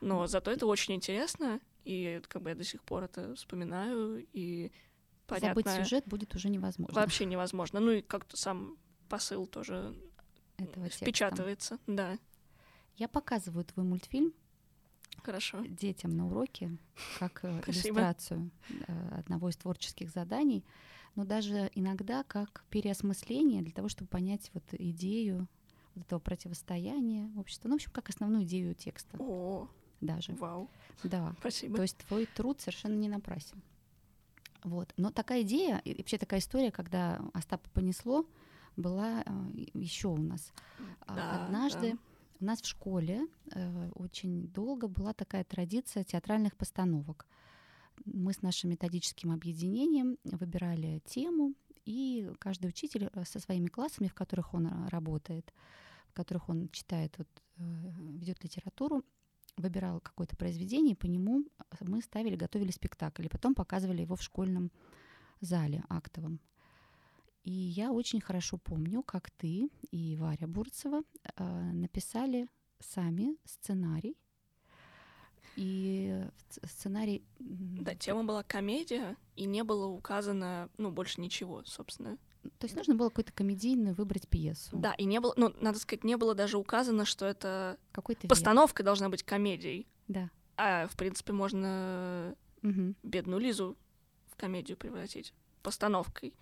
Но 0.00 0.26
зато 0.26 0.50
это 0.50 0.66
очень 0.66 0.94
интересно, 0.94 1.60
и 1.84 2.22
как 2.28 2.40
бы 2.40 2.48
я 2.48 2.56
до 2.56 2.64
сих 2.64 2.82
пор 2.82 3.02
это 3.04 3.34
вспоминаю, 3.34 4.26
и 4.32 4.72
понятно, 5.26 5.60
Забыть 5.62 5.84
сюжет 5.84 6.04
будет 6.06 6.34
уже 6.34 6.48
невозможно. 6.48 6.94
вообще 6.98 7.26
невозможно. 7.26 7.80
Ну 7.80 7.90
и 7.90 8.00
как-то 8.00 8.38
сам 8.38 8.78
посыл 9.08 9.46
тоже 9.46 9.94
этого 10.58 10.86
текста. 10.86 11.04
впечатывается. 11.04 11.78
Да, 11.86 12.18
Я 12.96 13.08
показываю 13.08 13.64
твой 13.64 13.84
мультфильм 13.86 14.32
хорошо. 15.22 15.64
детям 15.66 16.16
на 16.16 16.26
уроке 16.26 16.76
как 17.18 17.40
э, 17.44 17.62
иллюстрацию 17.66 18.50
э, 18.86 19.08
одного 19.18 19.48
из 19.50 19.56
творческих 19.56 20.10
заданий, 20.10 20.64
но 21.14 21.24
даже 21.24 21.70
иногда 21.74 22.22
как 22.24 22.64
переосмысление 22.70 23.62
для 23.62 23.72
того, 23.72 23.88
чтобы 23.88 24.08
понять 24.08 24.50
вот 24.54 24.64
идею 24.72 25.48
вот 25.94 26.06
этого 26.06 26.20
противостояния 26.20 27.30
общества. 27.36 27.68
Ну, 27.68 27.74
в 27.74 27.76
общем, 27.76 27.90
как 27.92 28.08
основную 28.08 28.44
идею 28.44 28.74
текста 28.74 29.16
О, 29.18 29.68
даже. 30.00 30.32
вау, 30.34 30.68
Да. 31.02 31.34
спасибо. 31.40 31.76
То 31.76 31.82
есть 31.82 31.96
твой 31.98 32.26
труд 32.26 32.60
совершенно 32.60 32.94
не 32.94 33.08
напрасен. 33.08 33.60
Вот. 34.64 34.92
Но 34.96 35.10
такая 35.12 35.42
идея, 35.42 35.78
и 35.84 35.96
вообще 35.96 36.18
такая 36.18 36.40
история, 36.40 36.70
когда 36.72 37.20
Остапа 37.32 37.68
понесло, 37.70 38.26
была 38.78 39.24
еще 39.74 40.08
у 40.08 40.16
нас. 40.16 40.52
А, 41.00 41.14
Да, 41.14 41.44
Однажды 41.44 41.92
да. 41.92 41.98
у 42.40 42.44
нас 42.44 42.62
в 42.62 42.66
школе 42.66 43.26
э, 43.52 43.90
очень 43.94 44.48
долго 44.48 44.88
была 44.88 45.12
такая 45.12 45.44
традиция 45.44 46.04
театральных 46.04 46.56
постановок. 46.56 47.26
Мы 48.04 48.32
с 48.32 48.42
нашим 48.42 48.70
методическим 48.70 49.32
объединением 49.32 50.18
выбирали 50.24 51.02
тему, 51.04 51.54
и 51.84 52.30
каждый 52.38 52.68
учитель 52.68 53.08
э, 53.12 53.24
со 53.24 53.40
своими 53.40 53.68
классами, 53.68 54.08
в 54.08 54.14
которых 54.14 54.54
он 54.54 54.66
э, 54.66 54.88
работает, 54.88 55.52
в 56.10 56.12
которых 56.12 56.48
он 56.48 56.68
читает, 56.68 57.14
вот, 57.18 57.28
э, 57.56 57.62
ведет 58.18 58.44
литературу, 58.44 59.04
выбирал 59.56 60.00
какое-то 60.00 60.36
произведение, 60.36 60.92
и 60.92 60.96
по 60.98 61.06
нему 61.06 61.44
мы 61.80 62.02
ставили, 62.02 62.36
готовили 62.36 62.70
спектакль, 62.70 63.24
и 63.24 63.28
потом 63.28 63.54
показывали 63.54 64.02
его 64.02 64.16
в 64.16 64.22
школьном 64.22 64.70
зале 65.40 65.82
актовом. 65.88 66.40
И 67.48 67.50
я 67.50 67.92
очень 67.92 68.20
хорошо 68.20 68.58
помню, 68.58 69.02
как 69.02 69.30
ты 69.30 69.70
и 69.90 70.16
Варя 70.16 70.46
Бурцева 70.46 71.00
э, 71.36 71.72
написали 71.72 72.46
сами 72.78 73.38
сценарий. 73.46 74.18
И 75.56 76.26
сценарий... 76.66 77.24
Да, 77.38 77.94
тема 77.94 78.24
была 78.24 78.42
комедия, 78.42 79.16
и 79.34 79.46
не 79.46 79.64
было 79.64 79.86
указано, 79.86 80.68
ну, 80.76 80.90
больше 80.90 81.22
ничего, 81.22 81.64
собственно. 81.64 82.18
То 82.58 82.66
есть 82.66 82.76
нужно 82.76 82.94
было 82.94 83.08
какую-то 83.08 83.32
комедийную 83.32 83.94
выбрать 83.94 84.28
пьесу. 84.28 84.76
Да, 84.76 84.92
и 84.92 85.06
не 85.06 85.18
было, 85.18 85.32
ну, 85.38 85.54
надо 85.58 85.78
сказать, 85.78 86.04
не 86.04 86.18
было 86.18 86.34
даже 86.34 86.58
указано, 86.58 87.06
что 87.06 87.24
это 87.24 87.78
Какой-то 87.92 88.24
век. 88.24 88.28
постановка 88.28 88.82
должна 88.82 89.08
быть 89.08 89.22
комедией. 89.22 89.86
Да. 90.06 90.28
А, 90.58 90.86
в 90.86 90.96
принципе, 90.98 91.32
можно 91.32 92.36
Мгм. 92.60 92.94
бедную 93.02 93.40
Лизу 93.40 93.78
в 94.26 94.36
комедию 94.36 94.76
превратить 94.76 95.32
постановкой. 95.62 96.34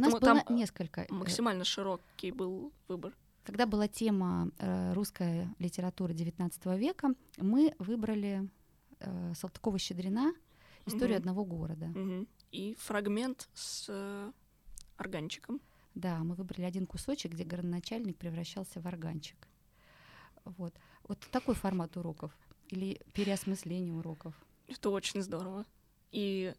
Поэтому 0.00 0.16
у 0.16 0.20
нас 0.20 0.20
было 0.20 0.42
там 0.44 0.56
несколько. 0.56 1.02
э, 1.02 1.06
максимально 1.10 1.64
широкий 1.64 2.32
был 2.32 2.72
выбор. 2.88 3.12
Когда 3.44 3.66
была 3.66 3.88
тема 3.88 4.50
э, 4.58 4.92
русская 4.92 5.52
литература 5.58 6.12
XIX 6.12 6.78
века, 6.78 7.14
мы 7.38 7.74
выбрали 7.78 8.48
э, 9.00 9.32
Салтыкова-Щедрина 9.34 10.32
историю 10.86 11.16
Мгм. 11.16 11.18
одного 11.18 11.44
города. 11.44 11.86
Мгм. 11.86 12.28
И 12.52 12.74
фрагмент 12.78 13.48
с 13.54 13.86
э, 13.88 14.32
органчиком. 14.96 15.60
Да, 15.94 16.18
мы 16.24 16.34
выбрали 16.34 16.62
один 16.64 16.86
кусочек, 16.86 17.32
где 17.32 17.44
городоначальник 17.44 18.16
превращался 18.16 18.80
в 18.80 18.86
органчик. 18.86 19.48
Вот. 20.44 20.74
Вот 21.08 21.18
такой 21.30 21.54
формат 21.54 21.96
уроков. 21.96 22.32
Или 22.68 23.00
переосмысление 23.12 23.92
уроков. 23.94 24.34
Это 24.68 24.90
очень 24.90 25.20
здорово. 25.22 25.66
И, 26.12 26.54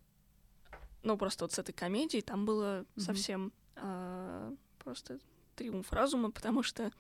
ну, 1.04 1.18
просто 1.18 1.44
вот 1.46 1.52
с 1.52 1.60
этой 1.60 1.74
комедией 1.74 2.22
там 2.22 2.46
было 2.46 2.86
Мгм. 2.96 3.06
совсем 3.06 3.54
а, 3.76 4.54
просто 4.80 5.20
триумф 5.56 5.92
разума, 5.92 6.32
потому 6.32 6.64
что 6.64 6.92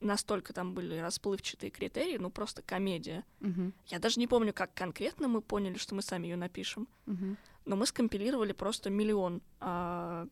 настолько 0.00 0.52
там 0.52 0.74
были 0.74 0.96
расплывчатые 0.96 1.70
критерии, 1.70 2.18
ну, 2.18 2.30
просто 2.30 2.62
комедия. 2.62 3.24
Мгм. 3.40 3.74
Я 3.86 3.98
даже 3.98 4.20
не 4.20 4.26
помню, 4.28 4.52
как 4.52 4.72
конкретно 4.74 5.28
мы 5.28 5.42
поняли, 5.42 5.76
что 5.76 5.94
мы 5.94 6.02
сами 6.02 6.28
ее 6.28 6.36
напишем, 6.36 6.86
Мгм. 7.06 7.36
но 7.64 7.76
мы 7.76 7.84
скомпилировали 7.86 8.52
просто 8.52 8.90
миллион 8.90 9.42
а, 9.60 10.26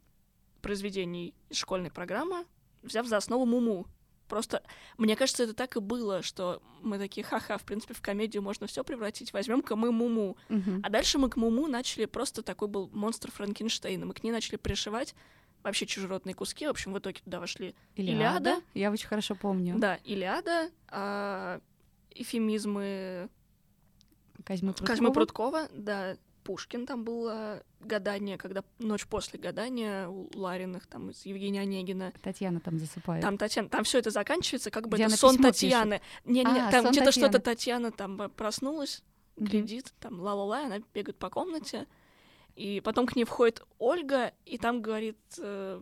произведений 0.63 1.35
из 1.51 1.57
школьной 1.59 1.91
программы, 1.91 2.47
взяв 2.83 3.07
за 3.07 3.17
основу 3.17 3.45
Муму. 3.45 3.87
Просто, 4.29 4.63
мне 4.99 5.17
кажется, 5.17 5.45
это 5.45 5.55
так 5.55 5.77
и 5.77 5.81
было, 5.81 6.23
что 6.23 6.63
мы 6.83 6.99
такие, 6.99 7.25
ха-ха, 7.25 7.59
в 7.59 7.65
принципе, 7.65 7.95
в 7.95 8.01
комедию 8.01 8.43
можно 8.43 8.67
все 8.67 8.83
превратить, 8.85 9.33
возьмем-ка 9.33 9.77
мы 9.77 9.93
Муму. 9.93 10.37
Мгм. 10.49 10.81
А 10.83 10.91
дальше 10.91 11.19
мы 11.19 11.31
к 11.31 11.37
Муму 11.37 11.67
начали 11.67 12.07
просто 12.07 12.43
такой 12.43 12.69
был 12.69 12.91
монстр 12.93 13.31
Франкенштейна. 13.31 14.07
Мы 14.07 14.15
к 14.15 14.23
ней 14.23 14.33
начали 14.33 14.57
пришивать 14.57 15.15
вообще 15.63 15.87
чужеродные 15.87 16.35
куски. 16.35 16.67
В 16.67 16.71
общем, 16.71 16.93
в 16.93 16.99
итоге 16.99 17.21
туда 17.25 17.41
вошли, 17.41 17.75
Илиада. 17.97 18.61
Я 18.75 18.91
очень 18.91 19.09
хорошо 19.09 19.35
помню. 19.35 19.79
да, 19.79 19.97
Илиада, 20.05 20.71
а, 20.89 21.61
эфемизмы 22.11 23.29
Козьмы 24.45 24.75
Козьмы 24.75 25.13
Прудкова. 25.13 25.67
Прудкова, 25.67 25.69
да, 25.83 26.17
Пушкин 26.47 26.87
там 26.87 27.03
было 27.03 27.63
гадание, 27.81 28.39
когда 28.39 28.63
ночь 28.79 29.05
после 29.07 29.39
гадания 29.39 30.09
у 30.09 30.29
Лариных, 30.35 30.87
там 30.87 31.11
из 31.11 31.27
Евгения 31.27 31.63
Онегина. 31.63 32.13
Татьяна 32.23 32.61
там 32.61 32.79
засыпает. 32.79 33.21
Там 33.23 33.37
Татьяна, 33.37 33.69
там 33.69 33.83
все 33.83 33.99
это 33.99 34.11
заканчивается, 34.11 34.71
как 34.71 34.89
бы 34.89 34.97
Где 34.97 35.07
это 35.07 35.17
сон 35.17 35.39
Татьяны. 35.39 36.01
Не, 36.25 36.45
не, 36.45 36.61
А, 36.61 36.71
там 36.71 36.91
где-то 36.91 37.11
что-то. 37.11 37.41
Татьяна 37.41 37.91
там 37.91 38.23
э, 38.23 38.29
проснулась, 38.29 39.03
глядит, 39.37 39.93
там 39.99 40.21
ла-ла-ла, 40.21 40.67
она 40.67 40.79
бегает 40.95 41.19
по 41.19 41.31
комнате. 41.31 41.89
И 42.55 42.81
потом 42.81 43.07
к 43.07 43.17
ней 43.17 43.25
входит 43.25 43.63
Ольга, 43.79 44.33
и 44.45 44.57
там 44.57 44.81
говорит, 44.81 45.19
э, 45.39 45.81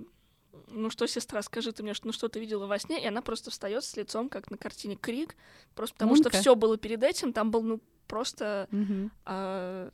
ну 0.69 0.91
что, 0.91 1.07
сестра, 1.07 1.43
скажи 1.43 1.73
ты 1.73 1.83
мне, 1.83 1.93
что, 1.93 2.07
ну 2.07 2.13
что 2.13 2.29
ты 2.29 2.41
видела 2.41 2.67
во 2.67 2.79
сне? 2.79 3.03
И 3.03 3.07
она 3.07 3.21
просто 3.21 3.51
встает 3.51 3.85
с 3.85 3.97
лицом, 3.97 4.31
как 4.31 4.51
на 4.51 4.57
картине 4.57 4.97
Крик, 4.97 5.37
просто 5.75 5.95
потому 5.95 6.17
что 6.17 6.25
Мунка. 6.25 6.41
все 6.41 6.55
было 6.55 6.79
перед 6.79 7.03
этим, 7.03 7.33
там 7.33 7.51
был, 7.51 7.63
ну, 7.63 7.81
просто 8.07 8.69
а, 9.25 9.91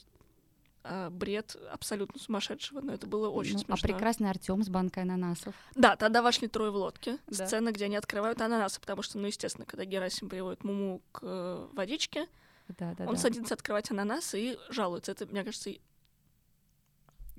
бред 1.10 1.56
абсолютно 1.72 2.18
сумасшедшего, 2.20 2.80
но 2.80 2.92
это 2.94 3.06
было 3.06 3.28
очень 3.28 3.54
Ну, 3.54 3.60
А 3.60 3.76
смешно. 3.76 3.88
прекрасный 3.88 4.30
Артем 4.30 4.62
с 4.62 4.68
банкой 4.68 5.02
ананасов. 5.02 5.54
Да, 5.74 5.96
тогда 5.96 6.22
вошли 6.22 6.48
трое 6.48 6.70
в 6.70 6.76
лодке. 6.76 7.18
Да. 7.26 7.46
Сцена, 7.46 7.70
где 7.72 7.84
они 7.86 7.96
открывают 7.96 8.40
ананасы, 8.40 8.80
потому 8.80 9.02
что, 9.02 9.18
ну, 9.18 9.26
естественно, 9.26 9.66
когда 9.66 9.84
Герасим 9.84 10.28
приводит 10.28 10.64
Муму 10.64 11.02
к 11.12 11.20
э, 11.22 11.68
водичке, 11.72 12.26
Да, 12.68 12.94
да, 12.96 13.04
он 13.04 13.14
да. 13.14 13.20
садится 13.20 13.54
открывать 13.54 13.90
ананасы 13.90 14.40
и 14.40 14.58
жалуется. 14.70 15.12
Это, 15.12 15.26
мне 15.26 15.44
кажется, 15.44 15.70
и- 15.70 15.80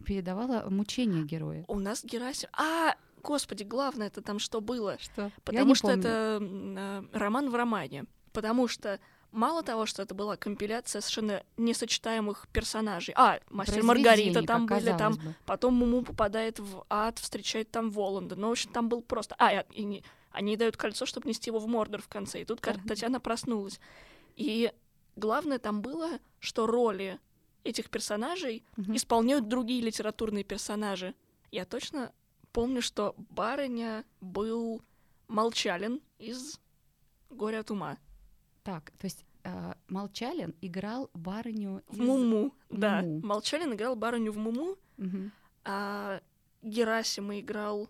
Передавала 0.05 0.67
мучение 0.69 1.23
героя. 1.23 1.63
у 1.67 1.79
нас 1.79 2.03
Герасим... 2.03 2.49
А, 2.53 2.95
господи, 3.21 3.63
главное 3.63 4.07
это 4.07 4.21
там 4.21 4.39
что 4.39 4.59
было? 4.61 4.97
Что? 4.99 5.31
Потому 5.43 5.75
что 5.75 5.89
это 5.91 6.39
м, 6.41 6.75
э, 6.77 7.03
роман 7.13 7.49
в 7.51 7.55
романе. 7.55 8.05
Потому 8.33 8.67
что 8.67 8.99
мало 9.31 9.63
того, 9.63 9.85
что 9.85 10.01
это 10.01 10.13
была 10.13 10.37
компиляция 10.37 11.01
совершенно 11.01 11.43
несочетаемых 11.57 12.47
персонажей. 12.51 13.13
А, 13.17 13.39
мастер 13.49 13.83
Маргарита 13.83 14.43
там 14.43 14.65
были, 14.65 14.97
там 14.97 15.19
Потом 15.45 15.75
Муму 15.75 16.03
попадает 16.03 16.59
в 16.59 16.85
ад, 16.89 17.19
встречает 17.19 17.71
там 17.71 17.91
Воланда. 17.91 18.35
Ну, 18.35 18.49
в 18.49 18.51
общем, 18.51 18.71
там 18.71 18.89
был 18.89 19.01
просто... 19.01 19.35
А, 19.37 19.53
и, 19.53 19.65
и 19.73 19.83
не- 19.83 20.03
они 20.31 20.55
дают 20.57 20.77
кольцо, 20.77 21.05
чтобы 21.05 21.27
нести 21.27 21.49
его 21.49 21.59
в 21.59 21.67
Мордор 21.67 22.01
в 22.01 22.07
конце. 22.07 22.41
И 22.41 22.45
тут 22.45 22.61
Да. 22.61 22.75
Татьяна 22.87 23.19
проснулась. 23.19 23.79
И 24.35 24.71
главное 25.15 25.59
там 25.59 25.81
было, 25.81 26.19
что 26.39 26.67
роли 26.67 27.19
этих 27.63 27.89
персонажей 27.89 28.63
исполняют 28.77 29.47
другие 29.47 29.81
литературные 29.81 30.43
персонажи. 30.43 31.13
Я 31.51 31.65
точно 31.65 32.11
помню, 32.53 32.81
что 32.81 33.13
барыня 33.17 34.03
был 34.21 34.81
Молчалин 35.27 36.01
из 36.17 36.59
«Горя 37.29 37.59
от 37.59 37.71
ума». 37.71 37.97
Так, 38.63 38.91
то 38.91 39.05
есть 39.05 39.25
э, 39.43 39.73
Молчалин 39.87 40.53
играл 40.61 41.09
барыню 41.13 41.81
В 41.87 41.93
из- 41.93 41.99
Муму, 41.99 42.53
да. 42.69 43.01
Муму. 43.01 43.25
Молчалин 43.27 43.73
играл 43.73 43.95
барыню 43.95 44.31
в 44.31 44.37
Муму, 44.37 44.75
Мгм. 44.97 45.31
а 45.65 46.21
Герасима 46.61 47.39
играл 47.39 47.89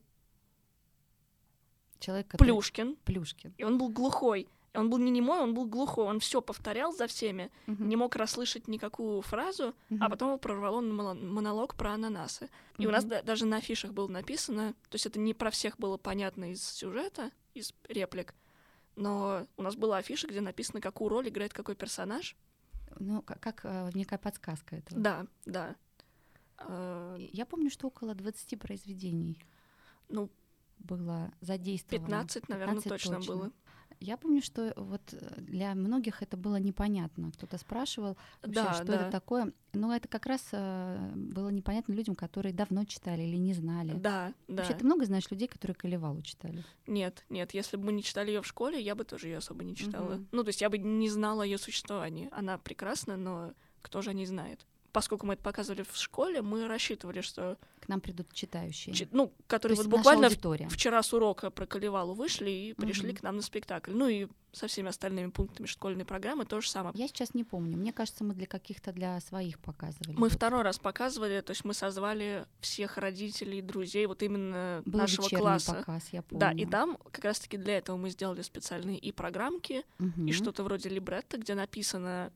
Человек, 1.99 2.27
который... 2.29 2.47
Плюшкин. 2.47 2.95
Плюшкин. 3.05 3.53
И 3.57 3.63
он 3.63 3.77
был 3.77 3.89
глухой. 3.89 4.47
Он 4.73 4.89
был 4.89 4.97
не 4.99 5.11
немой, 5.11 5.39
он 5.39 5.53
был 5.53 5.65
глухой. 5.65 6.05
Он 6.05 6.19
все 6.21 6.41
повторял 6.41 6.93
за 6.93 7.05
всеми, 7.07 7.51
Мгм. 7.67 7.89
не 7.89 7.95
мог 7.97 8.15
расслышать 8.15 8.67
никакую 8.69 9.21
фразу, 9.21 9.75
а 9.89 9.93
Мгм. 9.93 10.09
потом 10.09 10.27
его 10.29 10.37
прорвало 10.37 10.79
на 10.79 10.93
моно- 10.93 11.13
монолог 11.13 11.75
про 11.75 11.91
ананасы. 11.91 12.49
И 12.77 12.87
у 12.87 12.91
нас 12.91 13.03
да- 13.03 13.21
даже 13.21 13.45
на 13.45 13.57
афишах 13.57 13.91
было 13.91 14.07
написано, 14.07 14.73
то 14.89 14.95
есть 14.95 15.05
это 15.05 15.19
не 15.19 15.33
про 15.33 15.51
всех 15.51 15.77
было 15.77 15.97
понятно 15.97 16.51
из 16.53 16.63
сюжета, 16.63 17.31
из 17.53 17.73
реплик, 17.89 18.33
но 18.95 19.47
у 19.57 19.61
нас 19.61 19.75
была 19.75 19.97
афиша, 19.97 20.27
где 20.27 20.41
написано, 20.41 20.81
какую 20.81 21.09
роль 21.09 21.29
играет 21.29 21.53
какой 21.53 21.75
персонаж. 21.75 22.35
Ну, 22.99 23.21
как, 23.21 23.39
как 23.39 23.61
э, 23.63 23.89
некая 23.93 24.17
подсказка 24.19 24.75
этого. 24.75 24.99
Да, 24.99 25.25
да. 25.45 25.75
Э, 26.59 27.17
Я 27.31 27.45
помню, 27.45 27.69
что 27.69 27.87
около 27.87 28.13
20 28.13 28.59
произведений 28.59 29.39
Ну, 30.09 30.29
было 30.79 31.31
задействовано. 31.41 32.05
15, 32.05 32.49
наверное, 32.49 32.75
15 32.81 32.89
точно, 32.89 33.15
точно. 33.17 33.33
было. 33.35 33.51
Я 34.01 34.17
помню, 34.17 34.41
что 34.41 34.73
вот 34.77 35.01
э, 35.13 35.41
для 35.41 35.75
многих 35.75 36.23
это 36.23 36.35
было 36.35 36.55
непонятно. 36.55 37.31
Кто-то 37.31 37.59
спрашивал, 37.59 38.17
вообще, 38.41 38.63
Да, 38.63 38.73
что 38.73 38.85
да. 38.85 38.95
это 38.95 39.11
такое. 39.11 39.53
Но 39.73 39.95
это 39.95 40.07
как 40.07 40.25
раз 40.25 40.41
э, 40.51 41.11
было 41.13 41.49
непонятно 41.49 41.93
людям, 41.93 42.15
которые 42.15 42.51
давно 42.51 42.83
читали 42.85 43.21
или 43.21 43.37
не 43.37 43.53
знали. 43.53 43.93
Да, 43.93 44.33
да. 44.47 44.63
Вообще, 44.63 44.73
ты 44.73 44.83
много 44.85 45.05
знаешь 45.05 45.29
людей, 45.29 45.47
которые 45.47 45.75
Колевалу 45.75 46.23
читали? 46.23 46.63
Нет, 46.87 47.23
нет, 47.29 47.53
если 47.53 47.77
бы 47.77 47.85
мы 47.85 47.91
не 47.91 48.01
читали 48.01 48.31
ее 48.31 48.41
в 48.41 48.47
школе, 48.47 48.81
я 48.81 48.95
бы 48.95 49.03
тоже 49.03 49.27
ее 49.27 49.37
особо 49.37 49.63
не 49.63 49.75
читала. 49.75 50.15
Мгм. 50.15 50.27
Ну, 50.31 50.43
то 50.43 50.49
есть 50.49 50.61
я 50.61 50.71
бы 50.71 50.79
не 50.79 51.09
знала 51.09 51.43
ее 51.43 51.59
существование. 51.59 52.29
Она 52.31 52.57
прекрасна, 52.57 53.17
но 53.17 53.53
кто 53.83 54.01
же 54.01 54.09
о 54.09 54.13
ней 54.13 54.25
знает? 54.25 54.65
Поскольку 54.91 55.25
мы 55.25 55.33
это 55.35 55.43
показывали 55.43 55.83
в 55.83 55.95
школе, 55.95 56.41
мы 56.41 56.67
рассчитывали, 56.67 57.21
что, 57.21 57.57
К 57.79 57.87
нам 57.87 58.01
придут 58.01 58.31
читающие. 58.33 58.93
чи- 58.93 59.07
ну, 59.11 59.27
То 59.27 59.33
которые 59.47 59.77
вот 59.77 59.87
буквально 59.87 60.27
аудитория. 60.27 60.67
вчера 60.69 61.01
с 61.01 61.13
урока 61.13 61.49
про 61.49 61.65
Калевалу 61.65 62.13
вышли 62.13 62.49
и 62.49 62.73
пришли 62.73 63.09
Мгм. 63.09 63.17
к 63.17 63.23
нам 63.23 63.35
на 63.37 63.41
спектакль. 63.41 63.91
Ну 63.93 64.07
и 64.07 64.27
со 64.51 64.67
всеми 64.67 64.89
остальными 64.89 65.29
пунктами 65.31 65.65
школьной 65.65 66.03
программы 66.03 66.43
то 66.45 66.59
же 66.59 66.69
самое. 66.69 66.93
Я 66.97 67.07
сейчас 67.07 67.33
не 67.33 67.45
помню. 67.45 67.77
Мне 67.77 67.93
кажется, 67.93 68.25
мы 68.25 68.33
для 68.33 68.47
каких-то 68.47 68.91
для 68.91 69.17
своих 69.21 69.59
показывали. 69.59 70.11
Мы 70.17 70.27
Вот 70.27 70.33
второй 70.33 70.61
раз 70.63 70.77
показывали, 70.77 71.39
то 71.39 71.51
есть 71.51 71.63
мы 71.63 71.73
созвали 71.73 72.45
всех 72.59 72.97
родителей 72.97 73.59
и 73.59 73.61
друзей 73.61 74.05
вот 74.07 74.21
именно 74.23 74.81
Был 74.85 74.99
нашего 74.99 75.29
класса. 75.29 75.73
показ, 75.75 76.09
я 76.11 76.21
помню. 76.21 76.39
Да, 76.41 76.51
и 76.51 76.65
там 76.65 76.97
как 77.13 77.23
раз-таки 77.23 77.55
для 77.55 77.77
этого 77.77 77.95
мы 77.95 78.09
сделали 78.09 78.41
специальные 78.41 78.97
и 78.97 79.13
программки, 79.13 79.85
и 79.99 80.03
Мгм. 80.03 80.33
что-то 80.33 80.63
вроде 80.63 80.89
либретто, 80.89 81.37
где 81.37 81.55
написано 81.55 82.33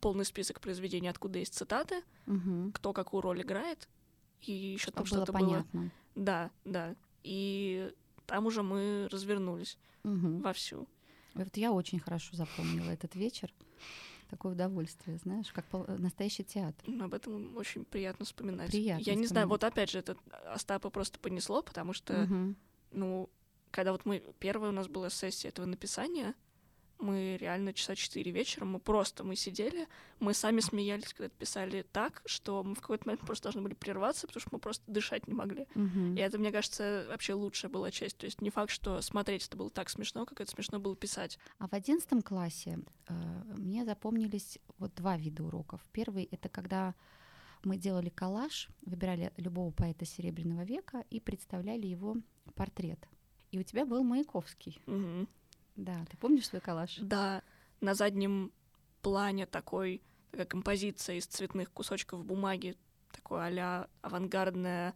полный 0.00 0.24
список 0.24 0.60
произведений, 0.60 1.08
откуда 1.08 1.38
есть 1.38 1.54
цитаты, 1.54 2.02
Мгм. 2.26 2.72
кто 2.72 2.92
какую 2.92 3.20
роль 3.22 3.42
играет, 3.42 3.88
и 4.42 4.52
еще 4.52 4.90
там 4.90 5.04
было 5.04 5.06
что-то 5.06 5.32
было. 5.32 5.40
понятно. 5.40 5.90
Да, 6.14 6.50
да. 6.64 6.94
И 7.24 7.92
там 8.26 8.46
уже 8.46 8.62
мы 8.62 9.08
развернулись 9.10 9.78
Мгм. 10.04 10.42
вовсю. 10.42 10.88
Вот 11.34 11.56
я 11.56 11.72
очень 11.72 11.98
хорошо 12.00 12.36
запомнила 12.36 12.90
этот 12.90 13.14
вечер. 13.14 13.52
Такое 14.28 14.52
удовольствие, 14.52 15.16
знаешь, 15.16 15.50
как 15.52 15.64
настоящий 15.98 16.44
театр. 16.44 16.84
Ну, 16.86 17.04
Об 17.06 17.14
этом 17.14 17.56
очень 17.56 17.84
приятно 17.84 18.26
вспоминать. 18.26 18.70
Приятно 18.70 19.02
Я 19.02 19.14
не 19.14 19.26
знаю, 19.26 19.46
вспоминать. 19.46 19.48
вот 19.48 19.64
опять 19.64 19.90
же, 19.90 19.98
это 20.00 20.16
Остапа 20.46 20.90
просто 20.90 21.18
понесло, 21.18 21.62
потому 21.62 21.92
что, 21.94 22.24
Мгм. 22.24 22.56
ну, 22.90 23.30
когда 23.70 23.92
вот 23.92 24.04
мы... 24.04 24.22
Первая 24.38 24.70
у 24.70 24.74
нас 24.74 24.86
была 24.88 25.08
сессия 25.08 25.48
этого 25.48 25.64
написания, 25.66 26.34
мы 26.98 27.36
реально 27.36 27.72
часа 27.72 27.94
четыре 27.94 28.32
вечера, 28.32 28.64
мы 28.64 28.78
просто, 28.78 29.24
мы 29.24 29.36
сидели, 29.36 29.86
мы 30.20 30.34
сами 30.34 30.60
смеялись, 30.60 31.12
когда 31.14 31.28
писали 31.28 31.82
так, 31.92 32.22
что 32.26 32.62
мы 32.62 32.74
в 32.74 32.80
какой-то 32.80 33.06
момент 33.06 33.22
просто 33.22 33.44
должны 33.44 33.62
были 33.62 33.74
прерваться, 33.74 34.26
потому 34.26 34.40
что 34.40 34.50
мы 34.52 34.58
просто 34.58 34.84
дышать 34.90 35.26
не 35.28 35.34
могли. 35.34 35.66
Мгм. 35.74 36.16
И 36.16 36.20
это, 36.20 36.38
мне 36.38 36.50
кажется, 36.50 37.06
вообще 37.08 37.34
лучшая 37.34 37.70
была 37.70 37.90
часть. 37.90 38.18
То 38.18 38.26
есть 38.26 38.40
не 38.40 38.50
факт, 38.50 38.70
что 38.70 39.00
смотреть 39.00 39.46
это 39.46 39.56
было 39.56 39.70
так 39.70 39.90
смешно, 39.90 40.26
как 40.26 40.40
это 40.40 40.50
смешно 40.50 40.78
было 40.80 40.96
писать. 40.96 41.38
А 41.58 41.68
в 41.68 41.72
одиннадцатом 41.72 42.22
классе 42.22 42.78
э, 43.06 43.14
мне 43.56 43.84
запомнились 43.84 44.58
вот 44.78 44.94
два 44.94 45.16
вида 45.16 45.44
уроков. 45.44 45.80
Первый— 45.92 46.24
это 46.30 46.48
когда 46.48 46.94
мы 47.64 47.76
делали 47.76 48.08
коллаж, 48.08 48.68
выбирали 48.82 49.32
любого 49.36 49.70
поэта 49.72 50.04
Серебряного 50.04 50.62
века 50.64 51.04
и 51.10 51.20
представляли 51.20 51.86
его 51.86 52.16
портрет. 52.54 53.08
И 53.50 53.58
у 53.58 53.62
тебя 53.62 53.86
был 53.86 54.04
Маяковский. 54.04 54.80
Мгм. 54.86 55.28
Да, 55.78 56.04
ты 56.10 56.16
помнишь 56.16 56.48
свой 56.48 56.60
коллаж? 56.60 56.96
Да, 57.00 57.42
на 57.80 57.94
заднем 57.94 58.52
плане 59.00 59.46
такой 59.46 60.02
такая 60.32 60.46
композиция 60.46 61.16
из 61.16 61.26
цветных 61.26 61.70
кусочков 61.70 62.24
бумаги, 62.24 62.76
такое 63.12 63.40
а 63.40 63.88
авангардная 64.02 64.94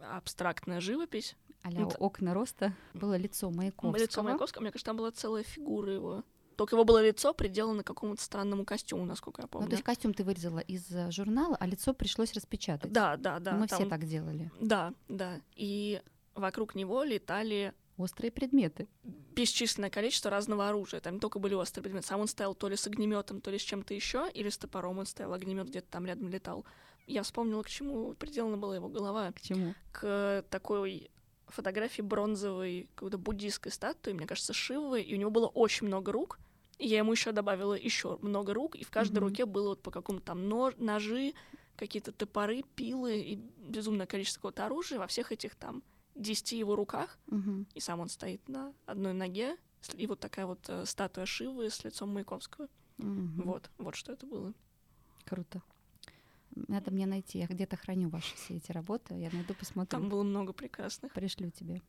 абстрактная 0.00 0.80
живопись. 0.80 1.36
а 1.62 1.70
окна 1.98 2.32
роста 2.32 2.72
было 2.94 3.16
лицо 3.16 3.50
Маяковского. 3.50 4.00
Лицо 4.00 4.22
Маяковского, 4.22 4.62
мне 4.62 4.70
кажется, 4.70 4.86
там 4.86 4.96
была 4.96 5.10
целая 5.10 5.42
фигура 5.42 5.92
его. 5.92 6.22
Только 6.56 6.76
его 6.76 6.84
было 6.84 7.04
лицо 7.04 7.34
приделано 7.34 7.82
к 7.82 7.86
какому-то 7.88 8.22
странному 8.22 8.64
костюму, 8.64 9.04
насколько 9.04 9.42
я 9.42 9.48
помню. 9.48 9.66
Ну, 9.66 9.70
то 9.70 9.74
есть 9.74 9.84
костюм 9.84 10.14
ты 10.14 10.22
вырезала 10.22 10.60
из 10.60 10.88
э, 10.92 11.10
журнала, 11.10 11.56
а 11.58 11.66
лицо 11.66 11.92
пришлось 11.92 12.32
распечатать. 12.34 12.92
Да, 12.92 13.16
да, 13.16 13.40
да. 13.40 13.54
Мы 13.54 13.66
там... 13.66 13.80
все 13.80 13.88
так 13.88 14.04
делали. 14.06 14.52
Да, 14.60 14.94
да. 15.08 15.40
И 15.56 16.00
вокруг 16.36 16.76
него 16.76 17.02
летали 17.02 17.74
острые 17.96 18.30
предметы. 18.30 18.88
Бесчисленное 19.02 19.90
количество 19.90 20.30
разного 20.30 20.68
оружия. 20.68 21.00
Там 21.00 21.14
не 21.14 21.20
только 21.20 21.38
были 21.38 21.54
острые 21.54 21.82
предметы. 21.82 22.06
Сам 22.06 22.20
он 22.20 22.28
стоял 22.28 22.54
то 22.54 22.68
ли 22.68 22.76
с 22.76 22.86
огнеметом, 22.86 23.40
то 23.40 23.50
ли 23.50 23.58
с 23.58 23.62
чем-то 23.62 23.94
еще, 23.94 24.28
или 24.32 24.48
с 24.48 24.58
топором 24.58 24.98
он 24.98 25.06
стоял, 25.06 25.32
огнемет 25.32 25.68
где-то 25.68 25.88
там 25.90 26.06
рядом 26.06 26.28
летал. 26.28 26.64
Я 27.06 27.22
вспомнила, 27.22 27.62
к 27.62 27.68
чему 27.68 28.14
приделана 28.14 28.56
была 28.56 28.76
его 28.76 28.88
голова. 28.88 29.30
К 29.32 29.40
чему? 29.40 29.74
К 29.92 30.44
такой 30.50 31.10
фотографии 31.48 32.02
бронзовой 32.02 32.88
какой-то 32.94 33.18
буддийской 33.18 33.70
статуи, 33.70 34.12
мне 34.12 34.26
кажется, 34.26 34.52
Шивы, 34.52 35.02
и 35.02 35.14
у 35.14 35.18
него 35.18 35.30
было 35.30 35.46
очень 35.46 35.86
много 35.86 36.12
рук. 36.12 36.38
И 36.78 36.88
я 36.88 36.98
ему 36.98 37.12
еще 37.12 37.30
добавила 37.32 37.74
еще 37.74 38.18
много 38.22 38.52
рук, 38.52 38.74
и 38.74 38.84
в 38.84 38.90
каждой 38.90 39.18
mm-hmm. 39.18 39.20
руке 39.20 39.46
было 39.46 39.68
вот 39.70 39.82
по 39.82 39.92
какому-то 39.92 40.26
там 40.26 40.48
нож, 40.48 40.74
ножи, 40.78 41.34
какие-то 41.76 42.10
топоры, 42.10 42.64
пилы 42.74 43.18
и 43.18 43.36
безумное 43.36 44.06
количество 44.06 44.40
какого-то 44.40 44.66
оружия 44.66 44.98
во 44.98 45.06
всех 45.06 45.30
этих 45.30 45.54
там 45.54 45.82
десяти 46.14 46.58
его 46.58 46.76
руках, 46.76 47.18
mm-hmm. 47.28 47.66
и 47.74 47.80
сам 47.80 48.00
он 48.00 48.08
стоит 48.08 48.48
на 48.48 48.72
одной 48.86 49.12
ноге, 49.12 49.56
и 49.94 50.06
вот 50.06 50.20
такая 50.20 50.46
вот 50.46 50.60
э, 50.68 50.86
статуя 50.86 51.26
Шивы 51.26 51.68
с 51.70 51.84
лицом 51.84 52.10
Маяковского. 52.10 52.68
Mm-hmm. 52.98 53.42
Вот, 53.42 53.70
вот 53.78 53.94
что 53.94 54.12
это 54.12 54.26
было. 54.26 54.52
Круто. 55.24 55.62
Надо 56.54 56.90
мне 56.92 57.06
найти. 57.06 57.38
Я 57.38 57.46
где-то 57.46 57.76
храню 57.76 58.08
ваши 58.08 58.34
все 58.36 58.56
эти 58.56 58.70
работы. 58.70 59.14
Я 59.14 59.30
найду, 59.32 59.54
посмотрю. 59.54 59.90
Там 59.90 60.08
было 60.08 60.22
много 60.22 60.52
прекрасных. 60.52 61.12
Пришлю 61.12 61.50
тебе. 61.50 61.82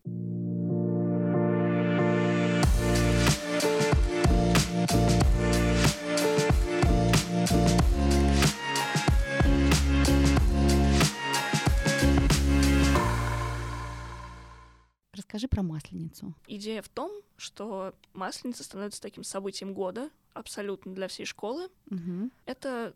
Расскажи 15.36 15.49
про 15.49 15.63
Масленицу. 15.63 16.33
Идея 16.47 16.81
в 16.81 16.88
том, 16.88 17.11
что 17.36 17.93
Масленица 18.13 18.63
становится 18.63 19.01
таким 19.01 19.25
событием 19.25 19.73
года 19.73 20.09
абсолютно 20.33 20.95
для 20.95 21.09
всей 21.09 21.25
школы. 21.25 21.67
Угу. 21.91 22.29
Это 22.45 22.93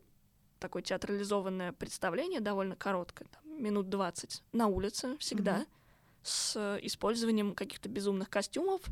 такое 0.57 0.81
театрализованное 0.81 1.73
представление, 1.73 2.39
довольно 2.39 2.77
короткое, 2.77 3.27
там, 3.27 3.61
минут 3.61 3.89
20, 3.89 4.41
на 4.53 4.67
улице 4.67 5.17
всегда, 5.17 5.59
mm-hmm. 5.59 5.67
с 6.23 6.79
использованием 6.83 7.55
каких-то 7.55 7.89
безумных 7.89 8.29
костюмов 8.29 8.83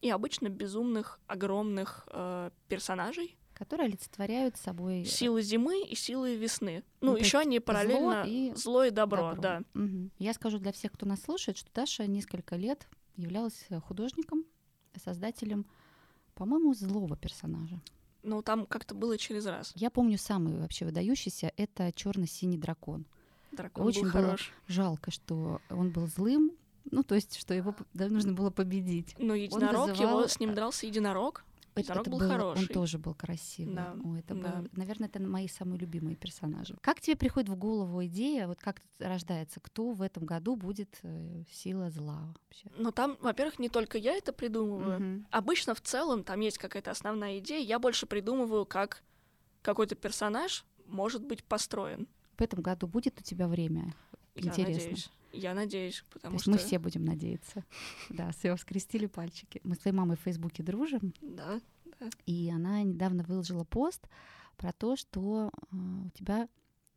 и 0.00 0.08
обычно 0.08 0.48
безумных, 0.48 1.18
огромных 1.26 2.06
э, 2.06 2.50
персонажей. 2.68 3.36
Которые 3.62 3.86
олицетворяют 3.86 4.56
собой... 4.56 5.04
Силы 5.04 5.40
зимы 5.40 5.84
и 5.84 5.94
силы 5.94 6.34
весны. 6.34 6.82
Ну, 7.00 7.12
ну 7.12 7.16
еще 7.16 7.38
они 7.38 7.60
параллельно 7.60 8.24
зло 8.24 8.32
и, 8.32 8.52
зло 8.56 8.84
и 8.84 8.90
добро, 8.90 9.34
добро. 9.36 9.40
да. 9.40 9.62
Угу. 9.74 10.10
Я 10.18 10.34
скажу 10.34 10.58
для 10.58 10.72
всех, 10.72 10.90
кто 10.90 11.06
нас 11.06 11.22
слушает, 11.22 11.56
что 11.56 11.70
Даша 11.72 12.08
несколько 12.08 12.56
лет 12.56 12.88
являлась 13.14 13.64
художником, 13.86 14.44
создателем, 15.00 15.64
по-моему, 16.34 16.74
злого 16.74 17.16
персонажа 17.16 17.80
но 18.24 18.40
там 18.40 18.66
как-то 18.66 18.94
было 18.94 19.18
через 19.18 19.46
раз. 19.46 19.72
Я 19.74 19.90
помню 19.90 20.16
самый 20.16 20.56
вообще 20.56 20.84
выдающийся 20.84 21.52
это 21.56 21.90
черно-синий 21.92 22.56
дракон. 22.56 23.04
Дракон 23.50 23.84
Очень 23.84 24.04
был 24.04 24.12
было 24.12 24.22
хорош. 24.22 24.52
жалко, 24.68 25.10
что 25.10 25.60
он 25.68 25.90
был 25.90 26.06
злым, 26.06 26.52
ну 26.90 27.02
то 27.02 27.14
есть, 27.14 27.36
что 27.36 27.52
его 27.52 27.74
нужно 27.94 28.32
было 28.32 28.50
победить. 28.50 29.14
Но 29.18 29.34
единорог 29.34 29.90
вызывал... 29.90 30.20
его 30.20 30.28
с 30.28 30.38
ним 30.40 30.54
дрался 30.54 30.86
единорог. 30.86 31.44
Это, 31.74 31.92
это 31.92 32.10
был, 32.10 32.18
был 32.18 32.28
хороший. 32.28 32.60
Он 32.60 32.66
тоже 32.68 32.98
был 32.98 33.14
красивый. 33.14 33.74
Да, 33.74 33.96
О, 34.04 34.16
это 34.16 34.34
да. 34.34 34.56
был, 34.60 34.68
наверное, 34.72 35.08
это 35.08 35.20
мои 35.20 35.48
самые 35.48 35.78
любимые 35.78 36.16
персонажи. 36.16 36.76
Как 36.80 37.00
тебе 37.00 37.16
приходит 37.16 37.48
в 37.48 37.56
голову 37.56 38.04
идея, 38.04 38.46
вот 38.46 38.60
как 38.60 38.82
рождается, 38.98 39.60
кто 39.60 39.92
в 39.92 40.02
этом 40.02 40.26
году 40.26 40.56
будет 40.56 40.98
э, 41.02 41.44
сила 41.50 41.90
зла 41.90 42.34
вообще? 42.42 42.68
Ну 42.76 42.92
там, 42.92 43.16
во-первых, 43.20 43.58
не 43.58 43.68
только 43.68 43.98
я 43.98 44.14
это 44.14 44.32
придумываю. 44.32 45.16
Угу. 45.16 45.24
Обычно 45.30 45.74
в 45.74 45.80
целом 45.80 46.24
там 46.24 46.40
есть 46.40 46.58
какая-то 46.58 46.90
основная 46.90 47.38
идея. 47.38 47.64
Я 47.64 47.78
больше 47.78 48.06
придумываю, 48.06 48.66
как 48.66 49.02
какой-то 49.62 49.94
персонаж 49.94 50.64
может 50.86 51.24
быть 51.24 51.42
построен. 51.44 52.06
В 52.36 52.42
этом 52.42 52.60
году 52.60 52.86
будет 52.86 53.20
у 53.20 53.22
тебя 53.22 53.48
время? 53.48 53.94
Я 54.34 54.50
Интересно. 54.50 54.72
Надеюсь. 54.72 55.10
Я 55.32 55.54
надеюсь, 55.54 56.04
потому 56.10 56.36
То 56.36 56.42
что... 56.42 56.50
мы 56.52 56.58
все 56.58 56.78
будем 56.78 57.04
надеяться. 57.04 57.64
Да, 58.10 58.30
все, 58.32 58.56
скрестили 58.56 59.06
пальчики. 59.06 59.60
Мы 59.64 59.74
с 59.74 59.78
твоей 59.78 59.96
мамой 59.96 60.16
в 60.16 60.20
Фейсбуке 60.20 60.62
дружим. 60.62 61.14
Да, 61.20 61.60
да. 61.98 62.10
И 62.26 62.50
она 62.50 62.82
недавно 62.82 63.22
выложила 63.22 63.64
пост 63.64 64.06
про 64.56 64.72
то, 64.72 64.96
что 64.96 65.50
э, 65.50 65.76
у 66.06 66.10
тебя 66.10 66.48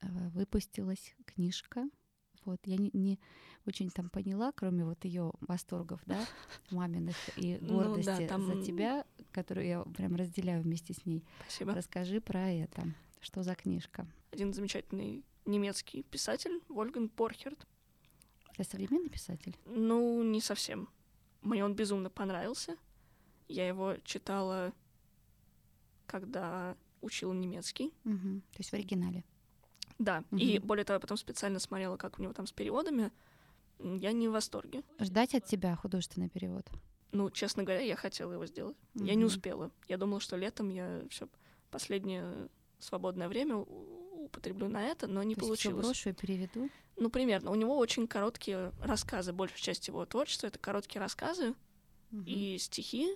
э, 0.01 0.07
выпустилась 0.29 1.15
книжка. 1.25 1.87
Вот, 2.43 2.59
я 2.65 2.77
не, 2.77 2.91
не 2.93 3.19
очень 3.65 3.89
там 3.89 4.09
поняла, 4.09 4.51
кроме 4.51 4.85
вот 4.85 5.03
ее 5.05 5.31
восторгов, 5.41 6.01
да, 6.05 6.19
маминых 6.71 7.15
и 7.37 7.57
гордости 7.57 8.09
ну, 8.09 8.17
да, 8.19 8.27
там... 8.27 8.45
за 8.45 8.63
тебя, 8.63 9.05
которую 9.31 9.65
я 9.65 9.81
прям 9.81 10.15
разделяю 10.15 10.61
вместе 10.61 10.93
с 10.93 11.05
ней. 11.05 11.23
Спасибо. 11.47 11.73
Расскажи 11.73 12.21
про 12.21 12.49
это. 12.49 12.83
Что 13.19 13.41
за 13.41 13.55
книжка? 13.55 14.07
Один 14.31 14.53
замечательный 14.53 15.23
немецкий 15.45 16.03
писатель 16.03 16.61
Вольган 16.69 17.09
Порхерт 17.09 17.65
это 18.61 18.71
современный 18.71 19.09
писатель? 19.09 19.57
Ну, 19.65 20.23
не 20.23 20.41
совсем. 20.41 20.89
Мне 21.41 21.63
он 21.63 21.75
безумно 21.75 22.09
понравился. 22.09 22.77
Я 23.47 23.67
его 23.67 23.95
читала, 24.03 24.73
когда 26.07 26.75
учила 27.01 27.33
немецкий. 27.33 27.93
Угу. 28.03 28.41
То 28.51 28.57
есть 28.57 28.71
в 28.71 28.73
оригинале? 28.73 29.23
Да. 29.99 30.23
Угу. 30.31 30.39
И 30.39 30.59
более 30.59 30.83
того, 30.83 30.95
я 30.95 30.99
потом 30.99 31.17
специально 31.17 31.59
смотрела, 31.59 31.97
как 31.97 32.19
у 32.19 32.21
него 32.21 32.33
там 32.33 32.47
с 32.47 32.51
переводами. 32.51 33.11
Я 33.79 34.11
не 34.11 34.27
в 34.27 34.31
восторге. 34.31 34.83
Ждать 34.99 35.35
от 35.35 35.45
тебя 35.45 35.75
художественный 35.75 36.29
перевод? 36.29 36.67
Ну, 37.11 37.29
честно 37.29 37.63
говоря, 37.63 37.81
я 37.81 37.95
хотела 37.95 38.33
его 38.33 38.45
сделать. 38.45 38.77
Угу. 38.95 39.05
Я 39.05 39.15
не 39.15 39.25
успела. 39.25 39.71
Я 39.87 39.97
думала, 39.97 40.19
что 40.19 40.35
летом 40.35 40.69
я 40.69 41.03
все 41.09 41.27
последнее 41.69 42.49
свободное 42.79 43.27
время 43.27 43.57
употреблю 43.57 44.67
на 44.67 44.83
это, 44.83 45.07
но 45.07 45.23
не 45.23 45.35
То 45.35 45.41
получилось. 45.41 45.75
Есть 45.75 45.87
брошу 45.87 46.09
и 46.09 46.13
переведу? 46.13 46.69
Ну, 46.97 47.09
примерно. 47.09 47.51
У 47.51 47.55
него 47.55 47.77
очень 47.77 48.07
короткие 48.07 48.71
рассказы. 48.81 49.33
Большая 49.33 49.59
часть 49.59 49.87
его 49.87 50.05
творчества— 50.05 50.47
это 50.47 50.59
короткие 50.59 51.01
рассказы 51.01 51.53
угу. 52.11 52.23
и 52.25 52.57
стихи, 52.57 53.15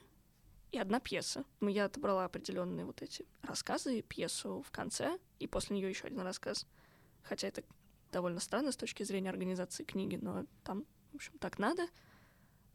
и 0.71 0.77
одна 0.77 0.99
пьеса. 0.99 1.45
Ну, 1.61 1.69
я 1.69 1.85
отобрала 1.85 2.25
определенные 2.25 2.85
вот 2.85 3.01
эти 3.01 3.25
рассказы, 3.41 4.01
пьесу 4.01 4.63
в 4.67 4.71
конце, 4.71 5.17
и 5.39 5.47
после 5.47 5.77
нее 5.77 5.89
еще 5.89 6.07
один 6.07 6.19
рассказ. 6.21 6.67
Хотя 7.23 7.47
это 7.47 7.63
довольно 8.11 8.39
странно 8.39 8.71
с 8.71 8.77
точки 8.77 9.03
зрения 9.03 9.29
организации 9.29 9.83
книги, 9.83 10.17
но 10.21 10.45
там, 10.63 10.85
в 11.11 11.15
общем, 11.15 11.33
так 11.39 11.57
надо. 11.57 11.87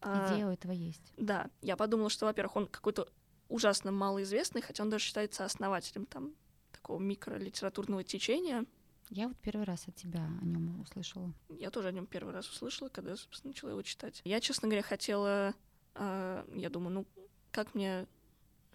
А, 0.01 0.33
Идея 0.33 0.47
а, 0.47 0.49
у 0.49 0.53
этого 0.53 0.73
есть. 0.73 1.13
Да. 1.17 1.51
Я 1.61 1.77
подумала, 1.77 2.11
что, 2.11 2.27
во-первых, 2.27 2.57
он 2.57 2.67
какой-то 2.67 3.09
ужасно 3.49 3.93
малоизвестный, 3.93 4.63
хотя 4.63 4.83
он 4.83 4.91
даже 4.91 5.05
считается 5.05 5.45
основателем 5.45 6.07
там 6.07 6.35
такого 6.73 6.99
микролитературного 7.01 8.05
течения. 8.05 8.65
Я 9.11 9.29
вот 9.29 9.37
первый 9.39 9.65
раз 9.65 9.87
от 9.87 9.95
тебя 9.97 10.25
о 10.41 10.45
нем 10.45 10.81
услышала. 10.81 11.33
Я 11.51 11.71
тоже 11.71 11.89
о 11.89 11.93
нем 11.93 12.07
первый 12.07 12.33
раз 12.33 12.49
услышала, 12.49 12.89
когда, 12.89 13.17
собственно, 13.17 13.51
начала 13.51 13.71
его 13.71 13.83
читать. 13.83 14.23
Я, 14.25 14.41
честно 14.41 14.69
говоря, 14.69 14.83
хотела, 14.83 15.55
э, 15.95 16.45
я 16.55 16.71
думаю, 16.71 16.95
ну, 16.95 17.07
как 17.51 17.75
мне 17.75 18.07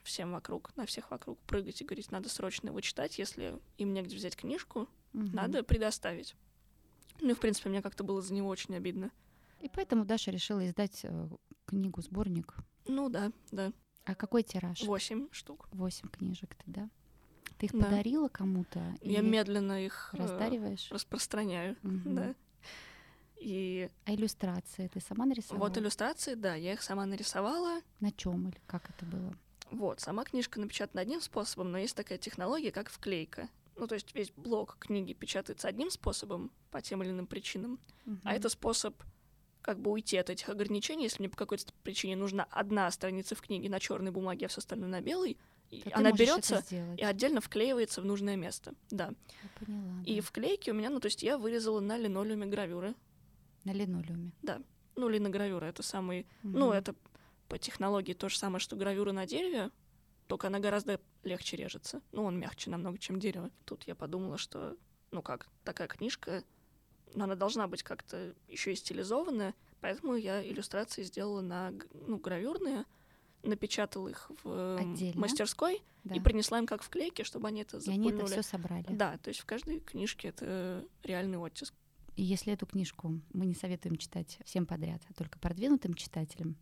всем 0.03 0.31
вокруг, 0.31 0.75
на 0.75 0.85
всех 0.85 1.11
вокруг 1.11 1.39
прыгать 1.41 1.81
и 1.81 1.85
говорить, 1.85 2.11
надо 2.11 2.29
срочно 2.29 2.69
его 2.69 2.81
читать, 2.81 3.19
если 3.19 3.59
им 3.77 3.93
негде 3.93 4.15
взять 4.15 4.35
книжку, 4.35 4.81
угу. 5.13 5.29
надо 5.33 5.63
предоставить. 5.63 6.35
Ну 7.21 7.31
и, 7.31 7.33
в 7.33 7.39
принципе, 7.39 7.69
мне 7.69 7.81
как-то 7.81 8.03
было 8.03 8.21
за 8.21 8.33
него 8.33 8.47
очень 8.47 8.75
обидно. 8.75 9.11
И 9.59 9.69
поэтому 9.69 10.05
Даша 10.05 10.31
решила 10.31 10.65
издать 10.65 11.01
э, 11.03 11.29
книгу, 11.65 12.01
сборник. 12.01 12.55
Ну 12.87 13.09
да, 13.09 13.31
да. 13.51 13.73
А 14.05 14.15
какой 14.15 14.43
тираж? 14.43 14.81
Восемь 14.83 15.27
штук. 15.31 15.67
Восемь 15.71 16.07
книжек 16.09 16.55
ты, 16.55 16.63
да? 16.65 16.89
Ты 17.59 17.65
их 17.67 17.73
Да. 17.73 17.85
подарила 17.85 18.29
кому-то? 18.29 18.95
Я 19.01 19.21
медленно 19.21 19.85
их 19.85 20.09
э, 20.13 20.17
раздариваешь? 20.17 20.87
распространяю, 20.91 21.75
Мгм. 21.83 22.15
да. 22.15 22.35
И 23.37 23.89
А 24.05 24.13
иллюстрации 24.13 24.87
ты 24.87 24.99
сама 24.99 25.25
нарисовала? 25.25 25.67
вот 25.67 25.77
иллюстрации, 25.77 26.33
да, 26.35 26.55
я 26.55 26.73
их 26.73 26.81
сама 26.81 27.05
нарисовала. 27.05 27.81
На 27.99 28.11
чем 28.11 28.47
или 28.49 28.57
как 28.65 28.89
это 28.89 29.05
было? 29.05 29.33
Вот, 29.71 29.99
сама 29.99 30.23
книжка 30.23 30.59
напечатана 30.59 31.01
одним 31.01 31.21
способом, 31.21 31.71
но 31.71 31.77
есть 31.77 31.95
такая 31.95 32.17
технология, 32.17 32.71
как 32.71 32.89
вклейка. 32.89 33.49
Ну, 33.75 33.87
то 33.87 33.95
есть 33.95 34.13
весь 34.15 34.31
блок 34.31 34.77
книги 34.79 35.13
печатается 35.13 35.67
одним 35.67 35.89
способом 35.89 36.51
по 36.71 36.81
тем 36.81 37.01
или 37.03 37.11
иным 37.11 37.27
причинам, 37.27 37.79
а 38.05 38.09
Мгм. 38.09 38.37
это 38.37 38.49
способ 38.49 38.95
как 39.61 39.79
бы 39.79 39.91
уйти 39.91 40.17
от 40.17 40.29
этих 40.29 40.49
ограничений. 40.49 41.03
Если 41.03 41.21
мне 41.21 41.29
по 41.29 41.37
какой-то 41.37 41.71
причине 41.83 42.15
нужна 42.15 42.45
одна 42.49 42.89
страница 42.91 43.35
в 43.35 43.41
книге 43.41 43.69
на 43.69 43.79
черной 43.79 44.11
бумаге, 44.11 44.45
а 44.45 44.49
все 44.49 44.59
остальное 44.59 44.89
на 44.89 45.01
белой, 45.01 45.37
И 45.69 45.83
она 45.91 46.11
берется 46.11 46.63
и 46.97 47.03
отдельно 47.03 47.41
вклеивается 47.41 48.01
в 48.01 48.05
нужное 48.05 48.35
место. 48.35 48.73
Да. 48.89 49.13
Я 49.43 49.65
поняла. 49.65 50.03
И 50.05 50.15
да. 50.15 50.21
вклейки 50.21 50.69
у 50.71 50.73
меня, 50.73 50.89
ну, 50.89 50.99
то 50.99 51.05
есть 51.05 51.21
я 51.21 51.37
вырезала 51.37 51.79
на 51.79 51.97
линолеуме 51.97 52.47
гравюры. 52.47 52.95
На 53.63 53.71
линолеуме. 53.71 54.31
Ну, 54.95 55.07
линогравюра 55.07 55.65
это 55.65 55.81
самый 55.81 56.27
Ну, 56.43 56.67
Мгм. 56.67 56.73
это 56.73 56.95
по 57.47 57.57
технологии 57.57 58.13
то 58.13 58.27
же 58.29 58.37
самое, 58.37 58.59
что 58.59 58.75
гравюра 58.75 59.11
на 59.11 59.25
дереве, 59.25 59.71
только 60.27 60.47
она 60.47 60.59
гораздо 60.59 60.99
легче 61.23 61.55
режется. 61.57 62.01
Ну, 62.11 62.23
он 62.25 62.37
мягче 62.37 62.69
намного, 62.69 62.97
чем 62.97 63.19
дерево. 63.19 63.49
Тут 63.65 63.83
я 63.85 63.95
подумала, 63.95 64.37
что, 64.37 64.75
ну 65.11 65.21
как, 65.21 65.47
такая 65.63 65.87
книжка, 65.87 66.43
но 67.15 67.23
она 67.23 67.35
должна 67.35 67.67
быть 67.67 67.81
как-то 67.81 68.33
еще 68.47 68.73
и 68.73 68.75
стилизованная, 68.75 69.55
поэтому 69.81 70.15
я 70.15 70.45
иллюстрации 70.45 71.03
сделала 71.03 71.41
на 71.41 71.73
ну, 71.93 72.17
гравюрные, 72.17 72.85
напечатала 73.43 74.07
их 74.09 74.31
в 74.43 74.49
м, 74.49 74.93
Отдельно? 74.93 75.21
мастерской 75.21 75.81
Да. 76.03 76.15
и 76.15 76.19
принесла 76.19 76.59
им 76.59 76.65
как 76.65 76.81
вклейки, 76.83 77.23
чтобы 77.23 77.47
они 77.47 77.61
это 77.61 77.77
И 77.77 77.89
они 77.89 78.11
это 78.11 78.25
все 78.25 78.41
собрали. 78.41 78.85
Да, 78.89 79.17
то 79.17 79.29
есть 79.29 79.39
в 79.39 79.45
каждой 79.45 79.79
книжке 79.79 80.29
это 80.29 80.85
реальный 81.03 81.37
оттиск. 81.37 81.73
И 82.15 82.23
если 82.23 82.51
эту 82.51 82.65
книжку 82.65 83.21
мы 83.33 83.45
не 83.45 83.55
советуем 83.55 83.95
читать 83.97 84.39
всем 84.43 84.65
подряд, 84.65 85.01
а 85.09 85.13
только 85.13 85.39
продвинутым 85.39 85.93
читателям, 85.93 86.57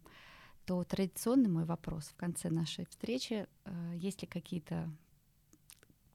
то 0.66 0.84
традиционный 0.84 1.50
мой 1.50 1.66
вопрос 1.66 2.06
в 2.10 2.16
конце 2.16 2.50
нашей 2.50 2.86
встречи, 2.86 3.48
э, 3.66 3.94
есть 3.96 4.22
ли 4.22 4.28
какие-то 4.28 4.92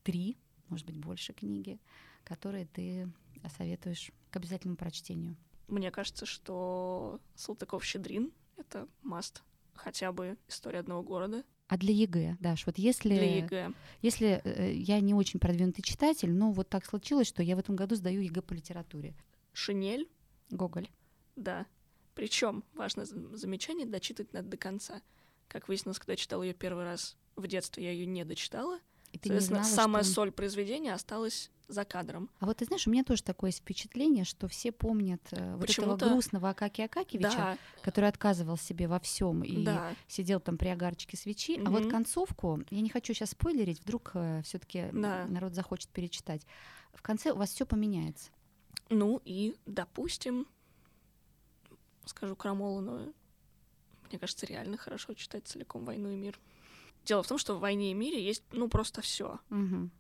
три, 0.03 0.37
может 0.69 0.87
быть, 0.87 0.97
больше 0.99 1.33
книги, 1.33 1.81
которые 2.25 2.67
ты 2.67 3.09
советуешь 3.57 4.13
к 4.31 4.37
обязательному 4.37 4.77
прочтению? 4.77 5.37
Мне 5.69 5.91
кажется, 5.91 6.27
что 6.27 7.19
Салтыков-Щедрин— 7.35 8.31
это 8.57 8.87
must. 9.03 9.43
Хотя 9.75 10.13
бы 10.13 10.37
«История 10.49 10.81
одного 10.81 11.03
города» 11.03 11.45
А 11.69 11.79
для 11.79 11.95
ЕГЭ, 11.95 12.37
Даш, 12.39 12.67
вот 12.67 12.77
если, 12.77 13.09
для 13.09 13.37
ЕГЭ. 13.39 13.73
если 14.03 14.43
э, 14.45 14.75
я 14.75 15.01
не 15.01 15.15
очень 15.15 15.41
продвинутый 15.41 15.83
читатель, 15.83 16.31
но 16.31 16.53
вот 16.53 16.69
так 16.69 16.85
случилось, 16.85 17.27
что 17.27 17.43
я 17.43 17.57
в 17.57 17.61
этом 17.61 17.77
году 17.77 17.95
сдаю 17.95 18.21
ЕГЭ 18.21 18.43
по 18.43 18.53
литературе. 18.53 19.15
«Шинель» 19.55 20.07
Гоголь. 20.51 20.91
Да. 21.35 21.67
Причем, 22.15 22.63
важное 22.75 23.07
зам- 23.07 23.35
замечание, 23.35 23.87
дочитать 23.87 24.35
надо 24.35 24.49
до 24.49 24.57
конца. 24.59 25.01
Как 25.49 25.69
выяснилось, 25.69 25.99
когда 25.99 26.13
я 26.13 26.17
читала 26.19 26.43
ее 26.43 26.53
первый 26.53 26.85
раз 26.85 27.17
в 27.37 27.47
детстве, 27.47 27.85
я 27.85 27.93
ее 27.93 28.05
не 28.05 28.25
дочитала. 28.25 28.79
И 29.13 29.19
ты 29.19 29.29
не 29.29 29.41
Соответственно, 29.41 29.65
знала, 29.65 29.77
самая 29.77 30.03
что... 30.05 30.13
соль 30.15 30.33
произведения 30.33 30.95
осталась 30.95 31.51
за 31.69 31.85
кадром. 31.85 32.31
А 32.41 32.47
вот 32.47 32.59
ты 32.59 32.65
знаешь, 32.65 32.87
у 32.87 32.91
меня 32.91 33.05
тоже 33.05 33.23
такое 33.23 33.51
впечатление, 33.51 34.25
что 34.25 34.49
все 34.49 34.73
помнят 34.73 35.21
э, 35.33 35.55
вот 35.57 35.69
этого 35.71 35.97
грустного 35.97 36.51
Акакия 36.51 36.87
Акакевича, 36.87 37.31
Да, 37.31 37.59
который 37.83 38.09
отказывал 38.09 38.57
себе 38.57 38.89
во 38.89 38.99
всем 39.01 39.43
и 39.43 39.65
да, 39.65 39.95
сидел 40.09 40.41
там 40.41 40.57
при 40.59 40.69
огарочке 40.69 41.17
свечи. 41.17 41.61
А 41.65 41.71
вот 41.71 41.91
концовку, 41.91 42.63
я 42.71 42.81
не 42.81 42.89
хочу 42.91 43.15
сейчас 43.15 43.31
спойлерить, 43.31 43.81
вдруг 43.81 44.13
все-таки 44.45 44.89
Да. 44.93 45.27
народ 45.27 45.55
захочет 45.55 45.89
перечитать. 45.91 46.47
В 46.95 47.03
конце 47.03 47.33
у 47.33 47.37
вас 47.37 47.51
все 47.51 47.67
поменяется. 47.67 48.31
Ну 48.89 49.21
и, 49.25 49.57
допустим, 49.67 50.47
скажу 52.05 52.37
крамолу, 52.37 52.81
но 52.81 53.13
мне 54.09 54.19
кажется, 54.19 54.47
реально 54.47 54.77
хорошо 54.77 55.15
читать 55.15 55.47
целиком 55.47 55.85
«Войну 55.85 56.11
и 56.11 56.17
мир». 56.17 56.39
Дело 57.05 57.23
в 57.23 57.29
том, 57.29 57.39
что 57.39 57.55
в 57.55 57.61
«Войне 57.61 57.91
и 57.91 57.95
мире» 57.95 58.23
есть, 58.25 58.45
ну, 58.53 58.69
просто 58.69 59.01
все. 59.03 59.41
Мгм. 59.49 59.91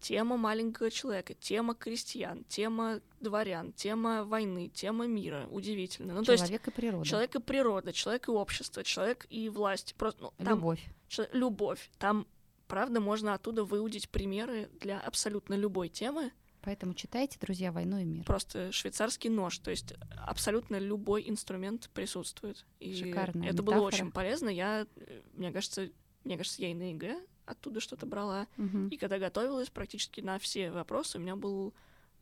Тема 0.00 0.38
маленького 0.38 0.90
человека, 0.90 1.34
тема 1.34 1.74
крестьян, 1.74 2.44
тема 2.44 3.00
дворян, 3.20 3.72
тема 3.74 4.24
войны, 4.24 4.68
тема 4.68 5.06
мира. 5.06 5.46
Удивительно. 5.50 6.14
Ну, 6.14 6.22
то 6.22 6.32
есть 6.32 6.44
Человек 6.44 6.68
и 6.68 6.70
природа. 6.70 7.04
человек 7.04 7.34
и 7.34 7.38
природа, 7.40 7.92
человек 7.92 8.28
и 8.28 8.30
общество, 8.30 8.82
человек 8.82 9.26
и 9.28 9.50
власть. 9.50 9.94
Просто, 9.98 10.22
ну, 10.22 10.32
там 10.42 10.56
Любовь. 10.56 10.80
чел- 11.08 11.26
любовь. 11.32 11.90
Там, 11.98 12.26
правда, 12.66 12.98
можно 13.00 13.34
оттуда 13.34 13.62
выудить 13.62 14.08
примеры 14.08 14.70
для 14.80 14.98
абсолютно 15.00 15.52
любой 15.52 15.90
темы. 15.90 16.32
Поэтому 16.62 16.94
читайте, 16.94 17.38
друзья, 17.38 17.70
«Войну 17.70 17.98
и 17.98 18.04
мир». 18.04 18.24
Просто 18.24 18.72
швейцарский 18.72 19.28
нож. 19.28 19.58
То 19.58 19.70
есть 19.70 19.92
абсолютно 20.26 20.78
любой 20.78 21.28
инструмент 21.28 21.90
присутствует. 21.92 22.64
И 22.80 22.94
Шикарная 22.94 23.50
это 23.50 23.62
было 23.62 23.74
метафора. 23.74 23.94
очень 23.94 24.10
полезно. 24.12 24.48
Я, 24.48 24.86
э, 24.96 25.20
мне 25.34 25.52
кажется, 25.52 25.90
мне 26.24 26.36
кажется, 26.36 26.62
я 26.62 26.70
и 26.70 26.74
на 26.74 26.90
ЕГЭ 26.90 27.20
оттуда 27.46 27.80
что-то 27.80 28.06
брала. 28.06 28.46
Мгм. 28.56 28.88
И 28.88 28.96
когда 28.96 29.18
готовилась 29.18 29.70
практически 29.70 30.20
на 30.20 30.38
все 30.38 30.70
вопросы, 30.70 31.18
у 31.18 31.20
меня 31.20 31.36
был 31.36 31.74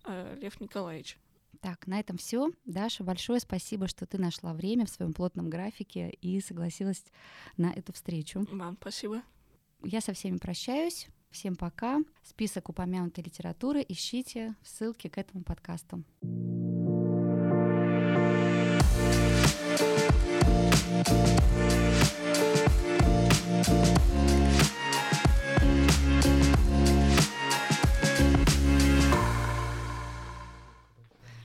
э, 0.05 0.37
Лев 0.41 0.61
Николаевич. 0.61 1.19
Так, 1.61 1.87
на 1.87 1.99
этом 1.99 2.19
все. 2.19 2.51
Даша, 2.65 3.03
большое 3.03 3.41
спасибо, 3.41 3.89
что 3.89 4.07
ты 4.07 4.19
нашла 4.19 4.55
время 4.55 4.87
в 4.87 4.91
своем 4.91 5.13
плотном 5.13 5.51
графике 5.51 6.11
и 6.11 6.41
согласилась 6.41 7.05
на 7.57 7.73
эту 7.73 7.93
встречу. 7.93 8.47
Вам 8.51 8.77
спасибо. 8.81 9.23
Я 9.83 10.01
со 10.01 10.13
всеми 10.13 10.39
прощаюсь. 10.39 11.09
Всем 11.31 11.57
пока. 11.57 12.01
Список 12.23 12.69
упомянутой 12.69 13.25
литературы 13.25 13.85
ищите 13.87 14.55
в 14.63 14.69
ссылке 14.69 15.11
к 15.11 15.19
этому 15.19 15.43
подкасту. 15.43 16.05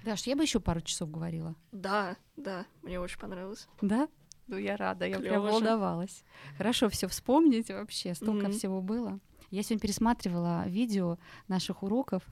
Даш, 0.04 0.28
я 0.28 0.36
бы 0.36 0.44
еще 0.44 0.60
пару 0.60 0.82
часов 0.82 1.10
говорила. 1.10 1.56
Да, 1.72 2.18
да, 2.36 2.66
мне 2.82 3.00
очень 3.00 3.18
понравилось. 3.18 3.68
Да? 3.82 4.10
Ну, 4.48 4.58
я 4.58 4.76
рада, 4.76 5.08
я 5.08 5.18
прям 5.20 5.42
Клёво 5.42 5.52
волновалась. 5.54 6.24
Хорошо 6.58 6.90
все 6.90 7.08
вспомнить 7.08 7.70
вообще, 7.70 8.14
столько 8.14 8.48
Мгм. 8.48 8.52
всего 8.52 8.82
было. 8.82 9.20
Я 9.50 9.64
сегодня 9.64 9.80
пересматривала 9.80 10.68
видео 10.68 11.18
наших 11.48 11.84
уроков, 11.84 12.24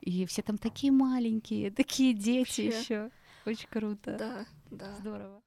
и 0.00 0.24
все 0.24 0.40
там 0.42 0.56
такие 0.56 0.90
маленькие, 0.92 1.70
такие 1.70 2.14
дети 2.14 2.62
еще. 2.62 3.10
Очень 3.44 3.68
круто. 3.68 4.16
Да, 4.18 4.46
да. 4.70 4.94
Здорово. 4.94 5.42